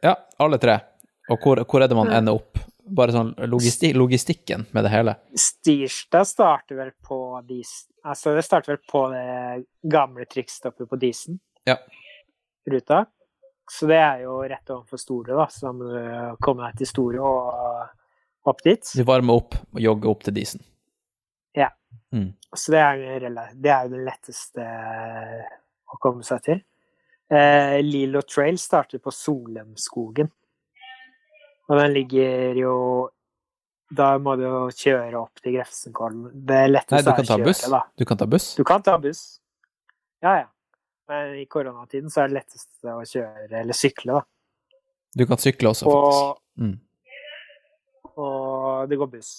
Ja, 0.03 0.15
alle 0.41 0.59
tre. 0.63 0.79
Og 1.31 1.39
hvor, 1.45 1.61
hvor 1.69 1.85
er 1.85 1.91
det 1.93 1.97
man 2.01 2.11
ender 2.17 2.41
opp? 2.41 2.59
Bare 2.97 3.15
sånn 3.15 3.35
logisti 3.51 3.93
logistikken 3.95 4.67
med 4.75 4.87
det 4.87 4.91
hele. 4.93 5.15
Stirsdag 5.39 6.27
starter 6.27 6.79
vel 6.79 6.93
på 7.07 7.21
disen 7.47 7.91
Altså, 8.05 8.33
det 8.33 8.45
starter 8.47 8.73
vel 8.73 8.83
på 8.89 9.03
det 9.13 9.91
gamle 9.93 10.25
trikkstoppet 10.25 10.89
på 10.89 10.97
Disen. 10.97 11.41
Ja. 11.69 11.77
Ruta. 12.71 13.05
Så 13.71 13.87
det 13.87 13.99
er 14.01 14.23
jo 14.25 14.39
rett 14.49 14.73
overfor 14.73 15.01
Store, 15.01 15.37
da. 15.37 15.47
Så 15.53 15.69
da 15.69 15.73
må 15.77 15.91
du 15.91 16.39
komme 16.43 16.65
deg 16.67 16.81
til 16.81 16.91
Store 16.91 17.21
og 17.21 18.49
opp 18.51 18.65
dit. 18.65 18.93
Du 18.97 19.05
varmer 19.07 19.43
opp 19.43 19.55
og 19.61 19.83
jogger 19.85 20.11
opp 20.15 20.25
til 20.27 20.39
disen. 20.41 20.65
Ja. 21.57 21.69
Så 22.57 22.73
det 22.73 22.81
er, 22.81 23.29
det 23.55 23.71
er 23.71 23.87
jo 23.87 23.93
det 23.93 24.03
letteste 24.09 24.67
å 25.91 26.01
komme 26.03 26.27
seg 26.27 26.43
til. 26.47 26.65
Eh, 27.31 27.77
Lilo 27.85 28.25
Trail 28.27 28.59
starter 28.59 28.99
på 29.03 29.13
Solheimskogen. 29.15 30.33
Og 31.71 31.79
den 31.79 31.93
ligger 31.95 32.57
jo 32.59 32.75
Da 33.95 34.13
må 34.23 34.37
du 34.39 34.43
jo 34.45 34.59
kjøre 34.75 35.19
opp 35.19 35.41
til 35.43 35.57
Grefsenkollen. 35.57 36.29
Det 36.47 36.61
letteste 36.71 37.01
er 37.11 37.17
kan 37.17 37.25
å 37.25 37.27
ta 37.27 37.37
kjøre, 37.39 37.47
buss. 37.49 37.63
da. 37.73 37.81
Du 37.99 38.05
kan 38.07 38.17
ta 38.21 38.27
buss. 38.31 38.49
Du 38.59 38.63
kan 38.69 38.83
ta 38.87 38.97
buss. 39.03 39.23
Ja, 40.23 40.35
ja. 40.45 40.47
Men 41.11 41.35
i 41.41 41.47
koronatiden 41.51 42.07
så 42.11 42.23
er 42.23 42.29
det 42.31 42.37
letteste 42.39 42.87
å 42.95 43.01
kjøre 43.03 43.51
eller 43.65 43.75
sykle, 43.75 44.21
da. 44.21 44.23
Du 45.19 45.25
kan 45.27 45.41
sykle 45.43 45.73
også, 45.73 45.87
faktisk. 45.91 46.23
Og 46.23 46.39
Mm. 46.61 46.77
og 48.17 48.89
det 48.91 48.99
går 48.99 49.11
buss. 49.11 49.33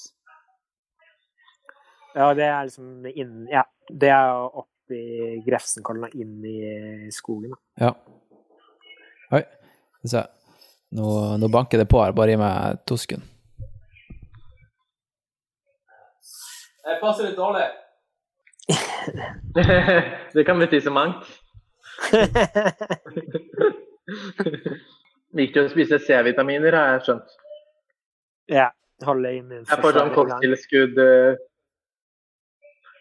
Ja, 2.15 2.33
det 2.33 2.43
er 2.43 2.65
liksom 2.67 3.05
inn 3.15 3.47
Ja, 3.51 3.63
det 3.87 4.09
er 4.11 4.33
opp 4.49 4.67
i 4.91 5.41
Grefsenkollen 5.45 6.03
og 6.09 6.15
inn 6.15 6.43
i 6.43 7.09
skogen. 7.15 7.51
da. 7.51 7.85
Ja. 7.85 7.93
Oi, 9.31 9.43
se. 10.05 10.25
Nå, 10.91 11.37
nå 11.39 11.47
banker 11.51 11.77
det 11.79 11.87
på 11.91 12.01
her. 12.03 12.11
Bare 12.15 12.33
gi 12.33 12.39
meg 12.41 12.81
to 12.89 12.97
sekunder. 12.99 13.27
Jeg 16.81 16.97
passer 16.99 17.27
litt 17.29 17.37
dårlig. 17.37 17.67
det 20.35 20.43
kan 20.47 20.59
bety 20.59 20.81
så 20.83 20.91
mangt. 20.93 21.23
Viktig 25.37 25.61
å 25.63 25.69
spise 25.71 25.99
C-vitaminer, 26.03 26.75
har 26.75 26.93
jeg 26.97 27.03
skjønt. 27.07 27.29
ja. 28.51 28.69
Holde 29.01 29.31
Jeg 29.33 29.41
får 29.41 29.47
sånn 29.95 30.11
immunforsvaret 30.11 30.13
kosttilskudd. 30.13 30.99
eh, 31.01 31.39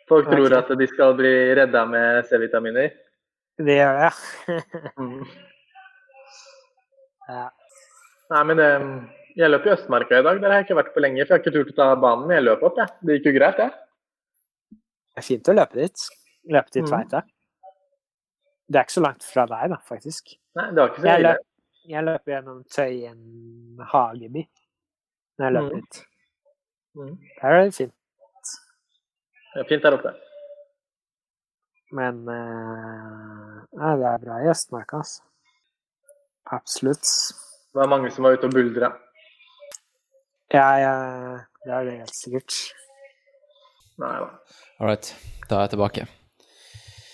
Folk 0.08 0.30
tror 0.32 0.54
at 0.56 0.70
de 0.80 0.86
skal 0.88 1.12
bli 1.18 1.32
redda 1.58 1.82
med 1.86 2.24
C-vitaminer. 2.30 2.88
Det 3.60 3.76
gjør 3.76 3.98
det, 4.00 4.12
Mm. 4.96 5.26
ja. 7.28 7.50
Nei, 8.30 8.42
men 8.46 8.60
eh, 8.62 8.84
jeg 9.40 9.50
løp 9.50 9.66
i 9.66 9.72
Østmarka 9.74 10.20
i 10.20 10.22
dag. 10.26 10.38
Der 10.42 10.52
har 10.52 10.60
jeg 10.60 10.68
ikke 10.68 10.78
vært 10.78 10.92
på 10.94 11.02
lenge, 11.02 11.24
for 11.26 11.34
jeg 11.34 11.40
har 11.40 11.44
ikke 11.44 11.54
turt 11.56 11.72
å 11.74 11.76
ta 11.80 11.88
banen. 11.98 12.26
Men 12.28 12.36
jeg 12.38 12.46
løp 12.46 12.62
opp, 12.68 12.78
jeg. 12.78 12.94
Det 13.06 13.16
gikk 13.18 13.28
jo 13.30 13.36
greit, 13.38 13.58
det. 13.58 13.70
Det 15.10 15.22
er 15.22 15.26
fint 15.26 15.50
å 15.50 15.56
løpe 15.56 15.80
dit. 15.80 16.04
Løpe 16.56 16.70
til 16.74 16.82
Mm. 16.84 16.88
Tveita. 16.92 17.22
Det 18.70 18.78
er 18.78 18.84
ikke 18.86 18.94
så 18.98 19.02
langt 19.02 19.24
fra 19.26 19.46
deg, 19.50 19.70
da, 19.72 19.78
faktisk. 19.82 20.34
Nei, 20.54 20.66
det 20.70 20.78
var 20.82 20.92
ikke 20.92 21.02
så 21.02 21.08
Jeg 21.10 21.22
løp, 21.26 21.46
jeg 21.90 22.04
løper 22.06 22.32
gjennom 22.36 22.60
Tøyen 22.70 23.84
hageby 23.90 24.44
når 25.38 25.44
jeg 25.46 25.54
løper 25.56 25.74
Mm. 25.74 25.80
dit. 25.80 26.04
Mm. 26.94 27.16
Der 27.42 27.50
er 27.50 27.64
det 27.64 27.74
fint. 27.74 27.94
Det 29.54 29.60
er 29.64 29.68
fint 29.68 29.82
der 29.82 29.96
oppe. 29.98 30.14
Men 31.92 32.20
uh, 32.28 33.64
nei, 33.74 33.96
det 33.98 34.06
er 34.06 34.18
bra 34.22 34.36
i 34.44 34.50
Østmarka, 34.52 35.00
altså. 35.02 35.22
Absolutt. 36.54 37.06
Det 37.70 37.78
var 37.78 37.86
mange 37.86 38.10
som 38.10 38.26
var 38.26 38.34
ute 38.34 38.48
og 38.48 38.54
buldra. 38.54 38.88
Ja, 40.50 40.66
ja, 40.82 40.94
det 41.62 41.74
er 41.76 41.84
det 41.86 41.98
helt 42.00 42.16
sikkert. 42.16 42.56
Nei 44.02 44.14
da. 44.18 44.30
All 44.80 44.88
right, 44.88 45.10
da 45.46 45.60
er 45.60 45.68
jeg 45.68 45.72
tilbake. 45.76 46.06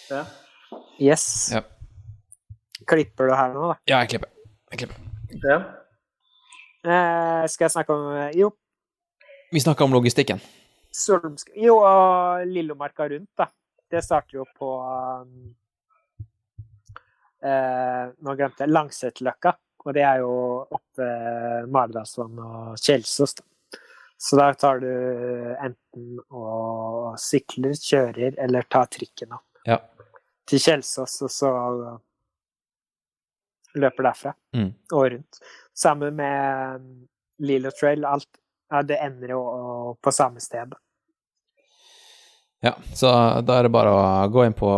Ja. 0.09 0.23
Yes. 1.03 1.27
Ja. 1.53 1.61
Klipper 2.89 3.29
du 3.29 3.35
her 3.37 3.53
nå, 3.53 3.67
da? 3.73 3.77
Ja, 3.91 3.99
jeg 4.05 4.15
klipper. 4.15 4.33
Jeg 4.73 4.81
klipper. 4.81 5.03
ja. 5.45 5.59
Eh, 6.87 7.45
skal 7.51 7.67
jeg 7.67 7.75
snakke 7.75 7.93
om 7.93 8.13
eh, 8.15 8.31
Jo, 8.39 8.53
Vi 9.53 9.61
snakka 9.61 9.85
om 9.85 9.93
logistikken. 9.93 10.41
Solmsk... 10.95 11.51
Jo, 11.59 11.81
og 11.83 12.47
Lillomarka 12.47 13.09
rundt, 13.11 13.31
da. 13.37 13.51
Det 13.91 14.01
starter 14.05 14.39
jo 14.39 14.45
på 14.57 14.69
um, 14.81 15.51
eh, 17.45 18.05
Nå 18.23 18.35
glemte 18.39 18.65
jeg 18.65 18.73
Langsetløkka. 18.73 19.53
Og 19.87 19.95
det 19.95 20.03
er 20.03 20.19
jo 20.25 20.31
oppe 20.75 21.07
Maridalsvann 21.71 22.39
og 22.43 22.79
Kjelsås, 22.83 23.37
da. 23.39 23.45
Så 24.19 24.39
da 24.41 24.49
tar 24.57 24.81
du 24.81 24.89
enten 25.61 26.17
og 26.33 27.19
sykler, 27.21 27.75
kjører, 27.77 28.35
eller 28.43 28.63
tar 28.73 28.87
trikken 28.91 29.35
opp 29.37 29.45
Ja. 29.69 29.77
til 30.49 30.59
Kjelsås, 30.59 31.19
og 31.23 31.31
så 31.31 31.51
løper 33.77 34.03
derfra 34.09 34.33
Mm. 34.55 34.73
og 34.93 35.11
rundt. 35.13 35.39
Sammen 35.75 36.17
med 36.17 37.07
Lilo 37.39 37.71
Trail. 37.71 38.05
Alt 38.05 38.29
ja, 38.73 38.83
det 38.83 38.99
ender 39.03 39.29
jo 39.29 39.97
på 40.03 40.13
samme 40.13 40.41
sted. 40.41 40.73
Ja, 42.65 42.73
så 42.95 43.11
da 43.45 43.59
er 43.59 43.63
det 43.69 43.73
bare 43.73 43.93
å 43.93 44.31
gå 44.33 44.47
inn 44.47 44.55
på 44.57 44.71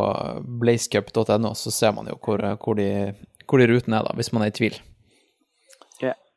blazecup.no, 0.60 1.54
så 1.54 1.70
ser 1.72 1.92
man 1.94 2.06
jo 2.10 2.16
hvor, 2.20 2.42
hvor, 2.58 2.74
de, 2.74 3.14
hvor 3.46 3.58
de 3.62 3.68
rutene 3.70 4.00
er, 4.00 4.02
da, 4.08 4.12
hvis 4.18 4.32
man 4.34 4.42
er 4.42 4.50
i 4.50 4.56
tvil. 4.58 4.74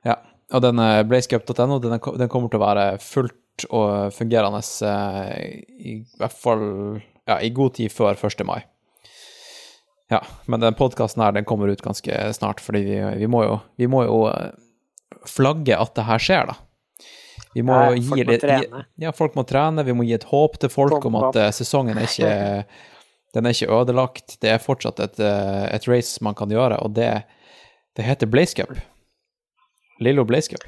Ja. 0.08 0.18
Og 0.52 0.64
den 0.66 0.80
eh, 0.84 1.04
blazecup.no, 1.08 1.80
den, 1.84 1.98
den 2.20 2.30
kommer 2.32 2.52
til 2.52 2.60
å 2.60 2.66
være 2.66 2.86
fullt 3.04 3.66
og 3.70 4.14
fungerende 4.16 4.62
eh, 4.88 5.62
i 5.92 5.96
hvert 6.20 6.36
fall 6.36 6.64
ja, 7.30 7.38
i 7.44 7.52
god 7.54 7.76
tid 7.78 7.94
før 7.94 8.18
1. 8.18 8.44
mai. 8.48 8.62
Ja, 10.12 10.20
men 10.52 10.60
den 10.60 10.76
podkasten 10.76 11.24
her, 11.24 11.32
den 11.32 11.46
kommer 11.48 11.72
ut 11.72 11.84
ganske 11.86 12.18
snart, 12.36 12.60
fordi 12.60 12.82
vi, 12.84 12.98
vi, 13.22 13.30
må, 13.32 13.46
jo, 13.48 13.60
vi 13.80 13.88
må 13.88 14.04
jo 14.04 14.26
eh, 14.32 14.52
flagge 15.30 15.78
at 15.78 15.94
det 15.96 16.08
her 16.10 16.20
skjer, 16.24 16.52
da. 16.52 16.58
Vi 17.56 17.64
må 17.68 17.76
Ja, 17.76 17.94
gi 17.96 18.08
folk 18.10 18.28
litt-. 18.32 18.76
Ja, 19.04 19.12
folk 19.16 19.36
må 19.36 19.44
trene. 19.48 19.84
Vi 19.88 19.96
må 19.96 20.06
gi 20.08 20.16
et 20.16 20.28
håp 20.30 20.58
til 20.60 20.72
folk 20.72 20.94
Pump 20.98 21.08
om 21.10 21.18
at 21.20 21.30
up. 21.32 21.40
eh, 21.40 21.52
sesongen 21.56 22.00
er 22.00 22.08
ikke 22.08 22.34
den 23.36 23.48
er 23.48 23.56
ikke 23.56 23.72
ødelagt. 23.72 24.38
Det 24.44 24.52
er 24.52 24.60
fortsatt 24.64 25.00
et, 25.04 25.20
et 25.24 25.88
race 25.88 26.20
man 26.24 26.36
kan 26.36 26.52
gjøre, 26.52 26.80
og 26.84 26.96
det, 26.98 27.10
det 27.96 28.04
heter 28.08 28.28
Blaze 28.28 28.56
Cup. 28.58 28.74
Lillo 30.02 30.26
Blaze 30.26 30.52
Cup. 30.54 30.66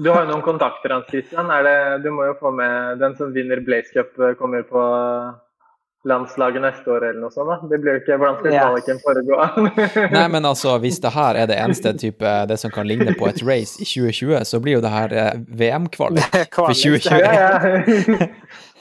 Du 0.00 0.08
har 0.08 0.24
jo 0.24 0.30
noen 0.30 0.42
kontakter, 0.42 0.94
Hans 0.94 1.10
Christian. 1.12 1.50
Er 1.52 1.66
det, 1.66 1.76
du 2.06 2.10
må 2.16 2.24
jo 2.30 2.34
få 2.40 2.54
med 2.56 2.98
den 3.02 3.16
som 3.18 3.34
vinner 3.36 3.60
Blaze 3.60 3.92
Cup, 3.92 4.16
eh, 4.16 4.32
kommer 4.38 4.64
på 4.64 4.80
landslaget 6.08 6.62
neste 6.64 6.88
år 6.88 7.04
eller 7.10 7.20
noe 7.20 7.32
sånt. 7.34 7.50
da. 7.50 7.68
Det 7.68 7.78
blir 7.82 7.98
jo 7.98 8.00
ikke 8.00 8.16
Hvordan 8.16 8.38
skal 8.38 8.54
kvaliken 8.56 9.00
foregå? 9.04 9.40
Nei, 10.16 10.24
men 10.32 10.48
altså, 10.48 10.78
hvis 10.80 11.00
det 11.04 11.12
her 11.12 11.36
er 11.42 11.50
det 11.50 11.58
eneste 11.60 11.92
type 12.00 12.32
det 12.48 12.56
som 12.62 12.72
kan 12.72 12.88
ligne 12.88 13.12
på 13.18 13.28
et 13.28 13.42
race 13.44 13.76
i 13.76 13.84
2020, 13.84 14.40
så 14.48 14.60
blir 14.64 14.78
jo 14.78 14.84
det 14.84 14.94
her 14.94 15.16
eh, 15.24 15.32
VM-kvalik. 15.60 16.32
for 16.54 16.72
2020. 16.72 17.10
Det 17.12 17.20
ja, 17.20 17.44
ja. 17.44 18.30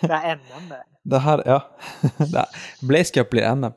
det 0.08 0.22
er 0.24 0.40
NM, 0.40 0.70
det. 0.72 0.84
Det 1.10 1.26
her, 1.28 1.44
ja. 1.46 1.60
Blaze 2.88 3.12
Cup 3.14 3.36
blir 3.36 3.44
NM. 3.56 3.76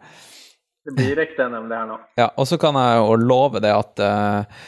Det 0.84 0.94
blir 0.96 1.18
ekte 1.22 1.46
NM, 1.48 1.68
det 1.70 1.78
her 1.78 1.90
nå. 1.90 1.98
Ja, 2.18 2.28
og 2.36 2.48
så 2.50 2.58
kan 2.60 2.76
jeg 2.78 2.98
jo 2.98 3.18
love 3.22 3.60
det 3.62 3.70
at 3.70 4.02
eh, 4.02 4.62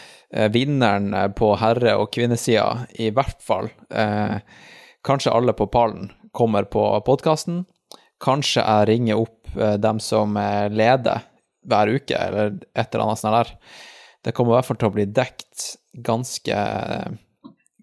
vinneren 0.55 1.11
på 1.35 1.53
herre- 1.59 1.97
og 1.99 2.13
kvinnesida, 2.15 2.87
i 3.03 3.11
hvert 3.15 3.43
fall, 3.43 3.71
uh, 3.95 4.39
kanskje 5.07 5.35
alle 5.35 5.55
på 5.55 5.69
pallen, 5.71 6.09
kommer 6.35 6.67
på 6.71 6.83
podkasten. 7.07 7.65
Kanskje 8.23 8.63
jeg 8.63 8.89
ringer 8.91 9.23
opp 9.23 9.55
uh, 9.59 9.75
dem 9.79 10.01
som 10.03 10.39
leder 10.75 11.27
hver 11.67 11.95
uke, 11.95 12.19
eller 12.19 12.57
et 12.75 12.95
eller 12.95 13.07
annet 13.07 13.23
sånt 13.23 13.39
der. 13.39 13.53
Det 14.25 14.35
kommer 14.35 14.55
i 14.55 14.59
hvert 14.59 14.71
fall 14.71 14.81
til 14.81 14.91
å 14.91 14.95
bli 14.95 15.07
dekt 15.11 15.69
ganske, 16.07 16.59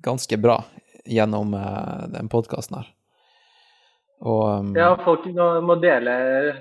ganske 0.03 0.39
bra 0.41 0.57
gjennom 1.05 1.53
den 2.13 2.29
podkasten 2.29 2.79
her. 2.79 2.89
Og 4.22 4.41
um, 4.61 4.72
Ja, 4.78 4.91
folk 5.01 5.26
må 5.65 5.76
dele, 5.82 6.13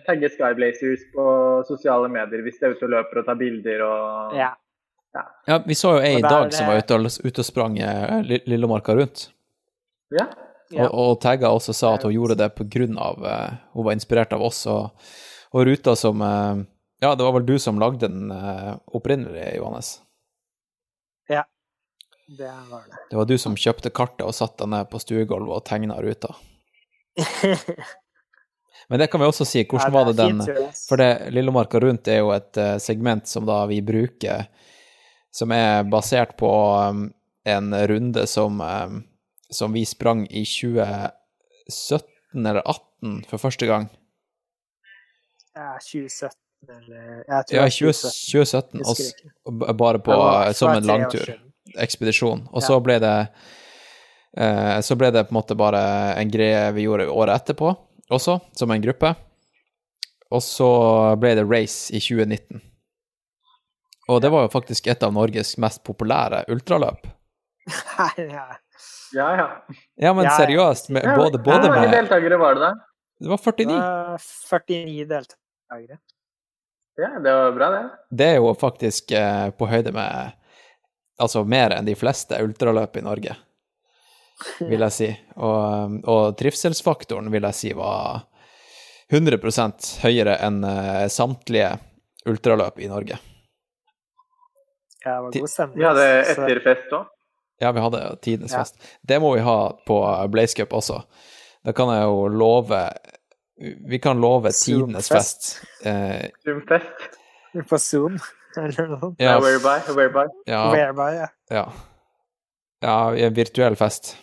tagge 0.06 0.30
Skyblazers 0.32 1.02
på 1.14 1.24
sosiale 1.68 2.08
medier 2.12 2.40
hvis 2.46 2.60
de 2.60 2.68
er 2.70 2.76
ute 2.76 2.86
og 2.88 2.94
løper 2.94 3.20
og 3.20 3.28
tar 3.28 3.38
bilder 3.40 3.84
og 3.86 4.36
Ja. 4.38 4.54
Ja, 5.48 5.56
vi 5.66 5.74
så 5.74 5.96
jo 5.96 6.02
ei 6.06 6.20
i 6.20 6.22
dag 6.22 6.52
som 6.54 6.68
var 6.70 6.78
ute 6.78 6.94
og, 6.94 7.06
ute 7.26 7.42
og 7.42 7.46
sprang 7.46 7.80
eh, 7.82 8.20
Lillemarka 8.46 8.94
rundt, 8.94 9.24
Ja. 10.14 10.28
Ja. 10.70 10.84
og, 10.86 10.92
og 10.94 11.16
tagga 11.20 11.50
også 11.50 11.74
sa 11.74 11.96
at 11.96 12.04
hun 12.06 12.14
gjorde 12.14 12.36
det 12.38 12.52
på 12.54 12.62
grunn 12.70 12.94
av 12.94 13.24
eh, 13.26 13.56
Hun 13.74 13.88
var 13.88 13.96
inspirert 13.98 14.30
av 14.36 14.44
oss 14.46 14.60
og, 14.70 14.92
og 15.50 15.66
ruta 15.66 15.96
som 15.98 16.22
eh, 16.22 16.62
Ja, 17.02 17.16
det 17.18 17.26
var 17.26 17.34
vel 17.40 17.48
du 17.48 17.56
som 17.58 17.82
lagde 17.82 18.06
den 18.06 18.30
eh, 18.30 18.76
opprinnelig, 18.94 19.56
Johannes? 19.58 19.98
Det 22.38 22.46
var 22.70 22.82
det. 22.86 22.98
Det 23.10 23.16
var 23.16 23.26
du 23.26 23.38
som 23.42 23.56
kjøpte 23.58 23.90
kartet 23.90 24.22
og 24.22 24.34
satte 24.36 24.62
deg 24.62 24.70
ned 24.70 24.90
på 24.92 25.00
stuegulvet 25.02 25.50
og 25.50 25.64
tegna 25.66 25.96
ruta. 25.98 26.30
Men 28.88 28.98
det 28.98 29.06
kan 29.10 29.20
vi 29.20 29.26
også 29.26 29.44
si. 29.46 29.62
Hvordan 29.70 29.92
var 29.94 30.04
det 30.10 30.16
den 30.18 30.40
For 30.88 30.96
det 31.00 31.10
Lillemarka 31.34 31.80
rundt 31.82 32.08
er 32.10 32.18
jo 32.24 32.30
et 32.34 32.56
eh, 32.58 32.76
segment 32.82 33.28
som 33.30 33.46
da 33.46 33.60
vi 33.70 33.78
bruker, 33.86 34.46
som 35.30 35.52
er 35.54 35.84
basert 35.86 36.34
på 36.40 36.50
um, 36.90 37.04
en 37.46 37.70
runde 37.86 38.24
som, 38.26 38.58
um, 38.60 39.04
som 39.50 39.72
vi 39.76 39.84
sprang 39.86 40.24
i 40.30 40.42
2017 40.44 42.46
eller 42.46 42.62
2018 42.66 43.24
for 43.30 43.38
første 43.46 43.66
gang. 43.70 43.86
Ja, 45.54 45.76
2017 45.78 46.34
eller 46.70 47.24
Ja, 47.30 47.42
2017. 47.46 48.10
2017, 48.32 48.80
og, 48.82 48.86
Husker 48.90 49.04
s- 49.04 49.14
ikke. 49.14 49.30
og 49.46 49.52
b- 49.62 49.72
bare 49.78 49.98
på, 50.02 50.12
eh, 50.18 50.52
som 50.52 50.74
en 50.74 50.84
langtur, 50.86 51.30
ekspedisjon. 51.78 52.48
Og 52.52 52.62
så 52.62 52.80
ble 52.82 52.98
det 53.02 53.14
Så 54.30 54.94
ble 54.94 55.08
det 55.10 55.24
på 55.26 55.32
en 55.34 55.38
måte 55.40 55.56
bare 55.58 55.80
en 56.20 56.30
greie 56.30 56.68
vi 56.76 56.84
gjorde 56.84 57.08
året 57.10 57.34
etterpå 57.34 57.72
også, 58.14 58.36
som 58.54 58.70
en 58.70 58.82
gruppe. 58.84 59.10
Og 60.30 60.42
så 60.46 60.68
ble 61.18 61.32
det 61.40 61.46
race 61.50 61.90
i 61.90 61.98
2019. 61.98 62.60
Og 64.10 64.20
det 64.22 64.30
var 64.30 64.46
jo 64.46 64.52
faktisk 64.52 64.86
et 64.90 65.02
av 65.06 65.12
Norges 65.14 65.56
mest 65.62 65.82
populære 65.86 66.44
ultraløp. 66.50 67.06
ja. 68.16 68.46
Ja, 69.12 69.26
ja. 69.36 69.46
Ja, 69.98 70.12
men 70.14 70.28
seriøst, 70.30 70.90
med, 70.94 71.02
både, 71.16 71.38
både, 71.42 71.66
Hvor 71.66 71.74
mange 71.74 71.90
deltakere 71.90 72.38
var 72.38 72.54
det 72.54 72.62
da? 72.62 72.70
Det 73.20 73.28
var 73.28 73.36
Det 73.36 73.66
49. 73.66 73.78
var 73.78 74.18
49 74.62 75.04
deltakere. 75.10 75.98
Ja, 77.00 77.08
det 77.24 77.32
var 77.32 77.52
bra, 77.52 77.70
det. 77.70 77.82
Det 78.10 78.28
er 78.28 78.36
jo 78.38 78.52
faktisk 78.54 79.12
eh, 79.12 79.50
på 79.50 79.66
høyde 79.66 79.92
med 79.92 80.36
Altså 81.20 81.42
mer 81.44 81.74
enn 81.76 81.84
de 81.84 81.92
fleste 82.00 82.38
ultraløp 82.40 82.94
i 82.96 83.02
Norge, 83.04 83.34
vil 84.60 84.80
jeg 84.86 84.92
si. 84.96 85.08
Og, 85.36 85.96
og 86.08 86.36
trivselsfaktoren 86.40 87.30
vil 87.32 87.46
jeg 87.48 87.54
si 87.58 87.72
var 87.76 88.26
100 89.10 89.40
høyere 90.04 90.36
enn 90.46 90.62
eh, 90.64 91.06
samtlige 91.10 91.72
ultraløp 92.30 92.78
i 92.78 92.88
Norge. 92.90 93.18
Ja, 95.04 95.14
det 95.16 95.22
var 95.24 95.32
god 95.32 95.50
stemning. 95.50 95.78
Vi 95.80 95.86
hadde 95.88 96.06
etter 96.20 96.44
etterfest 96.50 96.92
òg. 96.98 97.06
Ja, 97.60 97.70
vi 97.76 97.80
hadde 97.84 98.00
tidenes 98.24 98.52
Ja. 98.54 98.62
fest. 98.62 98.76
Det 99.04 99.18
må 99.20 99.34
vi 99.34 99.40
ha 99.44 99.56
på 99.86 99.96
Blaze 100.32 100.56
Cup 100.56 100.72
også. 100.76 101.02
Da 101.64 101.72
kan 101.76 101.90
jeg 101.92 102.04
jo 102.08 102.28
love 102.28 102.82
Vi 103.60 103.98
kan 104.00 104.20
love 104.20 104.48
tidenes 104.56 105.08
fest. 105.12 105.50
Zoom-fest. 105.60 105.86
Eh, 105.86 106.30
Zoom-fest. 106.46 107.18
På 107.68 107.76
Zoom, 107.78 108.14
eller 108.56 108.86
noe 108.88 109.00
sånt. 109.02 109.18
ja, 109.20 109.34
Ja, 109.34 109.40
whereby, 109.44 109.74
whereby. 109.96 110.22
ja, 110.48 110.60
Whereby, 110.72 111.08
ja. 111.18 111.26
ja. 111.50 111.64
Ja, 112.80 112.94
i 113.12 113.26
en 113.26 113.34
virtuell 113.36 113.76
fest. 113.76 114.14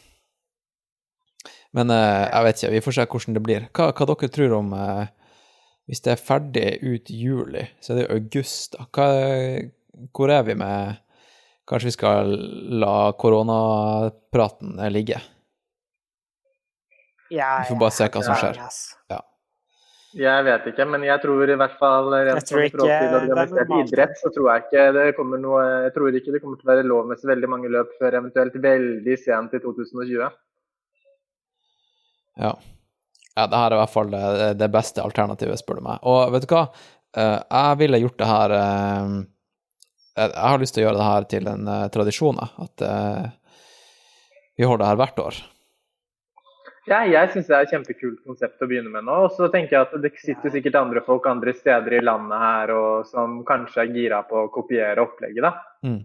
Men 1.75 1.91
eh, 1.91 2.25
jeg 2.29 2.47
vet 2.47 2.61
ikke, 2.61 2.73
vi 2.75 2.83
får 2.85 2.97
se 2.97 3.07
hvordan 3.11 3.37
det 3.37 3.43
blir. 3.43 3.67
Hva, 3.75 3.89
hva 3.91 4.07
dere 4.11 4.29
tror 4.33 4.55
om 4.59 4.71
eh, 4.77 5.07
Hvis 5.87 6.03
det 6.03 6.13
er 6.13 6.23
ferdig 6.23 6.67
ut 6.83 7.11
juli, 7.11 7.63
så 7.83 7.93
er 7.93 8.01
det 8.01 8.07
august, 8.15 8.75
da. 8.75 8.87
Hva, 8.91 9.07
hvor 10.15 10.31
er 10.33 10.47
vi 10.47 10.57
med 10.59 11.03
Kanskje 11.67 11.89
vi 11.89 11.95
skal 11.97 12.29
la 12.79 13.11
koronapraten 13.19 14.77
ligge? 14.93 15.17
Ja, 17.29 17.57
Vi 17.59 17.73
får 17.73 17.79
bare 17.81 17.91
se 17.91 18.07
hva 18.07 18.21
som 18.23 18.37
skjer. 18.39 18.59
Ja. 19.11 19.17
Jeg 20.17 20.45
vet 20.47 20.69
ikke, 20.71 20.85
men 20.87 21.03
jeg 21.03 21.19
tror 21.21 21.51
i 21.51 21.57
hvert 21.59 21.75
fall 21.77 22.07
rent 22.13 22.39
Jeg 22.39 22.47
tror 22.47 22.63
sånn 22.71 22.87
til 22.87 23.17
organisert 23.19 23.73
idrett, 23.81 24.15
så 24.21 24.31
tror 24.31 24.47
jeg 24.53 24.63
ikke 24.63 24.85
det 24.95 25.05
kommer 25.17 25.41
noe 25.43 25.65
Jeg 25.85 25.91
tror 25.97 26.15
ikke 26.15 26.33
det 26.33 26.41
kommer 26.41 26.61
til 26.61 26.69
å 26.69 26.71
være 26.71 26.85
lov 26.87 27.09
med 27.09 27.19
så 27.19 27.29
veldig 27.33 27.49
mange 27.51 27.71
løp 27.73 27.91
før 27.99 28.17
eventuelt 28.21 28.55
veldig 28.63 29.17
sent 29.19 29.57
i 29.57 29.61
2020. 29.65 30.31
Ja. 32.37 32.53
ja, 33.35 33.47
det 33.47 33.57
her 33.61 33.71
er 33.71 33.77
i 33.77 33.81
hvert 33.81 33.93
fall 33.93 34.13
det, 34.13 34.53
det 34.61 34.69
beste 34.73 35.03
alternativet, 35.03 35.59
spør 35.61 35.81
du 35.81 35.87
meg. 35.89 36.05
Og 36.07 36.31
vet 36.35 36.45
du 36.45 36.53
hva? 36.53 36.67
Eh, 37.17 37.41
jeg 37.49 37.81
ville 37.81 38.01
gjort 38.03 38.19
det 38.19 38.29
her 38.29 38.53
eh, 38.53 39.11
Jeg 40.17 40.33
har 40.37 40.61
lyst 40.61 40.75
til 40.75 40.83
å 40.83 40.87
gjøre 40.87 40.99
det 40.99 41.11
her 41.11 41.27
til 41.33 41.51
en 41.51 41.69
eh, 41.73 41.85
tradisjon. 41.93 42.41
At 42.41 42.87
vi 44.57 44.65
holder 44.65 44.83
det 44.83 44.89
her 44.89 44.99
hvert 45.03 45.23
år. 45.27 45.39
Ja, 46.87 47.01
jeg 47.03 47.33
syns 47.33 47.49
det 47.49 47.55
er 47.55 47.65
et 47.65 47.71
kjempekult 47.73 48.21
konsept 48.25 48.61
å 48.63 48.67
begynne 48.69 48.89
med 48.93 49.05
nå. 49.05 49.15
Og 49.25 49.33
så 49.35 49.49
tenker 49.53 49.75
jeg 49.75 49.87
at 49.89 49.95
det 50.01 50.13
sitter 50.23 50.53
sikkert 50.53 50.79
andre 50.79 51.03
folk 51.05 51.27
andre 51.29 51.53
steder 51.53 51.97
i 51.97 52.03
landet 52.03 52.39
her 52.39 52.71
og 52.73 53.09
som 53.09 53.41
kanskje 53.47 53.83
er 53.83 53.91
gira 53.91 54.21
på 54.27 54.45
å 54.45 54.51
kopiere 54.53 55.03
opplegget, 55.03 55.43
da. 55.43 55.51
Mm. 55.83 55.99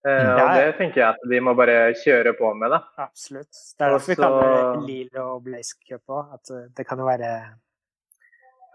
Eh, 0.00 0.10
Mm. 0.10 0.42
og 0.42 0.50
det 0.56 0.76
tenker 0.78 1.00
jeg 1.02 1.08
at 1.10 1.24
de 1.28 1.40
må 1.44 1.52
bare 1.54 1.92
kjøre 2.00 2.32
på 2.38 2.54
med, 2.56 2.72
da. 2.72 2.82
Absolutt. 3.04 3.52
Det 3.52 3.84
er 3.84 3.90
derfor 3.92 4.08
vi 4.08 4.16
kaller 4.16 4.46
det 4.48 4.86
Lille 4.88 5.24
og 5.24 5.42
Blaze 5.44 5.74
Cup 5.76 6.02
òg. 6.08 6.34
At 6.38 6.52
uh, 6.54 6.62
det 6.76 6.86
kan 6.88 6.98
jo 6.98 7.08
være 7.08 7.32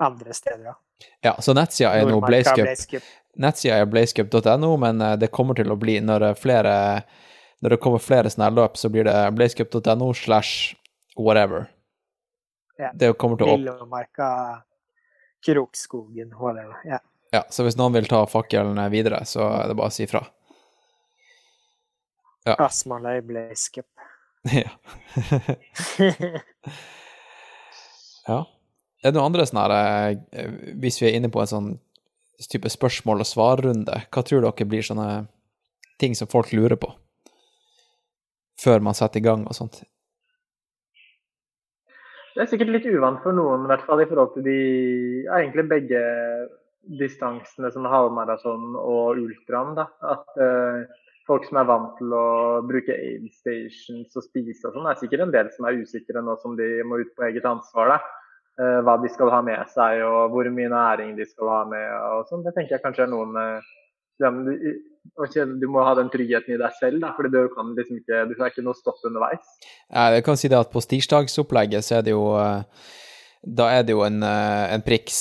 andre 0.06 0.34
steder 0.38 0.74
òg. 0.74 0.82
Ja, 1.26 1.34
så 1.42 1.56
nettsida 1.58 1.92
er 1.98 2.06
nå 2.08 2.20
Blaze 2.24 2.54
Cup. 2.56 3.02
Nettsida 3.36 3.82
er 3.82 3.90
blazecup.no, 3.92 4.78
men 4.80 5.02
eh, 5.02 5.18
det 5.20 5.28
kommer 5.36 5.58
til 5.58 5.72
å 5.74 5.76
bli 5.76 5.98
når 6.00 6.24
det, 6.24 6.30
er 6.30 6.40
flere, 6.40 6.76
når 7.60 7.76
det 7.76 7.80
kommer 7.84 8.00
flere 8.00 8.32
sånne 8.32 8.48
løp, 8.56 8.78
så 8.80 8.88
blir 8.94 9.04
det 9.10 9.18
blazecup.no 9.36 10.14
slash 10.16 10.76
whatever. 11.20 11.68
Ja. 12.80 12.94
Det 12.96 13.12
kommer 13.20 13.42
til 13.42 13.50
å 13.50 13.58
opp... 13.58 13.66
Lillemarka, 13.66 14.30
Krokskogen, 15.46 16.32
whatever. 16.40 16.80
Ja. 16.88 17.02
Ja, 17.36 17.44
så 17.52 17.66
hvis 17.68 17.76
noen 17.76 17.98
vil 17.98 18.08
ta 18.08 18.22
fakkelen 18.30 18.80
videre, 18.94 19.26
så 19.28 19.50
er 19.50 19.68
det 19.68 19.76
bare 19.76 19.92
å 19.92 19.94
si 19.94 20.06
ifra. 20.08 20.24
Astmaløy 22.68 23.22
ble 23.26 23.48
skip. 23.60 23.88
ja. 24.54 24.72
Ja. 28.26 28.40
Er 29.06 29.12
det 29.12 29.20
noen 29.20 29.28
andre 29.30 29.44
sånne 29.46 29.64
her, 29.70 30.16
eh, 30.34 30.54
hvis 30.82 30.96
vi 30.98 31.12
er 31.12 31.18
inne 31.20 31.30
på 31.30 31.44
en 31.44 31.50
sånn 31.52 31.68
type 32.50 32.72
spørsmål- 32.74 33.22
og 33.22 33.30
svarrunde, 33.30 34.00
hva 34.10 34.24
tror 34.26 34.42
dere 34.42 34.66
blir 34.66 34.82
sånne 34.82 35.28
ting 36.02 36.16
som 36.18 36.28
folk 36.32 36.50
lurer 36.54 36.80
på? 36.82 36.90
Før 38.62 38.82
man 38.82 38.98
setter 38.98 39.22
i 39.22 39.28
gang 39.28 39.46
og 39.46 39.54
sånt. 39.54 39.84
Det 42.34 42.44
er 42.44 42.50
sikkert 42.50 42.74
litt 42.74 42.88
uvant 42.90 43.22
for 43.24 43.36
noen, 43.36 43.64
i 43.64 43.70
hvert 43.72 43.86
fall 43.88 44.02
i 44.02 44.08
forhold 44.10 44.34
til 44.34 44.44
de 44.44 44.58
ja, 45.24 45.38
egentlig 45.38 45.70
begge 45.70 46.02
distansene 47.00 47.70
som 47.72 47.86
halvmaraton 47.88 48.74
og 48.76 49.22
ultraen. 49.22 49.76
da, 49.78 49.86
At 50.02 50.42
eh, 50.42 50.82
folk 51.28 51.48
som 51.48 51.58
er 51.62 51.70
vant 51.70 51.96
til 52.00 52.14
å 52.14 52.26
bruke 52.66 52.94
aid 52.94 53.26
stations 53.34 54.14
og 54.16 54.26
spise 54.28 54.68
og 54.70 54.76
sånn, 54.76 54.90
er 54.90 55.00
sikkert 55.00 55.26
en 55.26 55.34
del 55.34 55.50
som 55.56 55.66
er 55.68 55.82
usikre 55.82 56.22
nå 56.22 56.38
som 56.42 56.54
de 56.60 56.70
må 56.86 57.02
ut 57.02 57.16
på 57.18 57.26
eget 57.30 57.48
ansvar. 57.50 57.96
da. 57.96 58.22
Eh, 58.56 58.78
hva 58.88 58.94
de 59.04 59.10
skal 59.12 59.28
ha 59.34 59.42
med 59.44 59.68
seg 59.74 60.00
og 60.08 60.30
hvor 60.32 60.48
mye 60.48 60.70
næring 60.72 61.10
de 61.18 61.26
skal 61.28 61.50
ha 61.52 61.64
med 61.68 61.90
og 61.92 62.30
sånn. 62.30 62.44
Det 62.46 62.54
tenker 62.56 62.78
jeg 62.78 62.84
kanskje 62.86 63.04
er 63.04 63.12
noen 63.12 63.36
eh, 63.42 63.74
du, 64.24 65.66
må 65.68 65.84
ha 65.84 65.92
den 65.98 66.08
tryggheten 66.14 66.56
i 66.56 66.60
deg 66.62 66.78
selv, 66.80 67.02
da, 67.04 67.10
fordi 67.18 67.34
du 67.34 67.50
kan 67.52 67.74
liksom 67.76 68.00
ikke, 68.00 68.22
du 68.30 68.32
har 68.40 68.54
ikke 68.54 68.64
noe 68.64 68.78
stopp 68.80 69.04
underveis. 69.04 69.58
Jeg 69.92 70.24
kan 70.24 70.40
si 70.40 70.48
det 70.48 70.62
at 70.62 70.72
på 70.72 70.84
stirsdagsopplegget 70.86 71.84
så 71.84 72.00
er 72.00 72.08
det 72.08 72.16
jo 72.16 72.30
eh, 72.40 72.64
Da 73.46 73.68
er 73.76 73.84
det 73.86 73.94
jo 73.94 74.06
en, 74.08 74.24
en 74.24 74.82
priks 74.88 75.20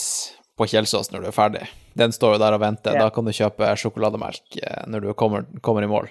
på 0.59 0.67
Kjelsås 0.71 1.11
når 1.13 1.25
du 1.25 1.29
er 1.31 1.37
ferdig. 1.37 1.69
Den 1.99 2.15
står 2.15 2.37
jo 2.37 2.43
der 2.43 2.57
og 2.57 2.63
venter. 2.63 2.97
Ja. 2.97 3.07
Da 3.07 3.15
kan 3.15 3.27
du 3.27 3.35
kjøpe 3.35 3.73
sjokolademelk 3.81 4.59
eh, 4.63 4.83
når 4.91 5.09
du 5.09 5.13
kommer, 5.19 5.47
kommer 5.65 5.87
i 5.87 5.91
mål. 5.91 6.11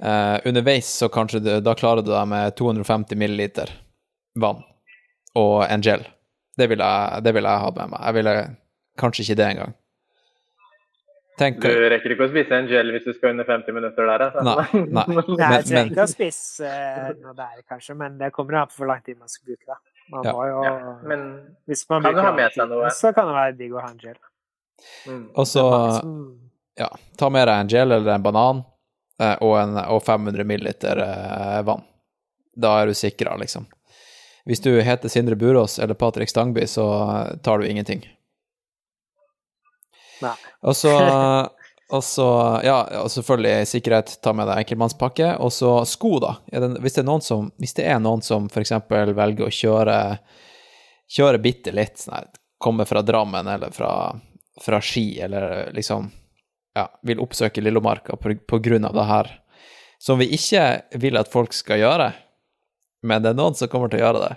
Uh, 0.00 0.40
underveis 0.48 0.88
så 0.96 1.10
kanskje 1.12 1.42
du, 1.44 1.50
da 1.60 1.74
klarer 1.76 2.00
du 2.00 2.08
deg 2.08 2.28
med 2.30 2.54
250 2.56 3.18
milliliter 3.20 3.68
vann 4.40 4.62
og 5.36 5.66
en 5.66 5.84
gel. 5.84 6.06
Det 6.56 6.70
vil 6.70 6.80
jeg, 6.80 7.34
vil 7.36 7.48
jeg 7.48 7.64
ha 7.64 7.72
med 7.76 7.92
meg. 7.92 8.00
Jeg 8.06 8.16
ville 8.16 8.34
kanskje 9.00 9.26
ikke 9.26 9.38
det 9.40 9.48
engang. 9.50 9.76
Tenk 11.40 11.60
Du 11.64 11.68
rekker 11.72 12.12
ikke 12.12 12.26
å 12.26 12.30
spise 12.32 12.56
en 12.56 12.66
gel 12.68 12.90
hvis 12.92 13.06
du 13.06 13.14
skal 13.16 13.32
under 13.32 13.46
50 13.48 13.76
minutter 13.76 14.08
der. 14.10 14.24
Altså. 14.26 14.42
Nei, 14.44 14.82
nei. 14.82 15.04
Nei, 15.08 15.22
Men- 15.40 15.54
jeg 15.56 15.68
trenger 15.70 15.92
ikke 15.94 16.04
å 16.04 16.10
spise 16.10 16.68
eh, 16.68 17.12
noe 17.20 17.36
der, 17.38 17.62
kanskje, 17.70 17.96
men 17.96 18.18
det 18.20 18.32
kommer 18.36 18.60
an 18.60 18.68
på 18.68 18.82
hvor 18.82 18.90
lang 18.92 19.00
tid 19.06 19.16
man 19.16 19.30
skal 19.32 19.52
bruke 19.52 19.64
det. 19.64 19.78
Man 20.10 20.24
Ja. 20.26 20.32
må 20.34 20.46
jo, 20.48 20.62
Ja, 20.64 20.96
men 21.06 21.20
hvis 21.68 21.84
man 21.90 22.02
kan 22.02 22.14
du 22.14 22.20
ha 22.20 22.32
med 22.34 22.52
seg 22.52 22.68
noe? 22.68 22.88
Så 22.90 23.12
kan 23.14 23.26
det 23.30 23.34
være 23.36 23.56
digg 23.58 23.72
å 23.72 23.80
ha 23.80 23.88
en 23.90 23.98
gel. 23.98 24.16
mm. 25.06 25.30
Og 25.36 25.46
så 25.46 26.00
som- 26.00 26.50
ja, 26.76 26.88
ta 27.16 27.28
med 27.30 27.46
deg 27.48 27.60
en 27.60 27.68
gel 27.68 27.92
eller 27.92 28.14
en 28.14 28.22
banan 28.22 28.64
eh, 29.20 29.36
og, 29.40 29.58
en, 29.60 29.76
og 29.76 30.02
500 30.02 30.44
milliliter 30.44 30.98
eh, 30.98 31.62
vann. 31.62 31.84
Da 32.56 32.80
er 32.82 32.86
du 32.86 32.94
sikra, 32.94 33.36
liksom. 33.38 33.66
Hvis 34.48 34.62
du 34.64 34.80
heter 34.80 35.08
Sindre 35.12 35.36
Burås 35.36 35.78
eller 35.78 35.94
Patrick 35.94 36.28
Stangby, 36.32 36.62
så 36.66 36.86
tar 37.42 37.58
du 37.58 37.66
ingenting. 37.68 38.02
Nei. 40.22 40.34
Og 40.62 40.74
så, 40.76 40.90
og 41.90 42.04
så 42.06 42.28
Ja, 42.64 42.78
og 43.02 43.10
selvfølgelig 43.10 43.68
sikkerhet, 43.70 44.12
ta 44.22 44.32
med 44.36 44.48
deg 44.50 44.62
enkeltmannspakke. 44.62 45.32
Og 45.42 45.52
så 45.54 45.72
sko, 45.88 46.18
da. 46.22 46.36
Det, 46.46 46.76
hvis, 46.84 46.96
det 46.98 47.02
er 47.04 47.08
noen 47.08 47.24
som, 47.24 47.50
hvis 47.60 47.74
det 47.78 47.88
er 47.90 47.98
noen 48.02 48.22
som 48.24 48.46
f.eks. 48.50 48.76
velger 48.90 49.46
å 49.46 49.52
kjøre 49.54 49.98
kjøre 51.10 51.42
bitte 51.42 51.74
litt, 51.74 52.02
nei, 52.10 52.22
her, 52.22 52.30
komme 52.60 52.86
fra 52.86 53.02
Drammen 53.02 53.48
eller 53.48 53.72
fra, 53.74 53.92
fra 54.60 54.80
Ski, 54.84 55.20
eller 55.24 55.70
liksom 55.74 56.10
ja, 56.76 56.86
vil 57.06 57.22
oppsøke 57.22 57.62
Lillomarka 57.64 58.16
på, 58.20 58.36
på 58.46 58.60
grunn 58.62 58.86
av 58.86 58.94
det 58.94 59.06
her, 59.08 59.30
som 60.00 60.20
vi 60.20 60.30
ikke 60.36 60.66
vil 61.00 61.18
at 61.20 61.32
folk 61.32 61.56
skal 61.56 61.80
gjøre, 61.82 62.12
men 63.02 63.24
det 63.24 63.32
er 63.32 63.40
noen 63.40 63.56
som 63.56 63.70
kommer 63.72 63.90
til 63.90 64.00
å 64.00 64.04
gjøre 64.06 64.22
det. 64.26 64.34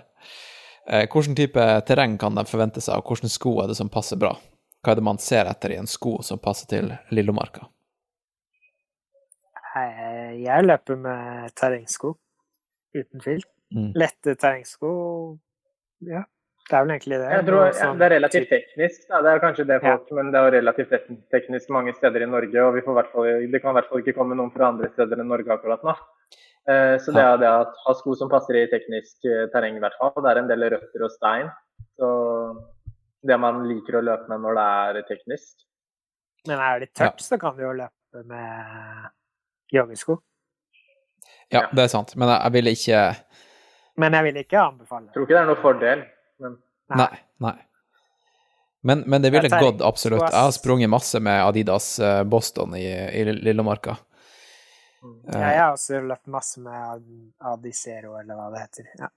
Eh, 0.88 1.04
hvilken 1.12 1.36
type 1.38 1.68
terreng 1.88 2.18
kan 2.20 2.36
de 2.36 2.44
forvente 2.48 2.82
seg, 2.84 2.98
og 2.98 3.12
hvilke 3.12 3.30
sko 3.32 3.58
er 3.62 3.70
det 3.70 3.78
som 3.78 3.92
passer 3.92 4.20
bra? 4.20 4.34
Hva 4.84 4.92
er 4.92 4.98
det 5.00 5.04
man 5.06 5.18
ser 5.22 5.48
etter 5.48 5.72
i 5.72 5.78
en 5.80 5.88
sko 5.88 6.18
som 6.22 6.38
passer 6.38 6.68
til 6.68 6.90
Lillomarka? 7.14 7.64
Jeg 10.44 10.66
løper 10.68 10.98
med 11.00 11.54
terrengsko 11.58 12.12
uten 12.94 13.22
filt. 13.24 13.48
Mm. 13.74 13.90
Lette 13.98 14.36
terrengsko 14.38 14.90
Ja, 16.04 16.20
det 16.68 16.76
er 16.76 16.84
vel 16.84 16.92
egentlig 16.94 17.18
det. 17.18 17.30
Jeg 17.32 17.46
tror 17.48 17.62
ja, 17.64 17.72
sånn 17.78 17.98
Det 17.98 18.06
er 18.06 18.12
relativt 18.14 18.48
teknisk, 18.52 19.06
da. 19.08 19.22
det 19.24 19.32
er 19.32 19.40
kanskje 19.42 19.66
det 19.66 19.78
Ja. 19.80 19.96
folk, 19.96 20.12
men 20.12 20.30
det 20.30 20.40
er 20.40 20.50
relativt 20.60 20.92
teknisk 21.32 21.70
mange 21.70 21.94
steder 21.96 22.22
i 22.22 22.26
Norge. 22.30 22.58
og 22.62 22.74
vi 22.74 22.82
får 22.82 22.94
hvert 23.00 23.12
fall, 23.12 23.50
Det 23.50 23.62
kan 23.62 23.70
i 23.70 23.80
hvert 23.80 23.88
fall 23.88 24.02
ikke 24.04 24.14
komme 24.14 24.36
noen 24.36 24.52
fra 24.52 24.68
andre 24.68 24.90
steder 24.92 25.18
enn 25.18 25.28
Norge 25.28 25.48
akkurat 25.50 25.82
nå. 25.82 25.96
Eh, 26.68 26.96
Så 26.98 27.12
det 27.12 27.24
er 27.24 27.36
det 27.38 27.48
at 27.48 27.74
ha 27.86 27.92
sko 27.94 28.14
som 28.14 28.28
passer 28.28 28.54
i 28.56 28.66
teknisk 28.70 29.24
eh, 29.24 29.48
terreng, 29.52 29.76
i 29.76 29.80
hvert 29.80 29.98
fall. 29.98 30.12
Det 30.22 30.30
er 30.30 30.38
en 30.38 30.48
del 30.48 30.70
røtter 30.70 31.02
og 31.04 31.10
stein. 31.10 31.50
Så 31.98 32.64
det 33.26 33.38
man 33.40 33.62
liker 33.68 33.98
å 34.00 34.04
løpe 34.04 34.28
med 34.28 34.42
når 34.44 34.58
det 34.58 34.66
er 35.02 35.08
teknisk. 35.08 35.64
Men 36.48 36.60
er 36.60 36.80
det 36.84 36.90
tørt, 36.94 37.22
så 37.24 37.38
kan 37.40 37.56
du 37.56 37.62
jo 37.64 37.72
løpe 37.72 38.24
med 38.28 39.10
joggesko. 39.72 40.18
Ja, 41.48 41.60
Ja. 41.62 41.68
det 41.72 41.84
er 41.84 41.88
sant, 41.92 42.16
men 42.16 42.28
jeg, 42.28 42.52
ville 42.52 42.70
ikke 42.76 43.00
Men 43.96 44.12
jeg 44.12 44.24
vil 44.24 44.36
ikke 44.42 44.60
anbefale. 44.60 45.06
Jeg 45.06 45.14
tror 45.14 45.22
ikke 45.26 45.34
det 45.36 45.42
er 45.42 45.46
noen 45.52 45.62
fordel. 45.62 46.04
Men 46.40 46.56
Nei. 46.98 47.18
nei. 47.40 47.54
Men, 48.84 49.04
men 49.08 49.22
det 49.22 49.30
ville 49.32 49.48
gått, 49.48 49.80
absolutt. 49.80 50.26
Jeg 50.28 50.36
har 50.44 50.50
sprunget 50.52 50.90
masse 50.92 51.16
med 51.20 51.40
Adidas 51.46 51.98
eh, 51.98 52.22
Boston 52.28 52.74
i, 52.76 52.84
i 52.84 53.22
Lillemarka. 53.24 53.94
Ja, 55.32 55.38
Jeg 55.38 55.60
har 55.62 55.72
også 55.72 56.00
løpt 56.04 56.26
masse 56.32 56.60
med 56.60 56.74
Ad- 56.74 57.54
Adicero, 57.54 58.18
eller 58.20 58.36
hva 58.36 58.50
det 58.52 58.60
heter. 58.66 58.90
Ja. 59.00 59.08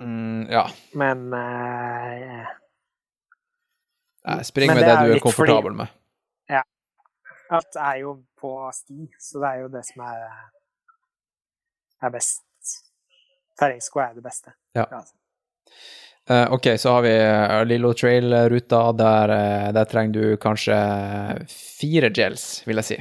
Mm, 0.00 0.46
ja. 0.50 0.64
Men 0.94 1.26
uh, 1.32 2.46
Jeg 4.26 4.46
Spring 4.46 4.72
Men 4.72 4.80
med 4.80 4.88
det 4.88 4.96
det 4.98 5.06
du 5.06 5.16
er 5.16 5.20
komfortabel 5.24 5.72
fordi- 5.72 5.76
med. 5.84 5.92
alt 7.50 7.76
er 7.78 7.96
jo 8.00 8.24
på 8.40 8.48
sti, 8.74 9.04
så 9.22 9.38
det 9.38 9.48
er 9.52 9.60
jo 9.60 9.68
det 9.70 9.84
som 9.86 10.02
er, 10.02 10.24
er 12.02 12.10
best. 12.10 12.42
Terrengsko 13.56 14.00
er 14.02 14.16
det 14.16 14.24
beste. 14.24 14.52
Ja. 14.74 14.84
Eh, 16.28 16.52
ok, 16.52 16.66
så 16.78 16.96
har 16.96 17.02
vi 17.06 17.12
eh, 17.14 17.64
Lillo 17.70 17.92
Trail-ruta. 17.94 18.80
Der, 18.98 19.28
eh, 19.36 19.72
der 19.72 19.84
trenger 19.84 20.12
du 20.12 20.36
kanskje 20.42 20.76
fire 21.48 22.10
gels, 22.10 22.64
vil 22.66 22.82
jeg 22.82 22.88
si. 22.90 22.98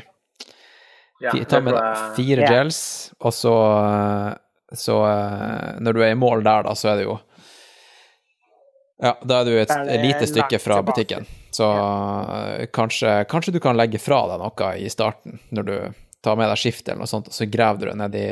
Ja, 1.23 1.31
Ta 1.49 1.61
med 1.63 1.73
deg 1.73 2.15
fire 2.17 2.43
yeah. 2.43 2.51
gels, 2.53 2.79
og 3.19 3.33
så, 3.33 3.53
eh, 3.81 4.35
så 4.73 4.95
eh, 5.05 5.79
Når 5.79 5.93
du 5.93 6.01
er 6.03 6.11
i 6.15 6.17
mål 6.17 6.43
der, 6.43 6.63
da, 6.65 6.73
så 6.75 6.89
er 6.93 6.95
det 7.01 7.03
jo 7.05 7.19
Ja, 9.03 9.11
da 9.21 9.41
er 9.41 9.45
du 9.45 9.57
et 9.59 9.73
lite 10.01 10.27
stykke 10.29 10.59
fra 10.63 10.79
butikken. 10.85 11.25
Så 11.51 11.67
eh, 11.67 12.65
kanskje, 12.73 13.25
kanskje 13.29 13.53
du 13.53 13.59
kan 13.63 13.75
legge 13.77 13.99
fra 13.99 14.21
deg 14.31 14.39
noe 14.41 14.69
i 14.79 14.89
starten, 14.89 15.39
når 15.51 15.67
du 15.67 15.75
tar 16.23 16.37
med 16.39 16.49
deg 16.49 16.57
skift 16.57 16.87
eller 16.87 17.03
noe 17.03 17.11
sånt, 17.11 17.27
og 17.29 17.35
så 17.35 17.45
graver 17.51 17.83
du 17.83 17.89
det 17.91 17.97
nedi 17.99 18.23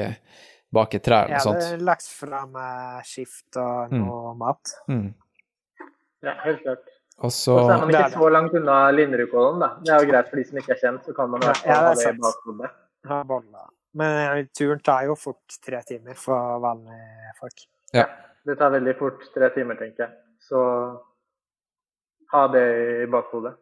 bak 0.73 0.95
et 0.97 1.03
tre 1.05 1.19
eller 1.25 1.35
noe 1.35 1.43
sånt. 1.45 1.61
hadde 1.67 1.85
lagt 1.85 2.07
fra 2.09 2.45
meg 2.49 3.03
skift 3.05 3.59
og 3.61 3.91
Mm. 3.93 4.05
noe 4.07 4.33
mat. 4.39 4.73
Mm. 4.89 5.13
Ja, 6.23 6.33
helt 6.47 6.63
klart. 6.63 6.89
Og 7.23 7.29
så 7.31 7.53
er 7.69 7.77
man 7.83 7.91
ikke 7.93 8.09
så 8.15 8.29
langt 8.33 8.55
unna 8.57 8.77
Linderudkollen, 8.91 9.59
da. 9.61 9.67
Det 9.83 9.93
er 9.93 9.99
jo 10.05 10.11
greit 10.11 10.29
for 10.31 10.39
de 10.41 10.45
som 10.47 10.57
ikke 10.57 10.71
er 10.73 10.79
kjent, 10.81 11.05
så 11.05 11.13
kan 11.15 11.29
man 11.29 11.43
i 11.43 11.45
hvert 11.45 11.57
fall 11.61 11.69
Ja, 11.69 11.81
det 11.83 11.87
ha 11.87 11.93
det 11.93 12.15
i 12.15 12.23
bakhodet. 12.23 12.71
Men 13.99 14.37
eh, 14.39 14.45
turen 14.57 14.81
tar 14.83 15.07
jo 15.07 15.15
fort 15.19 15.57
tre 15.65 15.81
timer 15.87 16.17
for 16.17 16.59
vanlige 16.63 17.33
folk. 17.39 17.65
Ja. 17.93 18.07
Det 18.43 18.55
tar 18.59 18.73
veldig 18.73 18.95
fort 18.99 19.27
tre 19.33 19.49
timer, 19.55 19.77
tenker 19.79 20.07
jeg. 20.07 20.15
Så 20.43 20.61
ha 22.33 22.47
det 22.51 22.63
i 23.03 23.07
bakhodet. 23.11 23.53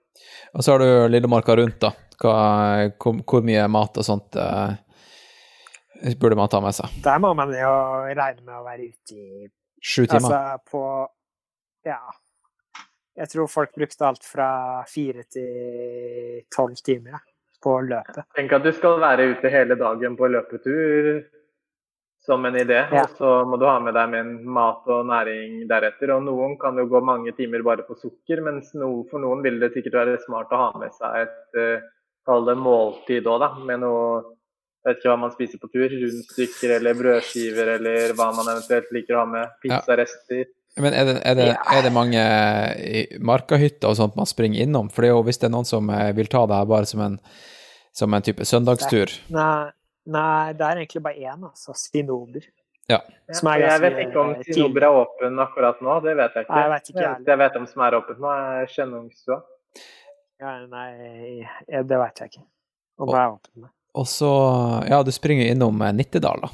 Og 0.55 0.63
så 0.63 0.73
har 0.73 0.81
du 0.81 1.11
Lillemarka 1.11 1.55
rundt, 1.59 1.77
da. 1.83 1.91
Hva, 2.21 2.35
hvor, 3.01 3.19
hvor 3.27 3.45
mye 3.45 3.65
mat 3.71 3.97
og 3.97 4.05
sånt 4.05 4.37
uh, 4.37 4.73
burde 6.21 6.37
man 6.37 6.49
ta 6.51 6.61
med 6.63 6.75
seg? 6.77 6.97
Der 7.05 7.21
må 7.21 7.33
man 7.37 7.53
jo 7.55 7.71
regne 8.09 8.43
med 8.45 8.55
å 8.57 8.65
være 8.65 8.89
ute 8.89 9.17
i 9.17 9.49
Sju 9.81 10.05
timer? 10.05 10.29
Altså 10.29 10.71
på 10.71 10.83
Ja. 11.89 11.99
Jeg 13.17 13.27
tror 13.33 13.49
folk 13.51 13.73
brukte 13.75 14.05
alt 14.07 14.23
fra 14.23 14.49
fire 14.87 15.25
til 15.29 16.45
tolv 16.53 16.79
timer 16.85 17.17
ja, 17.17 17.19
på 17.63 17.77
løpet. 17.87 18.23
Tenk 18.35 18.53
at 18.57 18.65
du 18.65 18.71
skal 18.75 18.99
være 19.01 19.29
ute 19.33 19.51
hele 19.53 19.77
dagen 19.79 20.17
på 20.19 20.29
løpetur 20.31 21.21
som 22.21 22.45
en 22.45 22.53
idé, 22.55 22.83
Ja. 22.93 23.03
og 23.03 23.15
så 23.17 23.29
må 23.49 23.57
du 23.57 23.65
ha 23.65 23.79
med 23.79 23.95
deg 23.97 24.09
med 24.09 24.43
mat 24.45 24.85
og 24.93 25.07
næring 25.09 25.67
deretter. 25.69 26.11
Og 26.15 26.23
noen 26.23 26.57
kan 26.61 26.77
jo 26.77 26.85
gå 26.85 27.01
mange 27.03 27.31
timer 27.37 27.63
bare 27.65 27.81
på 27.87 27.97
sukker, 27.97 28.43
mens 28.45 28.73
no, 28.75 29.03
for 29.09 29.19
noen 29.19 29.41
vil 29.41 29.59
det 29.59 29.73
sikkert 29.73 29.93
være 29.93 30.19
smart 30.25 30.51
å 30.53 30.57
ha 30.57 30.69
med 30.77 30.93
seg 30.93 31.23
et 31.23 31.57
eh, 31.57 31.81
kall 32.25 32.45
det 32.45 32.57
måltid 32.61 33.25
òg, 33.25 33.39
da. 33.41 33.49
Med 33.65 33.81
noe 33.81 34.21
jeg 34.81 34.95
vet 34.95 34.97
ikke 35.01 35.11
hva 35.11 35.19
man 35.21 35.33
spiser 35.33 35.59
på 35.61 35.69
tur. 35.69 35.89
Rundstykker 35.93 36.75
eller 36.79 36.93
brødskiver 36.97 37.75
eller 37.77 38.13
hva 38.17 38.31
man 38.33 38.47
eventuelt 38.49 38.89
liker 38.95 39.13
å 39.17 39.19
ha 39.19 39.25
med. 39.29 39.51
Pizzarester. 39.61 40.45
Men 40.79 40.93
er 40.95 41.05
det, 41.05 41.15
er 41.27 41.35
det, 41.35 41.45
Ja. 41.51 41.61
er 41.77 41.81
det 41.83 41.91
mange 41.91 42.21
markahytter 43.19 43.89
og 43.91 43.97
sånt 43.99 44.15
man 44.15 44.25
springer 44.29 44.61
innom? 44.63 44.87
For 44.91 45.01
det 45.03 45.09
er 45.09 45.15
jo 45.17 45.23
hvis 45.27 45.37
det 45.41 45.49
er 45.49 45.55
noen 45.57 45.67
som 45.67 45.89
eh, 45.91 46.11
vil 46.15 46.27
ta 46.31 46.45
det 46.47 46.55
her 46.61 46.65
bare 46.69 46.85
som 46.87 47.01
en, 47.01 47.17
som 47.93 48.13
en 48.13 48.21
type 48.23 48.45
søndagstur. 48.47 49.11
Nei, 49.35 49.71
nei, 50.07 50.53
det 50.53 50.63
er 50.69 50.79
egentlig 50.85 51.03
bare 51.03 51.19
én, 51.19 51.43
altså. 51.43 51.75
Stinober. 51.75 52.47
Ja, 52.89 52.99
Som 53.31 53.47
er 53.51 53.59
jeg 53.61 53.81
vet 53.83 53.99
ikke 54.07 54.19
om 54.19 54.31
tidlig. 54.39 54.55
Sinober 54.55 54.83
er 54.87 54.95
åpen 55.03 55.39
akkurat 55.43 55.83
nå, 55.83 55.99
det 56.03 56.15
vet 56.17 56.33
jeg 56.39 56.45
ikke. 56.47 56.55
Nei, 56.55 56.63
jeg 56.63 56.71
vet 56.71 56.89
ikke, 56.89 56.99
Det 57.01 57.27
jeg 57.27 57.27
jeg 57.35 57.37
vet 57.43 57.59
om 57.59 57.67
som 57.67 57.81
er 57.85 57.99
åpent 57.99 58.19
nå, 58.23 58.31
er 58.31 58.65
Skjennungstua. 58.71 59.37
Ja, 60.41 60.55
nei, 60.71 61.45
det 61.67 61.99
veit 62.01 62.19
jeg 62.23 62.31
ikke. 62.33 62.43
Om 62.99 63.11
det 63.11 63.19
er 63.21 63.29
åpent. 63.35 63.55
med. 63.61 63.69
Og 63.93 64.07
så, 64.07 64.31
ja, 64.87 65.03
du 65.03 65.11
springer 65.11 65.51
innom 65.51 65.81
eh, 65.83 65.91
Nittedal, 65.93 66.41
da. 66.47 66.49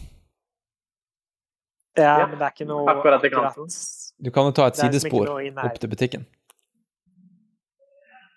Ja, 1.97 2.27
men 2.27 2.37
det 2.37 2.45
er 2.45 2.53
ikke 2.53 2.67
noe 2.69 2.85
akkurat 2.91 3.23
i 3.25 3.29
kanten. 3.33 3.69
Du 4.17 4.31
kan 4.33 4.49
jo 4.49 4.55
ta 4.57 4.67
et 4.67 4.77
liksom 4.77 4.93
sidespor 4.93 5.29
opp 5.65 5.79
til 5.81 5.91
butikken. 5.91 6.25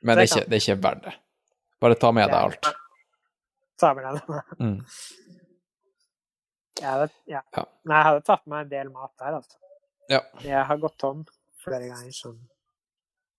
Men 0.03 0.17
det 0.17 0.25
er 0.25 0.29
ikke, 0.29 0.45
det 0.49 0.57
er 0.59 0.63
ikke 0.65 0.83
verdt 0.85 1.07
det. 1.09 1.15
Bare 1.81 1.97
ta 2.01 2.11
med 2.13 2.29
deg 2.29 2.37
alt. 2.37 2.71
Ta 3.81 3.93
med 3.97 4.05
deg 4.05 4.21
det. 4.21 4.43
Mm. 4.61 4.79
Jeg 6.81 6.89
hadde, 6.89 7.09
ja. 7.29 7.41
Ja. 7.57 7.65
Nei, 7.85 7.97
jeg 7.97 8.09
hadde 8.09 8.25
tatt 8.25 8.47
med 8.49 8.65
en 8.65 8.73
del 8.73 8.91
mat 8.93 9.13
der, 9.21 9.37
altså. 9.41 9.57
Ja. 10.11 10.21
Jeg 10.45 10.65
har 10.67 10.81
gått 10.81 10.97
tom 11.01 11.25
flere 11.61 11.91
ganger 11.91 12.13
sånn, 12.17 12.39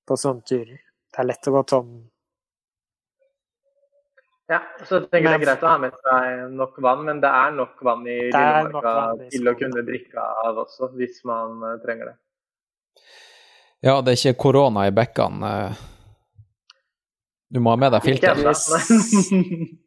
på 0.08 0.18
sånne 0.18 0.46
turer. 0.46 0.82
Det 1.12 1.22
er 1.22 1.28
lett 1.28 1.50
å 1.50 1.54
gå 1.56 1.64
tom. 1.70 1.94
Ja, 4.52 4.60
så 4.84 5.00
tenker 5.06 5.18
jeg 5.18 5.28
det 5.30 5.38
er 5.38 5.44
greit 5.46 5.64
å 5.64 5.70
ha 5.72 5.78
med 5.80 5.96
seg 6.04 6.56
nok 6.60 6.78
vann, 6.84 7.06
men 7.08 7.22
det 7.24 7.30
er 7.32 7.54
nok 7.56 7.82
vann 7.88 8.04
i 8.10 8.18
Lillemarka 8.28 9.30
til 9.32 9.48
å 9.48 9.54
kunne 9.58 9.84
drikke 9.88 10.26
av 10.46 10.60
også, 10.66 10.92
hvis 11.00 11.22
man 11.28 11.62
eh, 11.70 11.78
trenger 11.86 12.12
det. 12.12 12.16
Ja, 13.82 13.98
det 14.06 14.14
er 14.14 14.20
ikke 14.20 14.42
korona 14.44 14.86
i 14.88 14.94
bekkene. 14.94 15.52
eh. 15.52 15.88
Du 17.52 17.60
må 17.60 17.74
ha 17.74 17.80
med 17.82 17.92
deg 17.92 18.06
filter. 18.06 18.38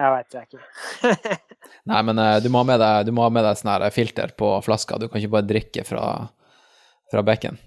Jeg 0.00 0.12
veit 0.14 0.32
jeg 0.32 0.46
ikke. 0.48 1.24
Nei, 1.90 1.98
men 2.08 2.20
eh, 2.22 2.36
du 2.40 2.46
må 2.48 2.62
ha 2.62 2.64
med 2.70 2.78
deg, 2.80 3.02
du 3.04 3.10
må 3.12 3.26
ha 3.26 3.32
med 3.34 3.44
deg 3.44 3.58
sånn 3.58 3.90
filter 3.92 4.30
på 4.38 4.48
flaska. 4.64 4.96
Du 4.96 5.10
kan 5.10 5.20
ikke 5.20 5.34
bare 5.34 5.48
drikke 5.50 5.84
fra, 5.84 6.04
fra 7.12 7.24
bekken. 7.26 7.58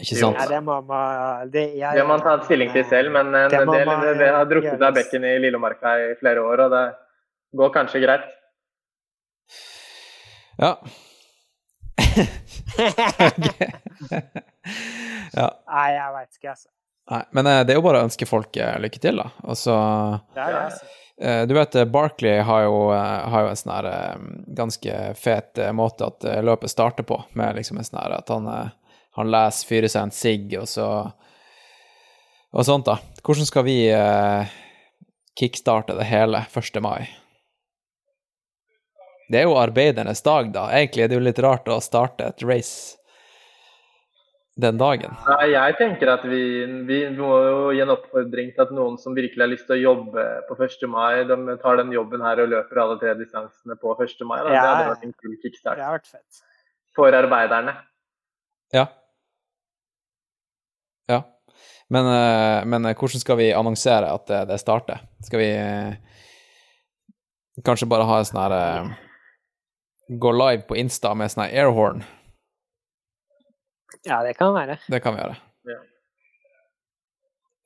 Ikke 0.00 0.16
sant? 0.16 0.38
Ja, 0.38 0.46
det 0.54 0.60
må 0.64 0.78
man 0.86 1.50
det, 1.52 1.66
jeg, 1.76 1.90
Det 1.98 2.06
må 2.06 2.14
man 2.14 2.22
ta 2.24 2.36
stilling 2.46 2.70
til 2.72 2.86
selv, 2.88 3.12
men 3.12 3.34
en 3.34 3.50
det, 3.50 3.60
man 3.66 4.06
det, 4.06 4.30
har 4.30 4.48
drukket 4.48 4.86
av 4.88 4.96
bekken 4.96 5.26
i 5.26 5.34
Lillemarka 5.42 5.96
i 6.06 6.08
flere 6.20 6.46
år, 6.46 6.64
og 6.64 6.72
det 6.76 6.84
går 7.60 7.74
kanskje 7.74 8.02
greit. 8.06 8.24
Ja. 10.62 10.76
ja. 15.38 15.48
Nei, 15.68 15.88
jeg 15.94 16.14
veit 16.14 16.38
ikke, 16.38 16.52
altså. 16.54 16.68
Nei, 17.08 17.22
men 17.36 17.48
eh, 17.48 17.60
det 17.64 17.72
er 17.72 17.78
jo 17.80 17.84
bare 17.86 18.02
å 18.02 18.08
ønske 18.08 18.28
folk 18.28 18.56
eh, 18.60 18.74
lykke 18.82 19.00
til, 19.02 19.20
da. 19.22 19.30
Altså 19.48 19.74
Det 20.34 20.42
er 20.44 20.56
det, 20.56 20.64
altså. 20.66 20.88
Eh, 21.18 21.42
Du 21.50 21.54
vet, 21.56 21.78
Barkley 21.92 22.42
har 22.46 22.66
jo, 22.66 22.74
har 22.94 23.46
jo 23.46 23.52
en 23.52 23.58
sånn 23.58 23.74
her 23.74 23.88
ganske 24.58 24.98
fet 25.18 25.62
måte 25.74 26.10
at 26.12 26.28
løpet 26.44 26.70
starter 26.70 27.06
på, 27.08 27.20
med 27.38 27.56
liksom 27.58 27.80
en 27.80 27.88
sånn 27.88 28.02
her 28.02 28.18
at 28.20 28.34
han, 28.34 28.50
han 29.18 29.32
leser, 29.32 29.70
fyrer 29.70 29.92
seg 29.92 30.08
en 30.08 30.14
sigg, 30.14 30.52
og 30.60 30.68
så 30.70 30.88
Og 32.56 32.64
sånt, 32.64 32.86
da. 32.88 32.94
Hvordan 33.20 33.44
skal 33.44 33.64
vi 33.66 33.74
kickstarte 35.36 35.92
det 35.98 36.06
hele 36.08 36.38
1. 36.48 36.78
mai? 36.80 37.02
Det 39.28 39.42
er 39.42 39.48
jo 39.48 39.58
arbeidernes 39.60 40.22
dag, 40.24 40.48
da. 40.54 40.68
Egentlig 40.72 41.04
er 41.04 41.10
det 41.10 41.18
jo 41.18 41.24
litt 41.26 41.42
rart 41.44 41.68
å 41.68 41.80
starte 41.84 42.30
et 42.30 42.44
race 42.48 42.98
den 44.58 44.78
dagen. 44.80 45.14
Nei, 45.28 45.52
jeg 45.52 45.76
tenker 45.78 46.10
at 46.10 46.24
vi, 46.26 46.40
vi 46.88 46.98
må 47.14 47.28
jo 47.46 47.58
gi 47.76 47.82
en 47.84 47.92
oppfordring 47.94 48.50
til 48.56 48.64
at 48.64 48.72
noen 48.74 48.96
som 48.98 49.14
virkelig 49.14 49.44
har 49.44 49.52
lyst 49.52 49.68
til 49.68 49.76
å 49.76 49.82
jobbe 49.84 50.24
på 50.48 50.56
1. 50.58 50.86
mai, 50.90 51.22
de 51.28 51.56
tar 51.62 51.78
den 51.78 51.92
jobben 51.94 52.24
her 52.26 52.42
og 52.42 52.50
løper 52.50 52.82
alle 52.82 52.98
tre 52.98 53.14
distansene 53.20 53.78
på 53.78 53.94
1. 53.94 54.16
mai. 54.26 54.40
Da. 54.42 54.50
Ja. 54.50 54.62
Det 54.64 54.72
hadde 54.72 54.90
vært 54.90 55.06
en 55.06 55.14
kul 55.20 55.36
Det 55.38 55.76
har 55.76 55.98
vært 56.00 56.10
fett. 56.10 56.42
for 56.98 57.14
arbeiderne. 57.14 57.76
Ja. 58.74 58.88
Ja. 61.08 61.22
Men, 61.88 62.08
eh, 62.10 62.64
men 62.66 62.88
eh, 62.90 62.96
hvordan 62.98 63.22
skal 63.22 63.38
vi 63.38 63.52
annonsere 63.54 64.10
at 64.10 64.26
det, 64.26 64.46
det 64.50 64.58
starter? 64.60 65.06
Skal 65.24 65.44
vi 65.44 65.52
eh, 65.54 65.94
kanskje 67.64 67.86
bare 67.88 68.08
ha 68.10 68.18
en 68.18 68.26
sånn 68.26 68.42
her 68.42 68.56
eh, 68.58 68.96
Gå 70.08 70.32
live 70.32 70.62
på 70.68 70.76
Insta 70.80 71.12
med 71.14 71.30
sånn 71.32 71.44
airhorn? 71.48 72.02
Ja, 74.06 74.22
det 74.24 74.34
kan 74.38 74.54
være. 74.56 74.78
Det 74.88 75.00
kan 75.04 75.14
vi 75.16 75.20
gjøre. 75.20 75.36
Ja. 75.68 75.78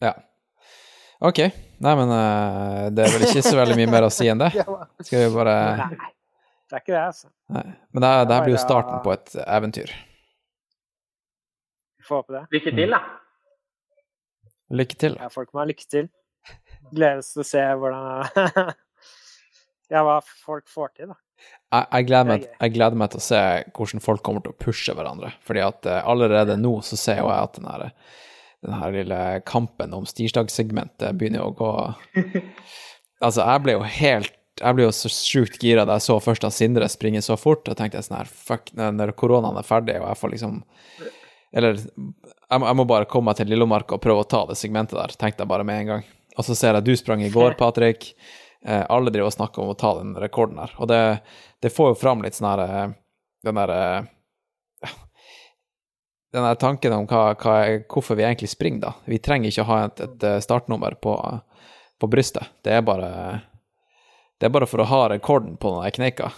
Ja. 0.02 0.12
OK. 1.22 1.38
Nei, 1.82 1.92
men 2.00 2.10
uh, 2.10 2.88
det 2.90 3.04
er 3.04 3.12
vel 3.14 3.26
ikke 3.28 3.44
så 3.46 3.54
veldig 3.60 3.76
mye 3.78 3.90
mer 3.92 4.06
å 4.08 4.10
si 4.10 4.26
enn 4.32 4.40
det. 4.42 4.48
Skal 5.06 5.22
vi 5.22 5.28
bare 5.36 5.54
Nei, 5.78 5.98
det 6.72 6.78
er 6.78 6.82
ikke 6.82 6.94
det, 6.96 7.02
altså. 7.04 7.28
Nei. 7.54 7.66
Men 7.92 8.02
det, 8.02 8.10
her- 8.10 8.26
det 8.26 8.38
her 8.38 8.46
blir 8.48 8.56
jo 8.56 8.62
starten 8.64 8.98
på 9.04 9.14
et 9.14 9.34
eventyr. 9.44 9.92
Vi 12.02 12.08
får 12.08 12.22
håpe 12.24 12.34
det. 12.40 12.44
Lykke 12.56 12.74
til, 12.80 12.96
da. 12.96 13.02
Lykke 14.82 14.98
til. 15.04 15.18
Ja, 15.20 15.28
folk 15.30 15.52
må 15.54 15.62
ha 15.62 15.68
lykke 15.70 15.86
til. 15.94 16.08
Gledes 16.90 17.28
til 17.36 17.44
å 17.44 17.46
se 17.46 17.62
hvordan 17.78 18.72
Ja, 19.92 20.00
hva 20.08 20.16
folk 20.24 20.66
får 20.72 20.96
til, 20.96 21.12
da. 21.12 21.18
Jeg, 21.72 21.86
jeg, 21.86 22.06
gleder 22.10 22.28
meg, 22.28 22.44
jeg 22.60 22.74
gleder 22.74 22.98
meg 23.00 23.12
til 23.12 23.22
å 23.22 23.24
se 23.24 23.40
hvordan 23.72 24.04
folk 24.04 24.22
kommer 24.26 24.44
til 24.44 24.52
å 24.52 24.60
pushe 24.60 24.92
hverandre. 24.96 25.32
Fordi 25.46 25.62
at 25.64 25.88
eh, 25.88 26.02
allerede 26.04 26.58
nå 26.60 26.74
så 26.84 26.98
ser 27.00 27.22
jo 27.22 27.30
jeg 27.30 27.48
at 27.48 27.56
den 27.56 27.68
her, 27.70 27.86
den 28.66 28.76
her 28.76 28.94
lille 28.98 29.22
kampen 29.48 29.96
om 29.96 30.04
stirsdagssegmentet 30.08 31.16
begynner 31.18 31.46
å 31.46 31.56
gå 31.56 31.72
Altså, 33.22 33.44
jeg 33.46 33.62
ble 33.62 33.76
jo 33.76 33.82
helt 33.86 34.32
Jeg 34.58 34.74
ble 34.74 34.84
jo 34.88 34.94
så 34.96 35.10
sjukt 35.14 35.62
gira 35.62 35.84
da 35.86 35.94
jeg 36.00 36.08
så 36.08 36.16
først 36.20 36.44
at 36.48 36.56
Sindre 36.56 36.88
springer 36.90 37.22
så 37.24 37.36
fort, 37.38 37.68
og 37.70 37.78
tenkte 37.78 38.00
jeg 38.00 38.08
sånn 38.08 38.18
her 38.18 38.30
Fuck, 38.30 38.72
når 38.76 39.14
koronaen 39.18 39.60
er 39.60 39.66
ferdig, 39.66 39.94
og 40.02 40.08
jeg 40.10 40.20
får 40.20 40.32
liksom 40.34 40.58
Eller 41.54 41.78
jeg 41.78 42.60
må, 42.60 42.66
jeg 42.66 42.78
må 42.82 42.86
bare 42.90 43.08
komme 43.08 43.30
meg 43.30 43.38
til 43.38 43.48
Lillomarka 43.48 43.96
og 43.96 44.02
prøve 44.04 44.26
å 44.26 44.28
ta 44.28 44.42
det 44.50 44.58
segmentet 44.60 44.98
der, 44.98 45.14
tenkte 45.16 45.46
jeg 45.46 45.48
bare 45.48 45.64
med 45.64 45.78
en 45.80 45.90
gang. 45.94 46.02
Og 46.36 46.44
så 46.44 46.56
ser 46.56 46.74
jeg 46.74 46.82
at 46.82 46.88
du 46.88 46.92
sprang 47.00 47.22
i 47.24 47.30
går, 47.32 47.54
Patrick. 47.60 48.10
Eh, 48.64 48.84
alle 48.88 49.10
driver 49.10 49.26
og 49.26 49.34
snakker 49.34 49.62
om 49.62 49.72
å 49.72 49.78
ta 49.78 49.92
den 49.98 50.14
rekorden 50.22 50.60
her. 50.62 50.74
Og 50.78 50.88
det, 50.90 51.00
det 51.62 51.72
får 51.74 51.92
jo 51.92 52.00
fram 52.02 52.22
litt 52.22 52.38
sånn 52.38 52.50
her 52.52 52.64
eh, 52.64 52.90
Den 53.42 53.58
der 53.58 53.72
ja, 53.74 54.90
Den 56.32 56.46
der 56.46 56.60
tanken 56.60 56.94
om 56.94 57.08
hva, 57.10 57.32
hva, 57.34 57.56
hvorfor 57.90 58.16
vi 58.16 58.26
egentlig 58.26 58.52
springer, 58.52 58.84
da. 58.86 58.92
Vi 59.04 59.18
trenger 59.18 59.50
ikke 59.50 59.64
å 59.66 59.70
ha 59.72 59.80
et, 59.88 60.04
et 60.04 60.28
eh, 60.28 60.38
startnummer 60.44 60.94
på, 61.02 61.16
på 61.98 62.10
brystet. 62.10 62.54
Det 62.62 62.76
er 62.78 62.86
bare 62.86 63.10
Det 64.38 64.46
er 64.46 64.54
bare 64.54 64.70
for 64.70 64.82
å 64.82 64.90
ha 64.90 65.08
rekorden 65.10 65.56
på 65.58 65.74
den 65.80 65.98
kneika. 65.98 66.30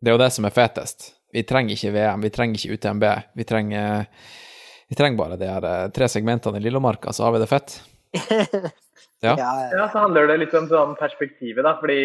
Det 0.00 0.12
er 0.12 0.14
jo 0.14 0.20
det 0.20 0.30
som 0.30 0.44
er 0.46 0.54
fetest. 0.54 1.14
Vi 1.32 1.42
trenger 1.44 1.74
ikke 1.74 1.90
VM, 1.92 2.20
vi 2.24 2.30
trenger 2.32 2.60
ikke 2.60 2.76
UTMB. 2.76 3.04
Vi 3.36 3.44
trenger, 3.44 4.04
vi 4.88 4.96
trenger 4.96 5.18
bare 5.18 5.40
de 5.40 5.48
her 5.48 5.64
eh, 5.68 5.88
tre 5.92 6.08
segmentene 6.08 6.60
i 6.60 6.64
Lillomarka, 6.64 7.12
så 7.12 7.26
har 7.26 7.34
vi 7.34 7.40
det 7.42 7.50
fett. 7.50 7.80
Ja. 9.20 9.34
Ja, 9.34 9.52
ja. 9.62 9.70
Ja, 9.76 9.86
så 9.92 10.04
handler 10.04 10.28
det 10.30 10.38
litt 10.44 10.54
om 10.58 10.68
sånn 10.70 10.96
perspektivet, 10.98 11.64
da. 11.66 11.76
Fordi 11.80 11.98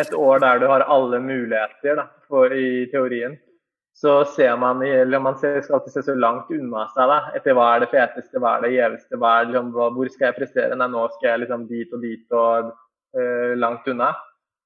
et 0.00 0.12
år 0.14 0.42
der 0.42 0.60
du 0.62 0.68
har 0.70 0.84
alle 0.86 1.18
muligheter, 1.20 1.96
da, 1.98 2.06
for, 2.30 2.52
i 2.54 2.86
teorien, 2.92 3.38
så 3.98 4.22
ser 4.24 4.56
man 4.56 4.80
eller 4.86 5.20
man 5.20 5.36
ser, 5.38 5.60
skal 5.60 5.76
alltid 5.78 5.92
se 5.92 6.02
så 6.06 6.14
langt 6.16 6.50
unna 6.54 6.86
seg, 6.94 7.10
da. 7.10 7.18
Etter 7.36 7.56
hva 7.58 7.68
er 7.74 7.84
det 7.84 7.90
feteste, 7.92 8.40
hva 8.40 8.56
er 8.56 8.66
det 8.66 8.74
gjeveste, 8.76 9.18
hva 9.20 9.32
er 9.40 9.50
liksom, 9.50 9.72
hvor 9.76 10.12
skal 10.14 10.30
jeg 10.30 10.38
prestere? 10.40 10.78
Nei, 10.78 10.88
nå 10.94 11.06
skal 11.16 11.32
jeg 11.34 11.42
liksom 11.44 11.66
dit 11.70 11.92
og 11.92 12.04
dit 12.06 12.38
og 12.38 12.70
eh, 13.18 13.52
langt 13.60 13.88
unna. 13.92 14.12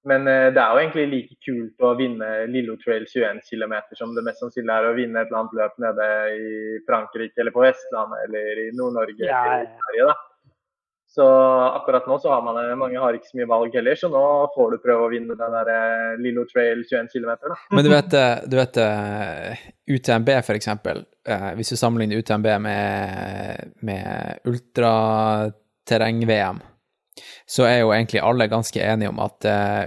Men 0.07 0.29
eh, 0.31 0.53
det 0.55 0.63
er 0.63 0.71
jo 0.71 0.79
egentlig 0.85 1.07
like 1.11 1.37
kult 1.43 1.83
å 1.83 1.89
vinne 1.99 2.29
Lillo 2.53 2.77
Trail 2.79 3.09
21 3.11 3.41
km 3.49 3.75
som 3.99 4.13
det 4.15 4.23
mest 4.29 4.39
sannsynlig 4.45 4.71
er 4.71 4.87
å 4.87 4.95
vinne 4.95 5.19
et 5.19 5.33
eller 5.33 5.41
annet 5.41 5.57
løp 5.59 5.81
nede 5.83 6.07
i 6.37 6.51
Frankrike 6.87 7.43
eller 7.43 7.55
på 7.57 7.65
Vestlandet 7.65 8.29
eller 8.29 8.61
i 8.63 8.71
Nord-Norge 8.79 9.27
Ja, 9.27 9.41
eller 9.43 9.65
i 9.65 9.67
ja. 9.67 9.81
Sverige. 9.83 10.07
da. 10.13 10.15
Så 11.17 11.27
akkurat 11.75 12.07
nå 12.07 12.19
så 12.19 12.31
har 12.31 12.43
man 12.43 12.57
eh, 12.61 12.77
mange 12.77 12.99
har 13.01 13.15
ikke 13.17 13.31
så 13.31 13.39
mye 13.39 13.47
valg 13.49 13.77
heller, 13.79 13.97
så 13.97 14.09
nå 14.13 14.21
får 14.53 14.75
du 14.75 14.83
prøve 14.85 15.07
å 15.07 15.09
vinne 15.09 15.33
den 15.33 15.55
der 15.55 15.71
eh, 15.73 16.19
Lillo 16.21 16.45
Trail 16.51 16.83
21 16.85 17.09
km. 17.09 17.57
Men 17.73 17.85
du 17.87 17.89
vet, 17.89 18.13
eh, 18.21 18.45
du 18.45 18.57
vet 18.59 18.77
UTMB, 19.97 20.29
for 20.45 20.53
eksempel. 20.59 21.01
Hvis 21.57 21.73
du 21.73 21.77
sammenligner 21.81 22.21
UTMB 22.21 22.45
med, 22.67 23.73
med 23.89 24.45
ultraterreng-VM, 24.53 26.61
så 27.49 27.65
er 27.65 27.81
jo 27.81 27.97
egentlig 27.97 28.21
alle 28.21 28.53
ganske 28.53 28.77
enige 28.85 29.09
om 29.09 29.17
at 29.25 29.41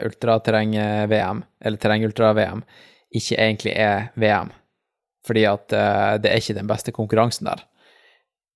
ultraterreng-VM, 0.10 1.46
eller 1.62 1.78
terreng-ultra-VM, 1.78 2.66
ikke 3.22 3.38
egentlig 3.38 3.78
er 3.78 4.10
VM. 4.18 4.50
Fordi 5.30 5.46
at 5.46 5.70
det 6.26 6.30
er 6.32 6.42
ikke 6.42 6.58
den 6.58 6.74
beste 6.74 6.90
konkurransen 6.96 7.46
der, 7.52 7.62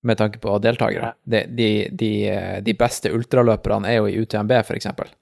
med 0.04 0.20
tanke 0.20 0.40
på 0.42 0.56
deltakere. 0.62 1.14
De, 1.24 1.44
de, 1.48 1.68
de, 1.90 2.12
de 2.64 2.74
beste 2.78 3.12
ultraløperne 3.12 3.88
er 3.90 4.00
jo 4.00 4.08
i 4.10 4.18
UTMB, 4.20 4.52
eksempel. 4.76 5.12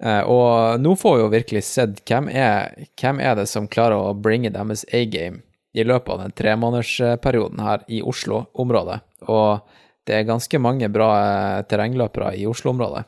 Eh, 0.00 0.22
og 0.24 0.80
nå 0.80 0.94
får 0.96 1.16
vi 1.16 1.22
jo 1.22 1.32
virkelig 1.34 1.62
sett 1.68 2.00
hvem 2.08 2.30
er, 2.32 2.86
hvem 3.00 3.20
er 3.20 3.36
det 3.36 3.46
som 3.50 3.68
klarer 3.68 3.98
å 4.00 4.16
bringe 4.16 4.52
deres 4.52 4.86
A-game 4.96 5.42
i 5.76 5.84
løpet 5.84 6.14
av 6.14 6.22
den 6.24 6.34
tremånedersperioden 6.38 7.60
her 7.62 7.84
i 7.92 8.00
Oslo-området. 8.02 9.00
Og 9.28 9.60
det 10.08 10.16
er 10.16 10.30
ganske 10.30 10.62
mange 10.62 10.88
bra 10.92 11.10
eh, 11.20 11.58
terrengløpere 11.68 12.32
i 12.40 12.46
Oslo-området. 12.48 13.04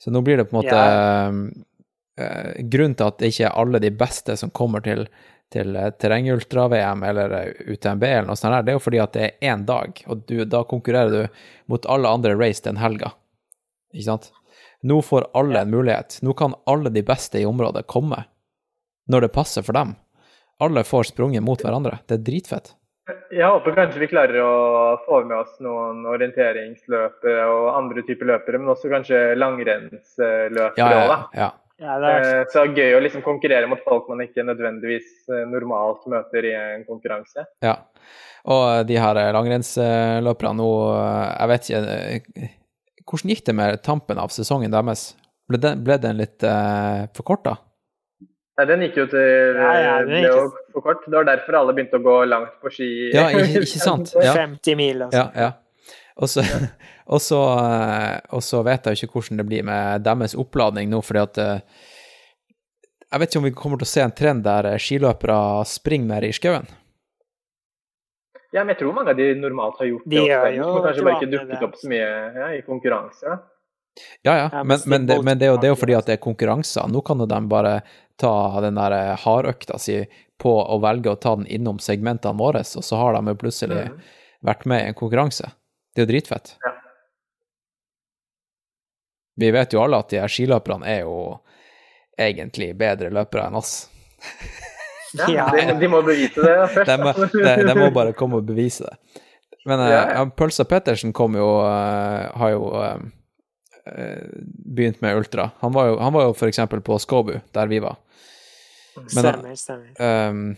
Så 0.00 0.14
nå 0.14 0.22
blir 0.24 0.40
det 0.40 0.46
på 0.48 0.56
en 0.56 0.62
måte 0.62 0.84
eh, 2.20 2.62
Grunnen 2.70 2.94
til 2.98 3.10
at 3.10 3.18
det 3.20 3.30
ikke 3.32 3.46
er 3.48 3.58
alle 3.58 3.80
de 3.82 3.90
beste 3.96 4.34
som 4.36 4.52
kommer 4.54 4.82
til, 4.84 5.06
til 5.52 5.76
eh, 5.76 5.90
terrengultra-VM 6.00 7.02
eller 7.06 7.36
eh, 7.38 7.62
UTMB 7.74 8.04
eller 8.08 8.28
noe 8.30 8.38
sånt, 8.38 8.54
der, 8.54 8.66
det 8.66 8.74
er 8.74 8.78
jo 8.78 8.84
fordi 8.84 9.00
at 9.02 9.14
det 9.16 9.24
er 9.26 9.52
én 9.52 9.64
dag, 9.68 10.02
og 10.06 10.26
du, 10.28 10.36
da 10.44 10.62
konkurrerer 10.68 11.10
du 11.14 11.46
mot 11.70 11.88
alle 11.90 12.12
andre 12.18 12.36
race 12.38 12.64
den 12.66 12.80
helga. 12.80 13.12
Ikke 13.94 14.06
sant? 14.06 14.30
Nå 14.86 15.00
får 15.04 15.28
alle 15.36 15.60
en 15.60 15.72
mulighet. 15.72 16.20
Nå 16.24 16.32
kan 16.38 16.54
alle 16.70 16.92
de 16.94 17.02
beste 17.04 17.40
i 17.40 17.46
området 17.48 17.86
komme 17.90 18.24
når 19.10 19.26
det 19.26 19.34
passer 19.34 19.66
for 19.66 19.76
dem. 19.76 19.96
Alle 20.60 20.84
får 20.84 21.10
sprunget 21.10 21.44
mot 21.44 21.60
hverandre. 21.60 21.98
Det 22.06 22.20
er 22.20 22.24
dritfett. 22.24 22.74
Jeg 23.34 23.46
håper 23.46 23.74
kanskje 23.74 24.02
vi 24.02 24.08
klarer 24.10 24.38
å 24.44 24.52
få 25.06 25.22
med 25.26 25.36
oss 25.38 25.56
noen 25.62 26.04
orienteringsløpere 26.06 27.46
og 27.50 27.66
andre 27.74 28.04
typer 28.06 28.28
løpere, 28.28 28.60
men 28.60 28.70
også 28.70 28.90
kanskje 28.92 29.22
langrennsløpere 29.38 30.78
Ja, 30.78 30.90
ja, 30.90 31.02
også, 31.02 31.50
ja. 31.80 31.96
Det 32.00 32.12
er 32.12 32.28
Eh, 32.40 32.44
Så 32.52 32.64
gøy 32.76 32.94
å 32.96 33.02
liksom 33.02 33.22
konkurrere 33.24 33.68
mot 33.70 33.80
folk 33.86 34.08
man 34.12 34.20
ikke 34.26 34.44
nødvendigvis 34.46 35.08
eh, 35.32 35.46
normalt 35.48 36.06
møter 36.12 36.44
i 36.50 36.54
en 36.56 36.84
konkurranse. 36.88 37.46
ja. 37.64 37.76
Og 38.48 38.86
de 38.88 38.96
her 38.96 39.18
langrennsløperne 39.36 40.56
nå, 40.56 40.68
jeg 41.36 41.48
vet 41.50 41.66
ikke 41.68 41.80
eh, 41.92 42.54
Hvordan 43.04 43.32
gikk 43.34 43.42
det 43.44 43.54
med 43.58 43.82
tampen 43.84 44.20
av 44.22 44.30
sesongen 44.32 44.72
deres? 44.72 45.10
Ble 45.50 45.58
den, 45.60 45.82
ble 45.84 45.96
den 45.98 46.16
litt 46.20 46.44
uh, 46.46 47.08
forkorta? 47.16 47.56
Nei, 48.60 48.66
Den 48.70 48.84
gikk 48.86 49.00
jo 49.00 49.06
til 49.10 49.58
Ja, 49.58 49.72
ja, 49.82 49.94
ble 50.06 50.20
jo 50.22 50.44
for 50.72 50.84
kort. 50.84 51.02
Det 51.08 51.16
var 51.16 51.26
derfor 51.26 51.58
alle 51.58 51.74
begynte 51.74 51.98
å 51.98 52.04
gå 52.04 52.14
langt 52.30 52.54
på 52.62 52.70
ski. 52.70 52.88
Ja, 53.10 53.26
ikke, 53.34 53.64
ikke 53.64 53.82
sant? 53.82 54.12
Ja. 54.26 54.36
50 54.38 54.78
mil 54.78 55.02
og 55.08 55.16
Ja, 55.16 55.26
ja. 55.34 55.50
Og 56.20 56.28
så, 56.28 56.44
og, 57.14 57.22
så, 57.22 57.40
eh, 57.58 58.18
og 58.36 58.44
så 58.44 58.62
vet 58.66 58.86
jeg 58.86 58.98
jo 58.98 59.08
ikke 59.08 59.20
hvordan 59.20 59.40
det 59.40 59.48
blir 59.48 59.66
med 59.66 60.04
deres 60.06 60.36
oppladning 60.38 60.90
nå, 60.92 61.02
fordi 61.04 61.22
at 61.24 61.40
eh, 61.40 61.86
Jeg 63.10 63.20
vet 63.20 63.32
ikke 63.32 63.40
om 63.40 63.48
vi 63.48 63.56
kommer 63.56 63.80
til 63.80 63.88
å 63.88 63.90
se 63.94 64.04
en 64.04 64.16
trend 64.16 64.44
der 64.46 64.72
eh, 64.74 64.80
skiløpere 64.80 65.38
springer 65.66 66.12
mer 66.12 66.26
i 66.28 66.34
skauen. 66.36 66.68
Ja, 68.50 68.64
men 68.64 68.74
jeg 68.74 68.80
tror 68.80 68.94
mange 68.94 69.14
av 69.14 69.18
de 69.18 69.30
normalt 69.38 69.78
har 69.78 69.86
gjort 69.86 70.06
De 70.10 70.18
det. 70.18 70.26
De 70.26 70.34
også, 70.34 70.54
jo 70.58 70.68
men 70.74 70.84
kanskje 70.86 71.06
bare 71.06 71.18
ikke 71.18 71.32
dukket 71.36 71.66
opp 71.68 71.76
så 71.78 71.90
mye 71.90 72.06
ja, 72.34 72.48
i 72.56 72.62
konkurranse. 72.66 73.36
Ja, 74.26 74.34
ja, 74.36 74.62
men 74.64 74.82
men, 74.86 75.06
det, 75.06 75.18
men 75.26 75.38
det, 75.38 75.46
er 75.46 75.52
jo, 75.52 75.58
det 75.60 75.68
er 75.68 75.72
jo 75.74 75.78
fordi 75.78 75.94
at 75.98 76.08
det 76.08 76.16
er 76.16 76.22
konkurranser. 76.22 76.90
Nå 76.90 77.02
kan 77.06 77.22
jo 77.22 77.28
de 77.30 77.38
bare 77.50 77.76
ta 78.20 78.32
den 78.62 78.78
der 78.78 78.96
hardøkta 79.22 79.78
si 79.82 80.00
på 80.40 80.52
å 80.62 80.78
velge 80.82 81.12
å 81.12 81.18
ta 81.20 81.34
den 81.38 81.46
innom 81.50 81.78
segmentene 81.82 82.38
våre, 82.38 82.62
og 82.62 82.84
så 82.86 82.98
har 82.98 83.16
de 83.16 83.32
jo 83.32 83.38
plutselig 83.38 83.86
vært 84.46 84.66
med 84.70 84.82
i 84.82 84.90
en 84.90 84.98
konkurranse. 84.98 85.50
Det 86.00 86.06
er 86.06 86.06
jo 86.06 86.12
dritfett. 86.14 86.54
Ja. 86.64 86.70
Vi 89.40 89.50
vet 89.54 89.72
jo 89.72 89.82
alle 89.84 89.98
at 90.00 90.08
de 90.12 90.18
her 90.20 90.28
skiløperne 90.32 90.88
er 90.88 91.02
jo 91.04 91.14
egentlig 92.20 92.72
bedre 92.78 93.10
løpere 93.12 93.46
enn 93.48 93.56
oss. 93.60 93.74
Ja, 95.28 95.46
de, 95.50 95.64
de 95.80 95.88
må 95.90 96.02
bevise 96.06 96.40
det 96.44 96.56
først. 96.74 96.86
De, 96.90 96.96
må- 97.02 97.14
de, 97.32 97.54
de 97.66 97.74
må 97.78 97.88
bare 97.96 98.12
komme 98.16 98.40
og 98.40 98.46
bevise 98.48 98.84
det. 98.86 99.22
Men 99.66 99.80
eh, 99.84 99.90
Ja, 99.92 100.02
ja. 100.04 100.18
ja, 100.20 100.26
Pølsa 100.36 100.64
Pettersen 100.68 101.12
kom 101.16 101.34
jo 101.36 101.48
eh, 101.66 102.28
har 102.40 102.52
jo 102.54 102.68
eh, 102.80 103.00
begynt 104.76 105.00
med 105.04 105.16
ultra. 105.18 105.50
Han 105.64 105.72
var 105.76 105.90
jo, 105.90 105.98
han 106.00 106.14
var 106.16 106.28
jo 106.28 106.36
for 106.36 106.48
eksempel 106.52 106.80
på 106.84 106.98
Skåbu, 107.02 107.34
der 107.56 107.66
vi 107.72 107.80
var. 107.84 107.96
Men, 108.96 109.08
Stemmer, 109.12 109.54
stemmer. 109.56 109.90
Um, 110.30 110.56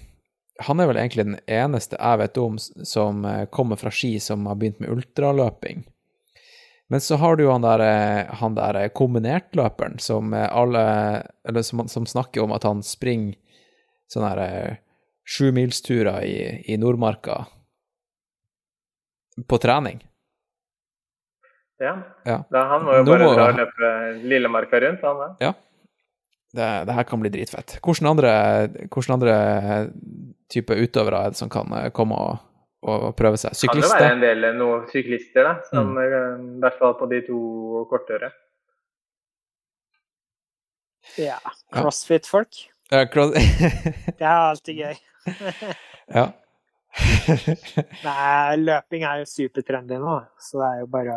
han 0.61 0.81
er 0.81 0.87
vel 0.91 0.99
egentlig 1.01 1.25
den 1.25 1.39
eneste 1.47 1.97
jeg 1.97 2.19
vet 2.21 2.39
om 2.39 2.59
som 2.59 3.25
eh, 3.25 3.47
kommer 3.51 3.77
fra 3.81 3.91
Ski 3.91 4.19
som 4.21 4.45
har 4.47 4.59
begynt 4.61 4.81
med 4.81 4.91
ultraløping. 4.93 5.85
Men 6.93 7.01
så 7.01 7.17
har 7.17 7.37
du 7.37 7.45
jo 7.47 7.53
han 7.55 7.65
der, 7.65 7.81
han 8.37 8.55
der 8.59 8.89
kombinertløperen 8.93 9.99
som 10.03 10.35
eh, 10.37 10.49
alle 10.53 10.83
Eller 11.49 11.63
som, 11.65 11.87
som 11.89 12.07
snakker 12.07 12.43
om 12.45 12.53
at 12.53 12.67
han 12.69 12.83
springer 12.85 13.39
sånne 14.13 14.29
her 14.35 14.43
eh, 14.45 14.77
sjumilsturer 15.25 16.25
i, 16.27 16.37
i 16.69 16.77
Nordmarka 16.77 17.45
på 19.49 19.59
trening. 19.63 20.03
Ja. 21.81 21.95
Ja. 22.29 22.43
Da, 22.53 22.65
han 22.69 22.85
må 22.85 22.99
jo 22.99 23.05
bare 23.09 23.25
må- 23.27 23.35
dra 23.35 23.47
og 23.51 23.57
løpe 23.59 23.93
Lillemarka 24.29 24.81
rundt, 24.85 25.03
han 25.07 25.23
da. 25.41 25.53
Det, 26.53 26.67
det 26.85 26.95
her 26.99 27.07
kan 27.09 27.23
bli 27.23 27.31
dritfett. 27.33 27.79
Hvordan 27.81 28.11
andre, 28.11 28.33
hvordan 28.93 29.15
andre 29.17 29.37
type 30.53 30.77
utøvere 30.77 31.25
er 31.27 31.35
det 31.35 31.41
som 31.41 31.51
kan 31.53 31.73
eh, 31.79 31.89
komme 31.97 32.19
og, 32.21 32.43
og 32.85 33.09
prøve 33.19 33.39
seg? 33.41 33.55
Syklister? 33.57 33.97
Kan 33.99 33.99
det 33.99 34.05
være 34.05 34.17
en 34.19 34.25
del 34.27 34.49
eh, 34.51 34.57
noen 34.59 34.87
syklister, 34.93 35.49
da. 35.49 35.55
Som, 35.71 35.93
Mm. 35.95 35.99
eh, 36.05 36.29
I 36.59 36.63
hvert 36.67 36.79
fall 36.81 36.95
på 37.01 37.09
de 37.13 37.21
to 37.27 37.41
kortere. 37.91 38.33
Ja. 41.19 41.39
Crossfit-folk. 41.75 42.69
Ja, 42.93 43.07
cross... 43.07 43.33
Det 44.19 44.21
er 44.27 44.37
alltid 44.53 44.77
gøy. 44.85 44.95
ja. 46.15 46.27
Nei, 48.05 48.57
løping 48.61 49.05
er 49.09 49.23
jo 49.23 49.29
supertrendy 49.31 49.97
nå, 49.97 50.19
så 50.45 50.59
det 50.61 50.67
er 50.69 50.81
jo 50.83 50.89
bare 50.93 51.15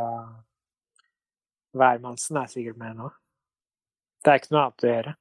Værmannsen 1.76 2.38
er 2.40 2.48
sikkert 2.48 2.78
med 2.80 2.96
nå. 2.96 3.10
Det 4.24 4.32
er 4.32 4.40
ikke 4.40 4.54
noe 4.56 4.62
annet 4.70 4.86
å 4.86 4.92
gjøre. 4.94 5.14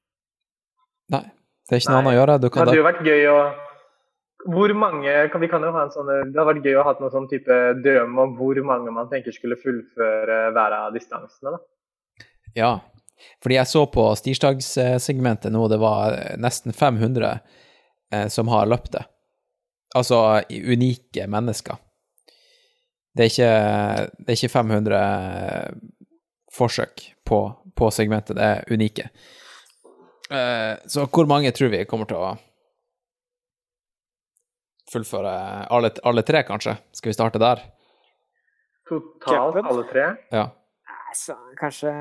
Nei, 1.14 1.22
det 1.66 1.74
er 1.74 1.80
ikke 1.82 1.90
noe 1.90 1.96
Nei. 1.96 2.02
annet 2.04 2.12
å 2.12 2.18
gjøre. 2.20 2.36
Du 2.38 2.46
Det 2.46 2.60
hadde 2.60 2.76
jo 2.78 2.84
vært 2.86 3.02
gøy 3.08 3.24
å 3.32 3.38
hvor 4.44 4.72
mange, 4.76 5.12
vi 5.40 5.48
kan 5.48 5.62
jo 5.64 5.72
ha 5.72 5.84
en 5.86 5.92
sånn, 5.92 6.10
Det 6.32 6.36
hadde 6.36 6.48
vært 6.50 6.66
gøy 6.66 6.76
å 6.80 6.84
ha 6.86 6.94
noen 6.98 7.12
sånn 7.12 7.28
type 7.30 7.58
drøm 7.84 8.18
om 8.20 8.34
hvor 8.38 8.60
mange 8.66 8.92
man 8.92 9.08
tenker 9.12 9.32
skulle 9.32 9.60
fullføre 9.60 10.50
hver 10.54 10.76
av 10.78 10.92
distansene. 10.96 11.54
da. 11.54 12.26
Ja. 12.54 12.72
Fordi 13.42 13.56
jeg 13.56 13.70
så 13.70 13.84
på 13.88 14.04
stirsdagssegmentet 14.18 15.52
nå, 15.54 15.64
det 15.70 15.78
var 15.80 16.16
nesten 16.40 16.74
500 16.76 17.38
eh, 18.12 18.28
som 18.28 18.50
har 18.52 18.68
løpt 18.68 18.92
det. 18.96 19.04
Altså 19.94 20.42
unike 20.50 21.28
mennesker. 21.30 21.78
Det 23.14 23.24
er 23.24 23.30
ikke, 23.30 23.52
det 24.18 24.32
er 24.32 24.38
ikke 24.40 24.54
500 24.56 25.02
forsøk 26.54 27.04
på, 27.26 27.38
på 27.78 27.90
segmentet, 27.94 28.36
det 28.36 28.48
er 28.48 28.74
unike. 28.74 29.08
Eh, 30.30 30.74
så 30.90 31.06
hvor 31.06 31.28
mange 31.30 31.52
tror 31.54 31.70
vi 31.72 31.84
kommer 31.88 32.10
til 32.10 32.18
å 32.18 32.34
fullføre 34.94 35.32
alle, 35.74 35.90
alle 36.06 36.22
tre, 36.26 36.42
kanskje? 36.48 36.76
Skal 36.96 37.10
vi 37.12 37.16
starte 37.18 37.40
der? 37.42 37.62
Totalt 38.88 39.60
alle 39.64 39.84
tre. 39.90 40.06
Ja. 40.34 40.48
Så 41.14 41.36
kanskje 41.60 41.92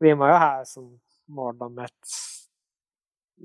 Vi 0.00 0.12
må 0.14 0.28
jo 0.28 0.36
ha 0.38 0.50
sånn 0.68 0.90
mål 1.32 1.56
om 1.66 1.78
et 1.82 2.16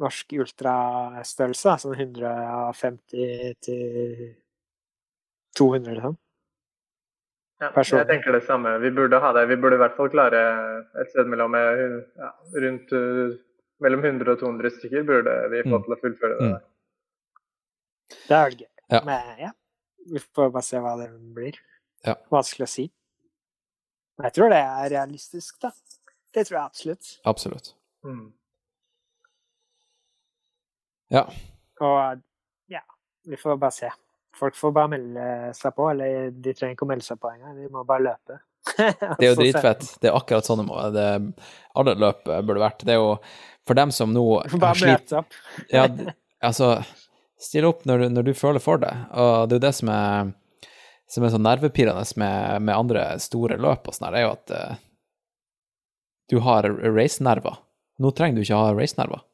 norsk 0.01 0.33
ultrastørrelse, 0.39 1.77
sånn 1.83 1.95
150 1.97 3.55
til 3.65 4.35
200, 5.57 5.95
liksom. 5.97 6.17
Ja, 7.61 7.69
jeg 7.77 8.07
tenker 8.09 8.33
det 8.33 8.43
samme. 8.47 8.71
Vi 8.81 8.89
burde 8.95 9.19
ha 9.21 9.31
det. 9.37 9.43
Vi 9.51 9.57
burde 9.61 9.77
i 9.77 9.81
hvert 9.83 9.95
fall 9.97 10.09
klare 10.09 10.39
et 10.97 11.11
sted 11.11 11.27
mellom 11.29 11.53
eh, 11.59 11.83
ja, 12.17 12.29
rundt 12.63 12.93
eh, 12.97 13.35
mellom 13.85 14.01
100 14.07 14.31
og 14.33 14.39
200 14.41 14.71
stykker 14.79 15.03
burde 15.05 15.35
vi 15.51 15.61
få 15.67 15.75
Mm. 15.77 15.83
til 15.85 15.93
å 15.93 15.99
fullføre 16.01 16.37
det. 16.39 16.47
Mm. 16.47 16.55
der. 16.55 16.63
Det 18.27 18.37
er 18.37 18.47
vel 18.49 18.57
gøy. 18.63 18.69
Ja. 18.91 19.01
Men 19.07 19.29
ja, 19.39 19.51
vi 20.11 20.21
får 20.23 20.51
bare 20.51 20.67
se 20.67 20.81
hva 20.83 20.95
det 20.99 21.07
blir. 21.35 21.59
Ja. 22.05 22.17
Vanskelig 22.33 22.67
å 22.67 22.71
si. 22.71 22.87
Men 24.17 24.29
jeg 24.29 24.37
tror 24.37 24.53
det 24.53 24.59
er 24.61 24.91
realistisk, 24.93 25.57
da. 25.63 25.71
Det 26.31 26.45
tror 26.47 26.57
jeg 26.57 26.65
absolutt. 26.65 27.11
Absolutt. 27.27 27.73
Mm. 28.07 28.29
Ja. 31.11 31.25
Og 31.83 32.21
ja, 32.71 32.83
vi 33.27 33.39
får 33.39 33.59
bare 33.59 33.75
se. 33.75 33.91
Folk 34.37 34.55
får 34.55 34.71
bare 34.75 34.91
melde 34.93 35.25
seg 35.57 35.75
på, 35.75 35.89
eller 35.91 36.31
de 36.31 36.53
trenger 36.55 36.77
ikke 36.77 36.87
å 36.87 36.91
melde 36.91 37.05
seg 37.05 37.19
på 37.19 37.33
engang. 37.33 37.57
De 37.59 37.67
må 37.73 37.83
bare 37.87 38.05
løpe. 38.07 38.39
Det 38.77 39.25
er 39.25 39.31
jo 39.31 39.37
dritfett. 39.39 39.87
Det 39.99 40.11
er 40.11 40.15
akkurat 40.15 40.45
sånn 40.45 40.61
det 40.61 40.67
må 40.67 40.77
det, 40.93 41.07
Alle 41.81 41.95
løp 41.97 42.23
burde 42.29 42.61
vært. 42.61 42.85
Det 42.85 42.93
er 42.93 43.01
jo 43.01 43.15
for 43.67 43.77
dem 43.77 43.91
som 43.93 44.13
nå 44.13 44.25
Bare 44.61 44.93
møte 44.93 45.19
opp. 45.19 45.37
Ja, 45.73 45.87
altså 46.47 46.75
Still 47.41 47.65
opp 47.71 47.85
når 47.89 48.03
du, 48.03 48.05
når 48.13 48.27
du 48.29 48.33
føler 48.37 48.61
for 48.61 48.81
det. 48.81 48.91
Og 49.17 49.49
det 49.49 49.57
er 49.57 49.59
jo 49.59 49.65
det 49.67 49.73
som 49.79 49.91
er 49.93 50.31
som 51.11 51.25
er 51.27 51.33
så 51.33 51.39
nervepirrende 51.43 52.05
med, 52.21 52.61
med 52.63 52.71
andre 52.71 53.01
store 53.19 53.57
løp 53.59 53.89
og 53.89 53.95
sånn 53.97 54.05
her, 54.07 54.15
er 54.15 54.23
jo 54.23 54.29
at 54.31 54.53
uh, 54.55 54.77
du 56.31 56.37
har 56.45 56.67
racenerver. 56.85 57.57
Nå 57.99 58.13
trenger 58.15 58.39
du 58.39 58.45
ikke 58.45 58.59
ha 58.61 58.69
racenerver. 58.77 59.25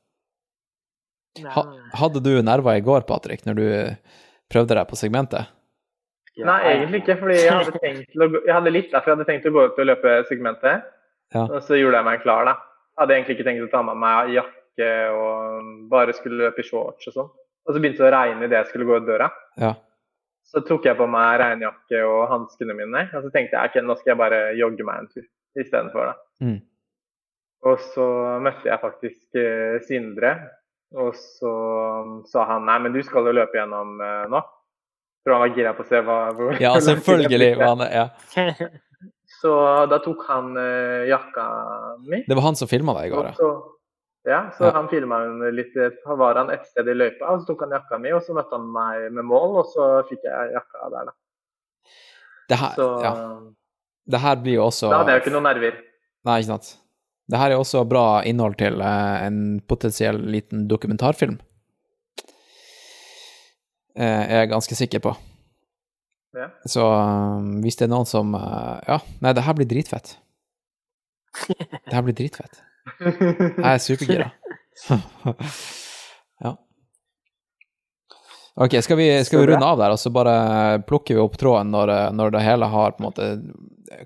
Ha, 1.53 1.63
hadde 2.01 2.23
du 2.25 2.31
nerver 2.41 2.79
i 2.79 2.81
går, 2.81 3.05
Patrick, 3.05 3.45
når 3.45 3.59
du 3.59 3.67
prøvde 4.49 4.73
deg 4.73 4.89
på 4.89 4.97
segmentet? 4.97 5.51
Nei, 6.37 6.57
egentlig 6.71 7.03
ikke, 7.03 7.19
fordi 7.21 7.37
jeg 7.43 7.53
hadde, 7.53 7.79
tenkt 7.83 8.09
til 8.13 8.25
å, 8.25 8.29
gå- 8.33 8.41
jeg 8.47 8.53
hadde 8.57 8.73
litt 8.73 8.89
derfor 8.93 9.11
jeg 9.11 9.17
hadde 9.19 9.29
tenkt 9.29 9.45
å 9.49 9.53
gå 9.53 9.65
ut 9.69 9.77
og 9.81 9.89
løpe 9.89 10.15
segmentet. 10.29 10.87
Ja. 11.35 11.43
Og 11.45 11.59
så 11.65 11.77
gjorde 11.77 11.99
jeg 12.01 12.07
meg 12.09 12.23
klar, 12.25 12.49
da. 12.49 12.55
Hadde 12.97 13.19
egentlig 13.19 13.37
ikke 13.37 13.45
tenkt 13.51 13.65
å 13.67 13.71
ta 13.73 13.83
med 13.85 14.01
meg 14.01 14.33
jakke 14.33 14.89
og 15.13 15.71
bare 15.93 16.17
skulle 16.17 16.41
løpe 16.41 16.65
i 16.65 16.67
shorts 16.67 17.09
og 17.11 17.15
sånn. 17.19 17.29
Og 17.67 17.73
så 17.75 17.81
begynte 17.83 17.99
det 18.03 18.07
å 18.07 18.13
regne 18.15 18.45
idet 18.47 18.61
jeg 18.61 18.69
skulle 18.71 18.87
gå 18.87 18.97
ut 19.01 19.07
døra. 19.07 19.27
Ja. 19.59 19.73
Så 20.47 20.61
tok 20.63 20.85
jeg 20.87 20.95
på 20.95 21.07
meg 21.11 21.39
regnjakke 21.41 21.99
og 22.07 22.29
hanskene 22.31 22.73
mine, 22.77 23.01
og 23.11 23.25
så 23.25 23.31
tenkte 23.33 23.57
jeg 23.59 23.71
ok, 23.73 23.81
nå 23.83 23.97
skal 23.99 24.13
jeg 24.13 24.19
bare 24.21 24.39
jogge 24.55 24.85
meg 24.87 25.01
en 25.03 25.09
tur 25.11 25.25
istedenfor. 25.59 26.13
Mm. 26.39 26.61
Og 27.67 27.81
så 27.91 28.05
møtte 28.45 28.69
jeg 28.69 28.79
faktisk 28.79 29.39
eh, 29.41 29.79
Sindre, 29.83 30.31
og 30.95 31.11
så 31.19 31.51
sa 32.31 32.45
han 32.53 32.63
nei, 32.69 32.77
men 32.85 32.95
du 32.95 33.01
skal 33.03 33.27
jo 33.27 33.33
løpe 33.35 33.59
gjennom 33.59 33.97
eh, 33.99 34.23
nå. 34.31 34.39
For 35.25 35.35
han 35.35 35.43
var 35.43 35.51
gira 35.57 35.73
på 35.75 35.83
å 35.83 35.89
se 35.89 35.99
hva 36.07 36.17
hvor 36.37 36.55
Ja, 36.63 36.77
selvfølgelig. 36.79 37.57
han- 37.59 37.87
Ja. 37.91 38.07
Så 39.37 39.51
da 39.91 39.97
tok 40.01 40.21
han 40.29 40.55
eh, 40.57 41.03
jakka 41.11 41.43
mi. 42.07 42.23
Det 42.25 42.33
var 42.33 42.45
han 42.47 42.55
som 42.57 42.69
filma 42.71 42.93
deg 42.97 43.11
i 43.11 43.13
går, 43.13 43.27
så, 43.37 43.49
ja, 44.27 44.41
så 44.57 44.67
Ja. 44.67 44.71
han 44.75 44.89
filma 44.91 45.19
litt 45.55 45.75
eh, 45.79 45.95
Var 46.05 46.35
han 46.41 46.49
et 46.53 46.65
sted 46.67 46.87
i 46.87 46.93
løypa, 46.95 47.29
og 47.31 47.41
så 47.41 47.47
tok 47.51 47.61
han 47.65 47.75
jakka 47.77 47.99
mi, 48.03 48.11
og 48.15 48.21
så 48.25 48.35
møtte 48.35 48.57
han 48.57 48.67
meg 48.71 49.07
med 49.15 49.25
mål, 49.25 49.61
og 49.63 49.69
så 49.71 49.87
fikk 50.09 50.25
jeg 50.27 50.51
jakka 50.55 50.89
der, 50.93 51.11
da. 51.11 51.15
Det 52.49 52.57
her, 52.61 52.75
Så 52.75 52.87
ja. 53.03 53.13
det 54.07 54.19
her 54.23 54.35
blir 54.43 54.53
jo 54.59 54.65
også 54.69 54.89
da 54.91 54.97
hadde 55.01 55.11
jeg 55.15 55.19
jo 55.19 55.23
ikke 55.25 55.33
noen 55.35 55.47
nerver. 55.49 55.79
Nei, 56.27 56.37
ikke 56.41 56.51
sant. 56.53 56.69
Det 57.27 57.39
her 57.41 57.51
er 57.51 57.59
også 57.59 57.81
bra 57.87 58.21
innhold 58.23 58.55
til 58.59 58.79
eh, 58.79 59.25
en 59.27 59.39
potensiell 59.67 60.19
liten 60.31 60.67
dokumentarfilm. 60.71 61.39
Eh, 63.97 64.23
er 64.37 64.45
ganske 64.51 64.75
sikker 64.77 65.01
på. 65.03 65.15
Ja. 66.37 66.47
Så 66.69 66.83
eh, 66.85 67.49
hvis 67.63 67.75
det 67.79 67.87
er 67.87 67.91
noen 67.95 68.05
som 68.07 68.31
Ja, 68.35 68.99
nei, 69.23 69.33
det 69.33 69.43
her 69.47 69.57
blir 69.57 69.67
dritfett. 69.67 70.17
Det 71.47 71.93
her 71.93 72.01
blir 72.05 72.15
dritfett. 72.17 72.63
Jeg 72.99 73.73
er 73.73 73.81
supergira. 73.83 74.29
ja. 76.43 76.53
Ok, 78.57 78.73
skal 78.81 78.97
vi, 78.97 79.07
skal 79.25 79.39
vi 79.43 79.47
runde 79.51 79.65
av 79.69 79.77
der, 79.77 79.93
og 79.93 79.99
så 80.01 80.09
bare 80.13 80.79
plukker 80.89 81.13
vi 81.17 81.21
opp 81.21 81.35
tråden 81.37 81.69
når, 81.73 81.91
når 82.17 82.31
det 82.33 82.41
hele 82.45 82.69
har 82.73 82.95
på 82.97 83.03
en 83.03 83.09
måte 83.11 83.27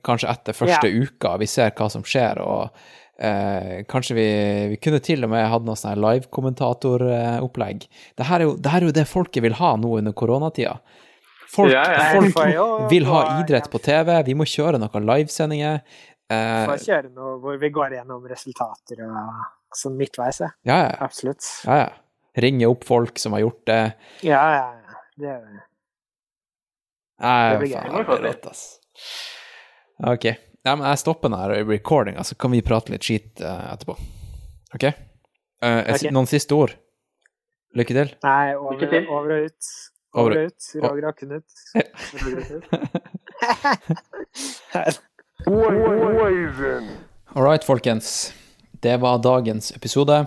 Kanskje 0.05 0.27
etter 0.29 0.53
første 0.53 0.89
uka, 0.93 1.32
vi 1.41 1.47
ser 1.49 1.71
hva 1.73 1.88
som 1.89 2.03
skjer, 2.05 2.38
og 2.45 2.69
eh, 3.17 3.79
kanskje 3.89 4.13
vi, 4.13 4.25
vi 4.69 4.77
kunne 4.77 4.99
til 5.01 5.25
og 5.25 5.32
med 5.34 5.47
hatt 5.49 5.63
noe 5.65 5.73
sånn 5.79 5.97
live-kommentatoropplegg. 6.03 7.88
Det, 8.19 8.27
her 8.29 8.43
er 8.43 8.45
jo- 8.45 8.57
det 8.61 8.69
her 8.75 8.82
er 8.84 8.86
jo 8.91 8.93
det 8.99 9.07
folket 9.09 9.41
vil 9.41 9.55
ha 9.57 9.71
nå 9.82 9.95
under 9.97 10.13
koronatida. 10.13 10.75
Folk, 11.51 11.73
Ja, 11.73 11.82
ja. 11.91 12.03
folk 12.13 12.91
vil 12.93 13.05
ha 13.09 13.23
idrett 13.41 13.71
på 13.73 13.82
TV, 13.84 14.13
vi 14.29 14.36
må 14.38 14.45
kjøre 14.45 14.77
noen 14.79 15.09
livesendinger. 15.09 15.82
Eh, 16.32 16.65
Får 16.69 16.84
kjøre 16.86 17.09
noe 17.11 17.34
hvor 17.43 17.57
vi 17.59 17.69
går 17.75 17.95
gjennom 17.97 18.23
resultater 18.29 19.01
og 19.07 19.17
sånn 19.75 19.97
midtveis, 19.99 20.39
ja. 20.43 20.49
ja, 20.67 20.77
ja, 20.86 20.93
Absolutt. 21.03 21.43
ja, 21.65 21.75
ja. 21.84 21.89
Ringe 22.45 22.69
opp 22.71 22.86
folk 22.88 23.19
som 23.19 23.34
har 23.36 23.41
gjort 23.43 23.65
det. 23.67 23.79
Ja, 24.23 24.39
ja, 24.55 24.67
ja. 24.79 24.99
Det 25.19 25.27
er 25.34 25.41
Nei, 27.21 27.51
Det 27.51 27.57
blir 27.59 27.73
gøy. 27.75 28.05
rått, 28.23 28.45
ass. 28.49 28.61
Ok. 30.07 30.25
Ja, 30.65 30.75
men 30.75 30.86
jeg 30.88 30.97
stopper 31.03 31.29
den 31.29 31.38
her 31.38 31.51
recordinga, 31.69 32.23
så 32.25 32.34
kan 32.39 32.51
vi 32.55 32.61
prate 32.65 32.89
litt 32.93 33.03
skit 33.05 33.41
uh, 33.43 33.73
etterpå. 33.73 33.93
Ok? 34.73 34.84
Uh, 34.88 35.82
jeg- 35.84 35.95
okay. 35.99 36.11
Noen 36.15 36.29
siste 36.32 36.55
ord? 36.57 36.73
Lykke 37.77 37.93
til. 37.99 38.09
Nei, 38.23 38.53
Lykke 38.55 38.61
over, 38.65 38.88
til. 38.95 39.07
over 39.09 39.29
og 39.36 39.39
ut. 39.51 39.63
Over- 40.13 40.21
Over 40.21 40.32
og 40.38 40.45
ut. 40.51 40.61
Roger 40.84 41.05
og 41.07 41.15
Knut. 41.21 41.49
Roger 42.21 42.38
og 42.38 42.43
Knut. 42.49 42.65
All 47.33 47.43
right, 47.43 47.63
folkens. 47.63 48.33
Det 48.71 48.97
var 48.97 49.17
dagens 49.17 49.71
episode. 49.71 50.25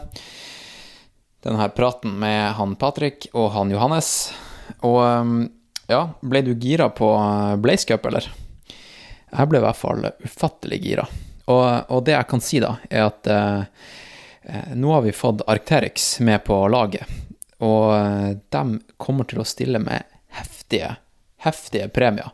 Denne 1.43 1.69
praten 1.69 2.19
med 2.19 2.53
han 2.59 2.77
Patrick 2.77 3.29
og 3.33 3.51
han 3.53 3.71
Johannes. 3.71 4.33
Og 4.81 5.01
um, 5.03 5.35
ja, 5.87 6.07
ble 6.21 6.43
du 6.43 6.55
gira 6.55 6.89
på 6.89 7.11
Blaze 7.63 7.87
Cup, 7.89 8.07
eller? 8.07 8.31
Jeg 9.35 9.51
ble 9.51 9.61
i 9.61 9.65
hvert 9.65 9.79
fall 9.79 10.07
ufattelig 10.25 10.81
gira. 10.83 11.07
Og, 11.45 11.91
og 11.93 12.05
det 12.07 12.15
jeg 12.15 12.29
kan 12.31 12.43
si, 12.45 12.61
da, 12.63 12.77
er 12.89 13.09
at 13.09 13.29
eh, 13.29 13.89
eh, 14.49 14.71
nå 14.79 14.95
har 14.95 15.05
vi 15.05 15.13
fått 15.13 15.45
Arcterix 15.51 16.21
med 16.25 16.45
på 16.47 16.57
laget. 16.73 17.11
Og 17.65 17.91
eh, 17.99 18.31
de 18.55 18.65
kommer 18.97 19.29
til 19.29 19.43
å 19.43 19.49
stille 19.49 19.83
med 19.83 20.07
heftige, 20.39 20.95
heftige 21.45 21.91
premier. 21.93 22.33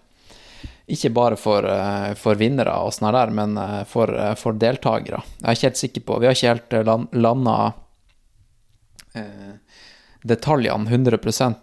Ikke 0.91 1.11
bare 1.15 1.37
for, 1.37 1.65
eh, 1.65 2.15
for 2.19 2.35
vinnere 2.35 2.75
og 2.83 2.95
sånn 2.95 3.13
der, 3.15 3.31
men 3.35 3.57
eh, 3.59 3.83
for, 3.87 4.11
eh, 4.11 4.35
for 4.39 4.59
deltakere. 4.59 5.23
Jeg 5.39 5.47
er 5.47 5.59
ikke 5.59 5.69
helt 5.69 5.83
sikker 5.85 6.07
på 6.07 6.19
Vi 6.19 6.27
har 6.27 6.37
ikke 6.37 6.55
helt 6.55 6.79
land, 6.87 7.13
landa 7.15 7.57
eh, 9.15 9.53
detaljene 10.23 10.91
100 10.91 11.19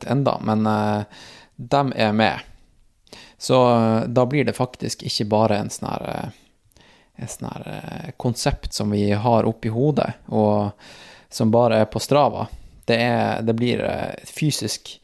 enda, 0.08 0.38
men 0.42 0.68
eh, 0.68 1.26
de 1.58 1.84
er 1.96 2.14
med. 2.14 2.40
Så 3.38 3.58
da 4.08 4.26
blir 4.26 4.46
det 4.46 4.56
faktisk 4.58 5.04
ikke 5.06 5.28
bare 5.30 5.58
en 5.62 5.70
sånn 5.70 5.90
her 5.92 6.32
et 7.18 7.34
sånn 7.34 8.14
konsept 8.18 8.74
som 8.74 8.92
vi 8.94 9.12
har 9.12 9.46
oppi 9.46 9.70
hodet, 9.74 10.10
og 10.30 10.72
som 11.30 11.52
bare 11.54 11.82
er 11.82 11.86
på 11.90 12.02
Strava. 12.02 12.48
Det, 12.86 12.98
er, 12.98 13.42
det 13.46 13.54
blir 13.58 13.82
fysisk 14.26 14.96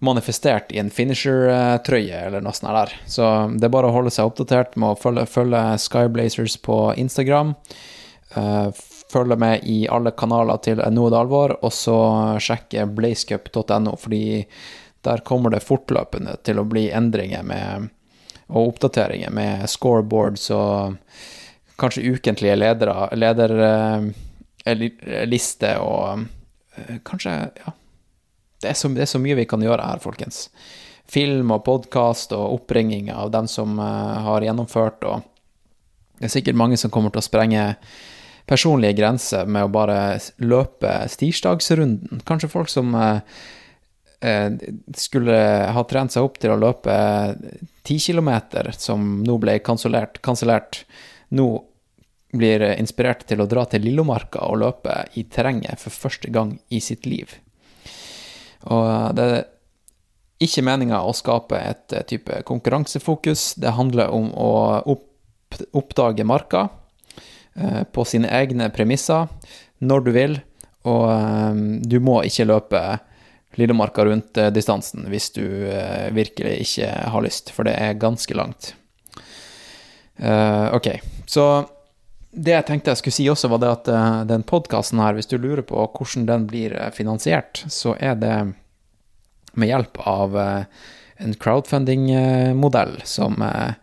manifestert 0.00 0.72
i 0.72 0.78
en 0.80 0.90
finisher-trøye 0.90 2.20
eller 2.26 2.40
noe 2.44 2.56
sånt 2.56 2.72
der. 2.72 2.92
Så 3.10 3.24
det 3.56 3.68
er 3.68 3.74
bare 3.74 3.90
å 3.90 3.94
holde 3.94 4.12
seg 4.14 4.30
oppdatert 4.30 4.76
med 4.80 4.94
å 4.94 5.00
følge, 5.00 5.26
følge 5.28 5.60
Skyblazers 5.82 6.56
på 6.64 6.78
Instagram. 6.96 7.54
eh, 8.36 8.70
følge 9.12 9.36
med 9.36 9.64
i 9.66 9.88
alle 9.90 10.10
kanaler 10.10 10.56
til 10.62 10.80
Noe 10.94 11.10
det 11.10 11.18
alvor, 11.18 11.64
og 11.64 11.72
så 11.74 11.96
sjekke 12.40 12.86
blazecup.no, 12.86 13.96
fordi 13.98 14.46
der 15.02 15.18
kommer 15.26 15.50
det 15.50 15.64
fortløpende 15.64 16.36
til 16.46 16.58
å 16.60 16.64
bli 16.68 16.90
endringer 16.94 17.42
med, 17.42 17.88
og 18.48 18.68
oppdateringer 18.74 19.30
med 19.34 19.68
scoreboards 19.70 20.50
og 20.54 20.96
kanskje 21.80 22.14
ukentlige 22.14 22.56
ledere, 22.60 23.08
lederlister 24.64 25.76
og 25.82 26.24
eh, 26.76 26.96
kanskje 27.04 27.50
Ja. 27.64 27.72
Det 28.60 28.68
er, 28.68 28.76
så, 28.76 28.90
det 28.92 29.06
er 29.06 29.08
så 29.08 29.20
mye 29.22 29.38
vi 29.38 29.48
kan 29.48 29.62
gjøre 29.64 29.84
her, 29.86 30.00
folkens. 30.02 30.48
Film 31.10 31.50
og 31.54 31.64
podkast 31.64 32.34
og 32.36 32.58
oppringing 32.58 33.08
av 33.12 33.32
dem 33.32 33.48
som 33.48 33.78
eh, 33.80 34.18
har 34.26 34.44
gjennomført, 34.44 35.06
og 35.08 35.24
det 36.20 36.28
er 36.28 36.34
sikkert 36.34 36.60
mange 36.60 36.76
som 36.76 36.92
kommer 36.92 37.12
til 37.14 37.22
å 37.22 37.24
sprenge 37.24 37.62
personlige 38.50 38.98
grenser 38.98 39.48
med 39.48 39.64
å 39.64 39.72
bare 39.72 40.18
løpe 40.44 40.92
stirsdagsrunden. 41.08 42.20
Kanskje 42.28 42.52
folk 42.52 42.68
som 42.68 42.92
eh, 43.00 43.24
eh, 44.28 44.52
skulle 44.92 45.40
ha 45.72 45.88
trent 45.88 46.12
seg 46.12 46.28
opp 46.28 46.36
til 46.42 46.52
å 46.52 46.60
løpe 46.60 46.94
ti 47.88 47.96
kilometer, 47.96 48.74
som 48.76 49.22
nå 49.24 49.40
ble 49.40 49.56
kansellert, 49.64 50.84
nå 51.32 51.50
blir 52.36 52.62
inspirert 52.76 53.24
til 53.26 53.40
å 53.40 53.48
dra 53.48 53.64
til 53.66 53.88
Lillomarka 53.88 54.44
og 54.52 54.60
løpe 54.60 55.06
i 55.18 55.24
terrenget 55.32 55.80
for 55.80 55.96
første 55.96 56.28
gang 56.30 56.58
i 56.68 56.84
sitt 56.84 57.08
liv. 57.08 57.40
Og 58.68 59.16
det 59.16 59.24
er 59.24 59.46
ikke 60.40 60.64
meninga 60.64 61.02
å 61.04 61.14
skape 61.16 61.58
et 61.60 61.96
eh, 61.96 62.04
type 62.08 62.42
konkurransefokus. 62.48 63.54
Det 63.60 63.76
handler 63.76 64.12
om 64.14 64.30
å 64.32 64.52
opp, 64.88 65.06
oppdage 65.76 66.26
marka 66.28 66.68
eh, 67.54 67.82
på 67.84 68.06
sine 68.08 68.30
egne 68.32 68.70
premisser 68.72 69.28
når 69.80 70.04
du 70.04 70.10
vil, 70.16 70.40
og 70.88 71.06
eh, 71.12 71.62
du 71.88 72.00
må 72.04 72.20
ikke 72.28 72.48
løpe 72.48 72.82
Lillemarka 73.58 74.04
rundt 74.06 74.38
eh, 74.38 74.52
distansen 74.54 75.08
hvis 75.10 75.32
du 75.34 75.44
eh, 75.66 76.08
virkelig 76.14 76.60
ikke 76.68 76.90
har 77.10 77.24
lyst, 77.24 77.50
for 77.54 77.66
det 77.66 77.74
er 77.82 77.98
ganske 77.98 78.36
langt. 78.38 78.74
Eh, 80.20 80.66
ok, 80.76 80.92
så 81.26 81.46
det 82.30 82.52
jeg 82.54 82.66
tenkte 82.68 82.92
jeg 82.92 83.00
skulle 83.00 83.16
si 83.16 83.26
også, 83.30 83.48
var 83.50 83.60
det 83.62 83.70
at 83.72 83.90
uh, 83.90 84.22
den 84.28 84.44
podkasten 84.46 85.00
her, 85.02 85.16
hvis 85.18 85.30
du 85.30 85.36
lurer 85.38 85.64
på 85.66 85.82
hvordan 85.82 86.28
den 86.28 86.46
blir 86.50 86.76
uh, 86.78 86.90
finansiert, 86.94 87.64
så 87.66 87.96
er 87.98 88.14
det 88.20 88.34
med 89.58 89.70
hjelp 89.70 89.98
av 90.06 90.36
uh, 90.38 90.62
en 91.20 91.34
crowdfunding-modell 91.36 93.00
som 93.04 93.34
jeg, 93.40 93.74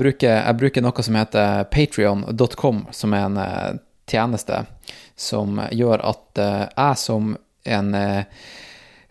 bruker, 0.00 0.30
jeg, 0.38 0.56
bruker, 0.56 0.84
noe 0.84 1.04
som 1.04 1.18
heter 1.18 1.66
patrion.com, 1.68 2.78
som 2.96 3.16
er 3.16 3.26
en 3.26 3.82
tjeneste 4.08 4.62
som 5.20 5.60
gjør 5.68 6.00
at 6.00 6.40
jeg 6.40 7.00
som 7.02 7.34
en, 7.76 7.90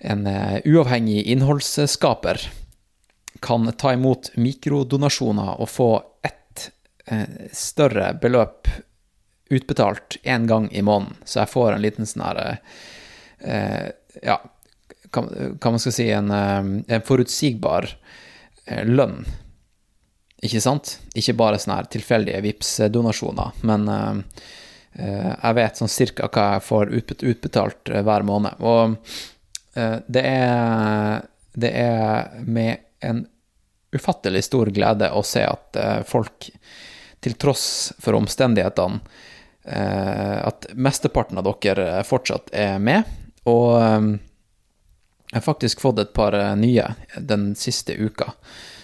en 0.09 0.25
uavhengig 0.65 1.21
innholdsskaper 1.35 2.41
kan 3.45 3.69
ta 3.77 3.93
imot 3.93 4.31
mikrodonasjoner 4.41 5.61
og 5.61 5.69
få 5.69 5.91
Eh, 6.01 6.12
større 7.51 8.14
beløp 8.22 8.70
utbetalt 9.54 10.18
én 10.24 10.47
gang 10.47 10.72
i 10.72 10.82
måneden, 10.82 11.16
så 11.26 11.43
jeg 11.43 11.51
får 11.54 11.74
en 11.74 11.84
liten 11.84 12.08
sånn 12.10 12.26
her 12.26 12.41
eh, 13.39 13.89
Ja, 14.24 14.39
hva 15.14 15.72
man 15.72 15.82
skal 15.82 15.95
si, 15.95 16.08
en, 16.14 16.32
eh, 16.34 16.70
en 16.95 17.06
forutsigbar 17.06 17.89
lønn. 18.88 19.26
Ikke 20.43 20.62
sant? 20.64 20.97
Ikke 21.20 21.36
bare 21.38 21.60
sånne 21.60 21.82
her 21.82 21.89
tilfeldige 21.91 22.39
Vipps-donasjoner, 22.45 23.60
men 23.68 23.89
jeg 24.95 25.58
vet 25.58 25.80
sånn 25.80 25.91
cirka 25.91 26.30
hva 26.32 26.45
jeg 26.54 26.64
får 26.64 26.93
utbetalt 27.28 27.91
hver 28.08 28.24
måned. 28.28 28.64
Og 28.64 28.95
det 30.08 30.24
er, 30.24 31.28
det 31.60 31.72
er 31.76 32.39
med 32.47 32.88
en 33.04 33.26
ufattelig 33.91 34.45
stor 34.47 34.72
glede 34.72 35.12
å 35.12 35.24
se 35.28 35.43
at 35.43 35.80
folk 36.08 36.47
til 37.24 37.38
tross 37.39 37.93
for 38.03 38.17
omstendighetene, 38.17 38.99
eh, 39.63 40.38
at 40.43 40.67
mesteparten 40.76 41.39
av 41.39 41.47
dere 41.63 42.03
fortsatt 42.07 42.51
er 42.51 42.80
med. 42.84 43.07
Og 43.49 43.69
eh, 43.80 44.07
jeg 45.32 45.39
har 45.39 45.45
faktisk 45.47 45.84
fått 45.84 46.01
et 46.03 46.13
par 46.15 46.36
eh, 46.38 46.53
nye 46.59 46.89
den 47.17 47.53
siste 47.59 47.95
uka. 47.95 48.34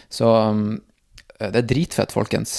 Så 0.10 0.28
det 1.40 1.60
er 1.62 1.68
dritfett, 1.70 2.12
folkens. 2.12 2.54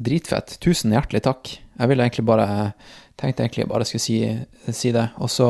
Dritfett. 0.00 0.56
Tusen 0.64 0.94
hjertelig 0.94 1.20
takk. 1.26 1.50
Jeg 1.76 1.90
ville 1.90 2.06
egentlig 2.06 2.24
bare 2.26 2.46
tenkte 3.20 3.44
egentlig 3.44 3.66
bare 3.68 3.84
skulle 3.86 4.02
si, 4.02 4.16
si 4.72 4.94
det. 4.94 5.04
Og 5.20 5.28
så, 5.30 5.48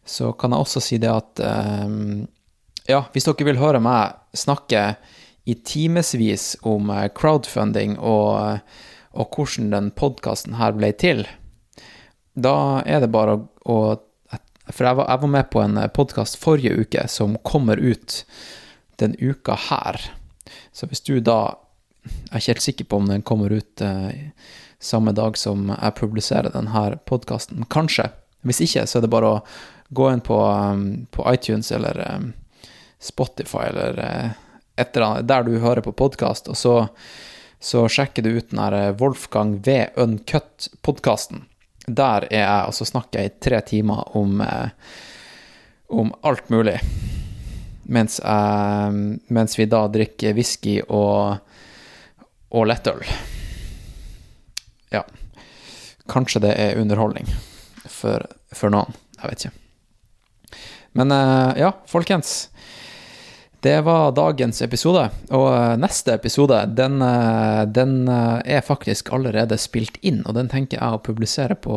så, 0.00 0.32
kan 0.32 0.56
jeg 0.56 0.64
også 0.64 0.82
si 0.82 0.98
det 1.02 1.12
at 1.12 1.42
Ja, 2.88 3.04
hvis 3.12 3.28
dere 3.28 3.46
vil 3.46 3.60
høre 3.60 3.82
meg 3.84 4.16
snakke 4.34 4.94
i 5.44 5.54
timevis 5.54 6.56
om 6.62 6.90
eh, 6.90 7.08
crowdfunding 7.14 7.98
og, 7.98 8.30
eh, 8.40 8.58
og 9.12 9.36
hvordan 9.36 9.72
den 9.74 9.90
podkasten 9.98 10.56
her 10.60 10.74
ble 10.76 10.92
til, 10.96 11.26
da 12.34 12.82
er 12.88 13.02
det 13.02 13.12
bare 13.12 13.36
å, 13.36 13.44
å 13.68 13.78
For 14.72 14.86
jeg 14.86 14.96
var, 14.96 15.08
jeg 15.10 15.20
var, 15.20 15.28
med 15.34 15.50
på 15.50 15.60
en 15.60 15.76
eh, 15.76 15.90
podkast 15.90 16.38
forrige 16.40 16.76
uke 16.78 17.06
som 17.10 17.36
kommer 17.42 17.76
ut 17.76 18.22
den 19.02 19.16
uka 19.18 19.56
her. 19.68 19.98
Så 20.72 20.86
hvis 20.86 21.02
du 21.02 21.18
da 21.20 21.58
Jeg 22.02 22.32
er 22.32 22.40
ikke 22.40 22.50
helt 22.50 22.62
sikker 22.62 22.86
på 22.90 22.98
om 22.98 23.06
den 23.06 23.22
kommer 23.22 23.52
ut 23.52 23.80
eh, 23.80 24.30
samme 24.82 25.12
dag 25.14 25.36
som 25.38 25.68
jeg 25.70 25.94
publiserer 25.94 26.50
denne 26.50 26.96
podkasten. 27.06 27.62
Kanskje. 27.70 28.08
Hvis 28.42 28.58
ikke, 28.64 28.86
så 28.90 28.98
er 28.98 29.04
det 29.04 29.10
bare 29.12 29.28
å 29.28 29.42
gå 29.94 30.08
inn 30.10 30.22
på, 30.26 30.38
på 31.14 31.26
iTunes 31.30 31.70
eller 31.70 32.00
Spotify 32.98 33.68
eller 33.68 34.00
etter, 34.76 35.22
der 35.22 35.46
du 35.46 35.58
hører 35.60 35.84
på 35.84 35.92
podkast, 35.92 36.48
og 36.48 36.56
så, 36.56 36.74
så, 37.60 37.86
sjekker 37.88 38.24
du 38.24 38.36
ut 38.36 38.50
den 38.50 38.60
her 38.62 38.76
eh, 38.78 38.94
Wolfgang 39.00 39.58
V. 39.64 39.78
Uncut-podkasten. 40.00 41.44
Der 41.86 42.28
er 42.30 42.38
jeg, 42.38 42.68
og 42.68 42.76
så 42.76 42.86
snakker 42.88 43.20
jeg 43.20 43.30
i 43.30 43.38
tre 43.42 43.60
timer 43.66 44.16
om, 44.16 44.40
eh, 44.40 44.70
om 45.92 46.12
alt 46.22 46.50
mulig. 46.52 46.78
Mens, 47.92 48.20
jeg, 48.22 49.18
mens, 49.28 49.58
vi 49.58 49.66
da 49.68 49.84
drikker 49.92 50.36
whisky 50.38 50.78
og, 50.86 51.42
og 52.54 52.68
lettøl. 52.70 53.02
Ja. 54.94 55.02
Kanskje 56.10 56.44
det 56.46 56.54
er 56.60 56.78
underholdning 56.80 57.28
for, 57.90 58.24
for 58.54 58.72
noen. 58.72 58.94
Jeg 59.18 59.32
vet 59.32 59.44
ikke. 59.44 59.58
Men 60.98 61.12
eh, 61.14 61.60
ja, 61.62 61.72
folkens. 61.88 62.48
Det 63.62 63.80
var 63.80 64.10
dagens 64.12 64.58
episode, 64.62 65.04
og 65.30 65.44
eh, 65.54 65.76
neste 65.78 66.16
episode 66.16 66.56
den, 66.74 66.96
eh, 66.98 67.60
den, 67.70 68.08
eh, 68.10 68.56
er 68.56 68.64
faktisk 68.66 69.12
allerede 69.14 69.54
spilt 69.54 70.00
inn, 70.02 70.24
og 70.26 70.34
den 70.34 70.48
tenker 70.50 70.80
jeg 70.80 70.96
å 70.96 71.02
publisere 71.06 71.54
på, 71.54 71.76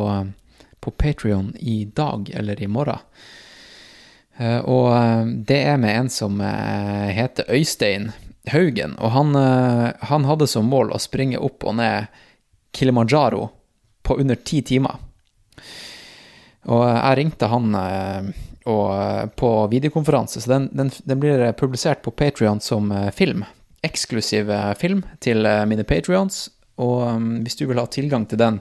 på 0.82 0.92
Patrion 0.98 1.52
i 1.62 1.84
dag 1.86 2.32
eller 2.34 2.62
i 2.62 2.66
morgen. 2.66 2.98
Og 4.66 4.90
det 5.48 5.60
er 5.64 5.78
med 5.80 5.94
en 5.96 6.10
som 6.12 6.42
heter 6.42 7.46
Øystein 7.48 8.10
Haugen, 8.52 8.98
og 9.00 9.14
han, 9.14 9.30
han 10.10 10.26
hadde 10.28 10.50
som 10.50 10.68
mål 10.68 10.90
å 10.92 11.00
springe 11.00 11.40
opp 11.40 11.64
og 11.64 11.78
ned 11.78 12.10
Kilimanjaro 12.76 13.46
på 14.04 14.18
under 14.20 14.36
ti 14.36 14.60
timer. 14.60 14.98
Og 16.68 16.84
jeg 16.84 17.16
ringte 17.22 17.48
han 17.48 17.72
og, 18.66 19.02
eh, 19.02 19.26
på 19.26 19.66
videokonferanse, 19.66 20.40
så 20.40 20.50
den, 20.50 20.68
den, 20.72 20.90
den 21.04 21.20
blir 21.20 21.52
publisert 21.52 22.02
på 22.02 22.10
Patrion 22.10 22.60
som 22.60 22.92
eh, 22.92 23.10
film. 23.10 23.44
Eksklusiv 23.82 24.50
eh, 24.50 24.72
film 24.74 25.04
til 25.22 25.46
mine 25.70 25.84
patrions, 25.84 26.48
og 26.76 27.06
um, 27.06 27.28
hvis 27.44 27.56
du 27.56 27.66
vil 27.70 27.78
ha 27.78 27.86
tilgang 27.86 28.26
til 28.28 28.40
den 28.42 28.58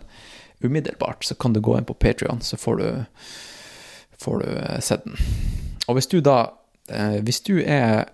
umiddelbart, 0.63 1.25
så 1.25 1.35
kan 1.35 1.53
du 1.53 1.59
gå 1.59 1.73
inn 1.77 1.87
på 1.87 1.97
Patrion, 1.99 2.39
så 2.41 2.57
får 2.57 2.77
du, 2.77 2.85
får 4.21 4.43
du 4.43 4.51
sett 4.79 5.03
den. 5.03 5.17
Og 5.87 5.97
hvis 5.97 6.07
du 6.07 6.21
da 6.21 6.53
Hvis 7.25 7.41
du 7.41 7.63
er 7.65 8.05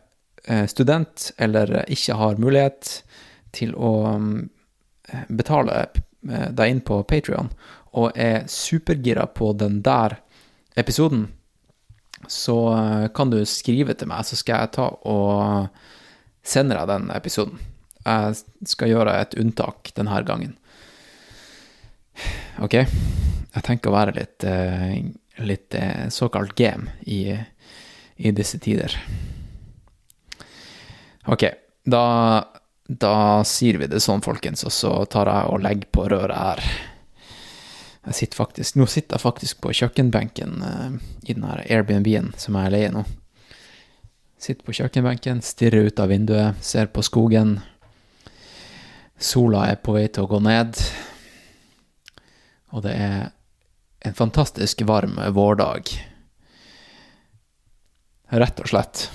student 0.71 1.33
eller 1.37 1.83
ikke 1.91 2.15
har 2.15 2.39
mulighet 2.39 3.03
til 3.51 3.73
å 3.75 4.15
um, 4.15 4.47
betale 5.27 5.89
deg 6.23 6.71
inn 6.71 6.79
på 6.79 7.01
Patrion, 7.03 7.51
og 7.91 8.15
er 8.15 8.47
supergira 8.47 9.27
på 9.27 9.51
den 9.59 9.81
der 9.83 10.21
episoden, 10.79 11.27
så 12.28 12.57
eh, 12.76 13.07
kan 13.15 13.32
du 13.32 13.39
skrive 13.47 13.95
til 13.97 14.09
meg, 14.11 14.26
så 14.28 14.38
skal 14.39 14.63
jeg 14.63 14.76
ta 14.78 14.88
og 15.09 15.69
sende 16.43 16.78
deg 16.78 16.89
den 16.89 17.09
episoden. 17.15 17.59
Jeg 18.01 18.67
skal 18.69 18.91
gjøre 18.91 19.17
et 19.22 19.36
unntak 19.41 19.91
denne 19.97 20.22
gangen. 20.26 20.55
Ok? 22.61 22.80
Jeg 22.82 23.65
tenker 23.67 23.91
å 23.91 23.97
være 23.97 24.15
litt, 24.15 24.45
eh, 24.47 25.01
litt 25.45 25.76
eh, 25.78 26.07
såkalt 26.13 26.55
game 26.57 26.95
i, 27.03 27.36
i 28.17 28.34
disse 28.36 28.61
tider. 28.63 28.95
Ok, 31.30 31.45
da, 31.86 32.05
da 32.88 33.15
sier 33.45 33.78
vi 33.78 33.89
det 33.91 34.01
sånn, 34.01 34.24
folkens, 34.26 34.65
og 34.65 34.74
så 34.74 34.93
tar 35.11 35.30
jeg 35.30 35.51
og 35.53 35.61
legger 35.61 35.91
på 35.93 36.07
røret 36.09 36.38
her. 36.38 36.63
Jeg 38.02 38.18
sitter 38.18 38.39
faktisk, 38.39 38.78
nå 38.80 38.88
sitter 38.89 39.18
jeg 39.18 39.22
faktisk 39.22 39.60
på 39.62 39.74
kjøkkenbenken 39.78 40.64
uh, 40.66 40.95
i 41.22 41.36
den 41.36 41.45
her 41.45 41.62
Airbnb-en 41.68 42.32
som 42.41 42.58
jeg 42.58 42.74
leier 42.74 42.95
nå. 42.95 43.04
Sitter 44.41 44.66
på 44.66 44.74
kjøkkenbenken, 44.74 45.43
stirrer 45.45 45.91
ut 45.91 46.02
av 46.02 46.10
vinduet, 46.10 46.58
ser 46.66 46.89
på 46.89 47.04
skogen. 47.06 47.60
Sola 49.22 49.68
er 49.70 49.78
på 49.78 49.93
vei 49.93 50.08
til 50.10 50.26
å 50.26 50.32
gå 50.32 50.39
ned, 50.41 50.82
og 52.74 52.82
det 52.88 52.95
er 52.97 53.20
en 54.02 54.18
fantastisk 54.18 54.82
varm 54.89 55.20
vårdag. 55.36 55.91
Rett 58.32 58.64
og 58.64 58.72
slett. 58.72 59.10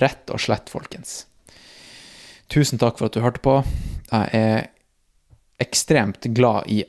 Rett 0.00 0.32
og 0.34 0.42
slett, 0.42 0.72
folkens. 0.72 1.20
Tusen 2.50 2.80
takk 2.82 2.98
for 2.98 3.06
at 3.06 3.14
du 3.14 3.22
hørte 3.22 3.42
på. 3.44 3.60
Jeg 4.10 4.40
er 4.40 4.66
ekstremt 5.62 6.26
glad 6.34 6.66
i, 6.72 6.82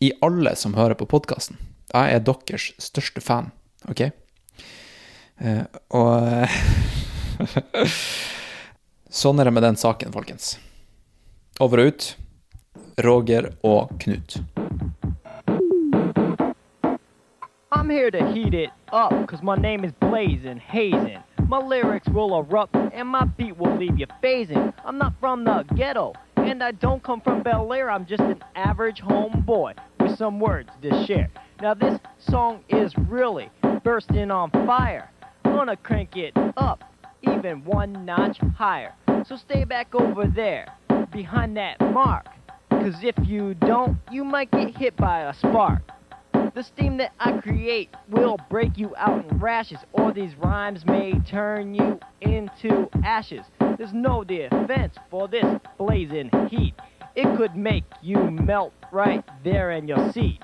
i 0.00 0.12
alle 0.20 0.56
som 0.56 0.74
hører 0.74 0.94
på 0.94 1.08
podkasten. 1.08 1.56
Jeg 1.94 2.14
er 2.14 2.24
deres 2.26 2.72
største 2.82 3.20
fan, 3.24 3.50
OK? 3.88 4.08
Eh, 5.38 5.64
og 5.94 6.48
Sånn 9.16 9.40
er 9.40 9.48
det 9.48 9.54
med 9.56 9.64
den 9.64 9.76
saken, 9.80 10.12
folkens. 10.12 10.56
Over 11.60 11.80
og 11.80 11.92
ut. 11.92 12.16
Roger 13.04 13.50
og 13.64 13.92
Knut. 14.00 14.38
I'm 17.72 17.90
here 17.90 18.10
to 18.10 18.24
heat 18.32 18.54
it 18.54 18.70
up, 18.92 19.12
cause 19.28 19.42
my 19.42 19.54
name 19.54 19.84
is 19.84 19.92
Blazin' 20.00 20.60
Hazin'. 20.60 21.22
My 21.48 21.58
lyrics 21.58 22.08
will 22.08 22.34
erupt, 22.38 22.74
and 22.74 23.08
my 23.08 23.24
beat 23.24 23.56
will 23.56 23.76
leave 23.76 23.98
you 23.98 24.06
phasing. 24.22 24.72
I'm 24.84 24.98
not 24.98 25.12
from 25.20 25.44
the 25.44 25.64
ghetto, 25.76 26.14
and 26.46 26.62
I 26.62 26.70
don't 26.70 27.02
come 27.02 27.20
from 27.20 27.42
Bel 27.42 27.72
Air. 27.72 27.90
I'm 27.90 28.06
just 28.06 28.22
an 28.22 28.42
average 28.54 29.02
homeboy 29.02 29.74
with 29.98 30.16
some 30.16 30.38
words 30.38 30.70
to 30.82 31.04
share. 31.04 31.28
Now, 31.60 31.74
this 31.74 31.98
song 32.18 32.62
is 32.68 32.96
really 32.96 33.50
bursting 33.82 34.30
on 34.30 34.50
fire. 34.50 35.10
Gonna 35.44 35.76
crank 35.76 36.16
it 36.16 36.34
up, 36.56 36.84
even 37.22 37.64
one 37.64 38.04
notch 38.04 38.38
higher. 38.56 38.94
So 39.26 39.36
stay 39.36 39.64
back 39.64 39.94
over 39.94 40.26
there, 40.26 40.68
behind 41.12 41.56
that 41.56 41.80
mark. 41.80 42.26
Cause 42.70 43.02
if 43.02 43.16
you 43.26 43.54
don't, 43.54 43.98
you 44.12 44.22
might 44.22 44.50
get 44.52 44.76
hit 44.76 44.96
by 44.96 45.22
a 45.22 45.34
spark. 45.34 45.82
The 46.54 46.62
steam 46.62 46.96
that 46.98 47.12
I 47.18 47.32
create 47.32 47.90
will 48.08 48.38
break 48.48 48.78
you 48.78 48.94
out 48.96 49.28
in 49.28 49.38
rashes, 49.38 49.78
or 49.92 50.12
these 50.12 50.34
rhymes 50.36 50.86
may 50.86 51.12
turn 51.20 51.74
you 51.74 51.98
into 52.20 52.88
ashes. 53.02 53.44
There's 53.76 53.92
no 53.92 54.24
defense 54.24 54.94
for 55.10 55.28
this 55.28 55.44
blazing 55.76 56.30
heat. 56.50 56.74
It 57.14 57.36
could 57.36 57.56
make 57.56 57.84
you 58.02 58.30
melt 58.30 58.72
right 58.90 59.22
there 59.44 59.72
in 59.72 59.86
your 59.86 60.12
seat. 60.12 60.40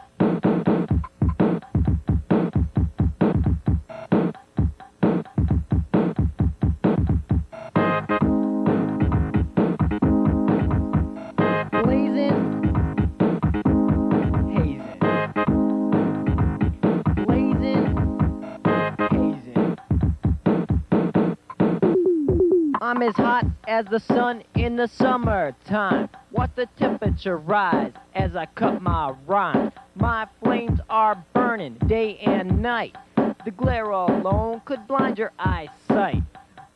As 23.03 23.17
hot 23.17 23.47
as 23.67 23.85
the 23.87 23.99
sun 23.99 24.45
in 24.55 24.77
the 24.77 24.87
summertime. 24.87 26.09
Watch 26.31 26.53
the 26.55 26.67
temperature 26.79 27.37
rise 27.37 27.91
as 28.15 28.37
I 28.37 28.47
cut 28.47 28.81
my 28.81 29.13
rhyme. 29.27 29.73
My 29.97 30.29
flames 30.41 30.79
are 30.89 31.17
burning 31.35 31.79
day 31.89 32.19
and 32.19 32.63
night. 32.63 32.97
The 33.17 33.51
glare 33.57 33.91
alone 33.91 34.63
could 34.65 34.87
blind 34.87 35.19
your 35.19 35.33
eyesight. 35.37 36.23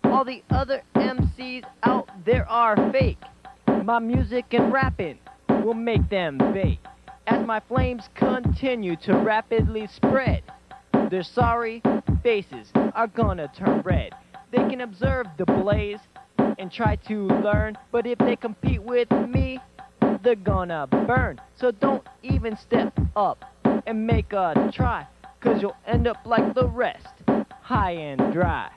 All 0.03 0.25
the 0.25 0.43
other 0.51 0.83
MCs 0.97 1.63
out 1.85 2.11
there 2.25 2.49
are 2.49 2.75
fake. 2.91 3.23
My 3.85 4.01
music 4.01 4.47
and 4.51 4.73
rapping 4.73 5.21
will 5.49 5.75
make 5.75 6.11
them 6.11 6.39
bake. 6.39 6.85
As 7.29 7.47
my 7.47 7.61
flames 7.61 8.09
continue 8.17 8.97
to 8.97 9.17
rapidly 9.17 9.87
spread, 9.87 10.43
their 11.09 11.23
sorry 11.23 11.83
faces 12.25 12.73
are 12.75 13.07
gonna 13.07 13.47
turn 13.57 13.83
red. 13.83 14.13
They 14.51 14.59
can 14.69 14.81
observe 14.81 15.27
the 15.37 15.45
blaze 15.45 16.01
and 16.59 16.71
try 16.73 16.97
to 16.97 17.27
learn, 17.27 17.77
but 17.93 18.07
if 18.07 18.19
they 18.19 18.37
compete 18.37 18.83
with 18.83 19.11
me, 19.11 19.59
they're 20.23 20.35
gonna 20.35 20.87
burn. 20.87 21.41
So 21.57 21.71
don't 21.71 22.07
even 22.23 22.57
step 22.57 22.99
up 23.15 23.45
and 23.87 24.07
make 24.07 24.33
a 24.33 24.71
try, 24.73 25.07
cause 25.41 25.63
you'll 25.63 25.77
end 25.87 26.07
up 26.07 26.19
like 26.25 26.55
the 26.55 26.67
rest, 26.67 27.23
high 27.63 27.93
and 27.93 28.33
dry. 28.33 28.71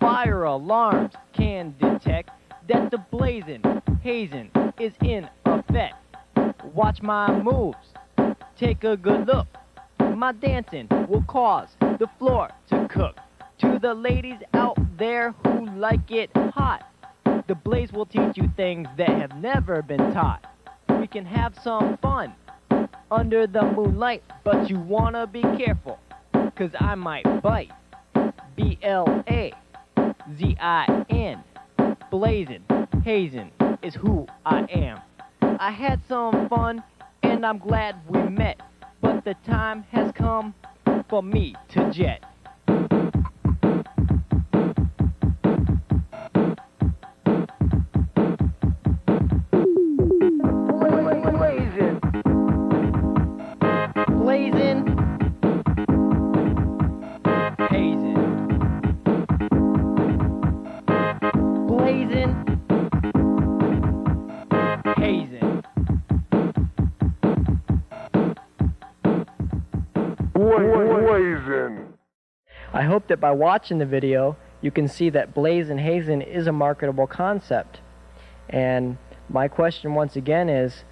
Fire 0.00 0.44
alarms 0.44 1.12
can 1.32 1.74
detect 1.80 2.30
that 2.68 2.90
the 2.90 2.98
blazing, 2.98 3.62
hazing 4.02 4.50
is 4.78 4.92
in 5.02 5.28
effect. 5.44 5.94
Watch 6.74 7.02
my 7.02 7.30
moves, 7.42 7.92
take 8.56 8.84
a 8.84 8.96
good 8.96 9.26
look. 9.26 9.46
My 9.98 10.32
dancing 10.32 10.88
will 11.08 11.24
cause 11.26 11.68
the 11.80 12.08
floor 12.18 12.50
to 12.70 12.88
cook. 12.88 13.16
To 13.58 13.78
the 13.78 13.94
ladies 13.94 14.38
out 14.52 14.78
there 14.98 15.32
who 15.44 15.66
like 15.76 16.10
it 16.10 16.30
hot, 16.34 16.88
the 17.46 17.54
blaze 17.54 17.92
will 17.92 18.06
teach 18.06 18.36
you 18.36 18.50
things 18.56 18.88
that 18.96 19.10
have 19.10 19.36
never 19.36 19.82
been 19.82 20.12
taught. 20.12 20.44
We 20.88 21.06
can 21.06 21.24
have 21.24 21.54
some 21.62 21.98
fun 21.98 22.34
under 23.10 23.46
the 23.46 23.62
moonlight, 23.62 24.22
but 24.42 24.70
you 24.70 24.78
wanna 24.78 25.26
be 25.26 25.42
careful, 25.42 25.98
cause 26.56 26.70
I 26.78 26.94
might 26.94 27.42
bite. 27.42 27.70
B 28.56 28.78
L 28.82 29.24
A 29.28 29.52
Z 30.32 30.56
I 30.58 31.04
N. 31.10 31.44
Blazing, 32.10 32.64
hazing 33.04 33.50
is 33.82 33.94
who 33.94 34.26
I 34.46 34.60
am. 34.70 35.00
I 35.60 35.70
had 35.70 36.00
some 36.08 36.48
fun 36.48 36.82
and 37.22 37.44
I'm 37.44 37.58
glad 37.58 37.96
we 38.08 38.22
met, 38.22 38.60
but 39.02 39.24
the 39.24 39.34
time 39.46 39.84
has 39.90 40.12
come 40.12 40.54
for 41.10 41.22
me 41.22 41.54
to 41.70 41.90
jet. 41.90 42.24
I 72.84 72.86
hope 72.86 73.06
that 73.06 73.18
by 73.18 73.30
watching 73.30 73.78
the 73.78 73.86
video, 73.86 74.36
you 74.60 74.70
can 74.70 74.88
see 74.88 75.08
that 75.08 75.32
Blaze 75.32 75.70
and 75.70 75.80
Hazen 75.80 76.20
is 76.20 76.46
a 76.46 76.52
marketable 76.52 77.06
concept. 77.06 77.80
And 78.50 78.98
my 79.30 79.48
question 79.48 79.94
once 79.94 80.16
again 80.16 80.50
is, 80.50 80.84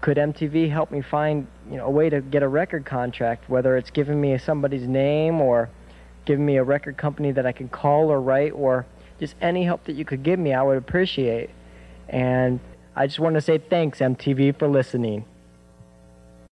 could 0.00 0.16
MTV 0.16 0.70
help 0.70 0.92
me 0.92 1.00
find 1.00 1.48
you 1.68 1.76
know, 1.76 1.86
a 1.86 1.90
way 1.90 2.08
to 2.08 2.20
get 2.20 2.44
a 2.44 2.48
record 2.48 2.86
contract, 2.86 3.50
whether 3.50 3.76
it's 3.76 3.90
giving 3.90 4.20
me 4.20 4.38
somebody's 4.38 4.86
name 4.86 5.40
or 5.40 5.68
giving 6.24 6.46
me 6.46 6.56
a 6.56 6.62
record 6.62 6.96
company 6.96 7.32
that 7.32 7.44
I 7.44 7.50
can 7.50 7.68
call 7.68 8.12
or 8.12 8.20
write, 8.20 8.52
or 8.52 8.86
just 9.18 9.34
any 9.40 9.64
help 9.64 9.82
that 9.86 9.94
you 9.94 10.04
could 10.04 10.22
give 10.22 10.38
me, 10.38 10.54
I 10.54 10.62
would 10.62 10.78
appreciate. 10.78 11.50
And 12.08 12.60
I 12.94 13.08
just 13.08 13.18
want 13.18 13.34
to 13.34 13.40
say 13.40 13.58
thanks, 13.58 13.98
MTV, 13.98 14.56
for 14.56 14.68
listening. 14.68 15.24